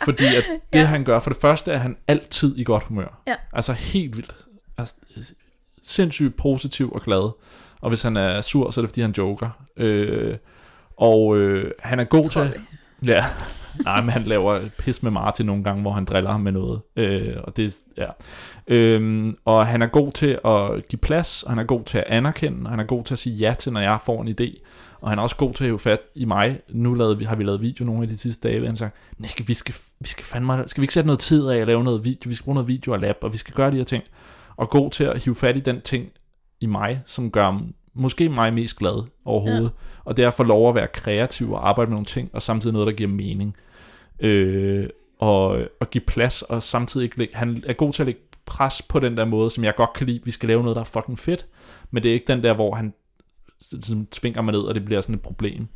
[0.05, 0.85] fordi at det, Ja.
[0.85, 3.23] han gør, for det første er han altid i godt humør.
[3.27, 3.35] Ja.
[3.53, 4.35] Altså helt vildt.
[4.79, 4.95] Altså,
[5.83, 7.31] sindssygt positiv og glad.
[7.81, 9.51] Og hvis han er sur, så er det, fordi han joker.
[9.77, 10.37] Øh,
[10.97, 12.55] og øh, han er god til...
[13.07, 13.25] Ja,
[13.85, 16.81] nej, men han laver pis med Martin nogle gange, hvor han driller ham med noget.
[16.97, 18.07] Øh, og det, ja.
[18.67, 22.05] Øhm, og han er god til at give plads, og han er god til at
[22.07, 24.67] anerkende, og han er god til at sige ja til, når jeg får en idé.
[25.01, 26.61] Og han er også god til at hive fat i mig.
[26.69, 28.93] Nu lavede vi, har vi lavet video nogle af de sidste dage, hvor han sagde,
[29.19, 31.85] Nick, vi skal, vi skal fandme, skal vi ikke sætte noget tid af at lave
[31.85, 32.29] noget video?
[32.29, 34.05] Vi skal bruge noget video og lab, og vi skal gøre de her ting.
[34.57, 36.09] Og god til at hive fat i den ting
[36.61, 37.63] i mig, som gør
[37.95, 39.63] måske mig mest glad overhovedet.
[39.63, 40.01] Ja.
[40.05, 42.43] Og det er at få lov at være kreativ og arbejde med nogle ting, og
[42.43, 43.57] samtidig noget, der giver mening.
[44.21, 44.89] Øh,
[45.19, 45.47] og,
[45.81, 49.01] og give plads, og samtidig ikke lægge, han er god til at lægge pres på
[49.01, 50.21] den der måde, som jeg godt kan lide.
[50.25, 51.47] Vi skal lave noget, der er fucking fedt,
[51.91, 52.95] men det er ikke den der, hvor han
[53.61, 55.67] sådan tvinger mig ned, og det bliver sådan et problem.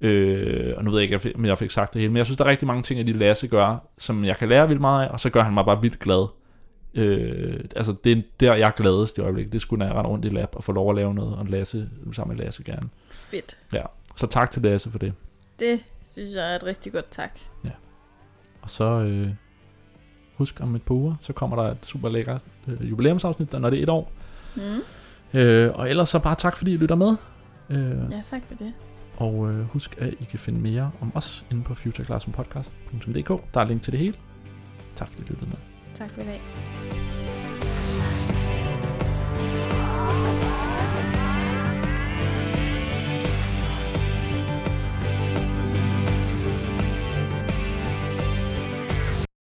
[0.00, 2.36] Øh, og nu ved jeg ikke, om jeg fik sagt det hele, men jeg synes,
[2.36, 5.06] der er rigtig mange ting, at de Lasse gør, som jeg kan lære vildt meget
[5.06, 6.26] af, og så gør han mig bare vildt glad.
[6.94, 9.52] Øh, altså, det er der, jeg er gladest i øjeblikket.
[9.52, 11.46] Det skulle, når jeg render rundt i lab og få lov at lave noget, og
[11.46, 12.88] Lasse, sammen med Lasse gerne.
[13.10, 13.58] Fedt.
[13.72, 13.82] Ja,
[14.16, 15.12] så tak til Lasse for det.
[15.58, 15.80] Det
[16.12, 17.38] synes jeg er et rigtig godt tak.
[18.62, 19.30] Og så øh,
[20.34, 23.70] husk om et par uger, så kommer der et super lækkert øh, jubilæumsafsnit, der, når
[23.70, 24.12] det er et år.
[24.56, 24.62] Mm.
[25.40, 27.16] Øh, og ellers så bare tak, fordi I lytter med.
[27.70, 28.72] Øh, Ja, tak for det.
[29.16, 33.28] og øh, husk, at I kan finde mere om os inde på futureclassroom.podcast.dk.
[33.54, 34.14] Der er link til det hele.
[34.96, 35.56] Tak fordi I lyttede med.
[35.94, 36.40] Tak for i dag.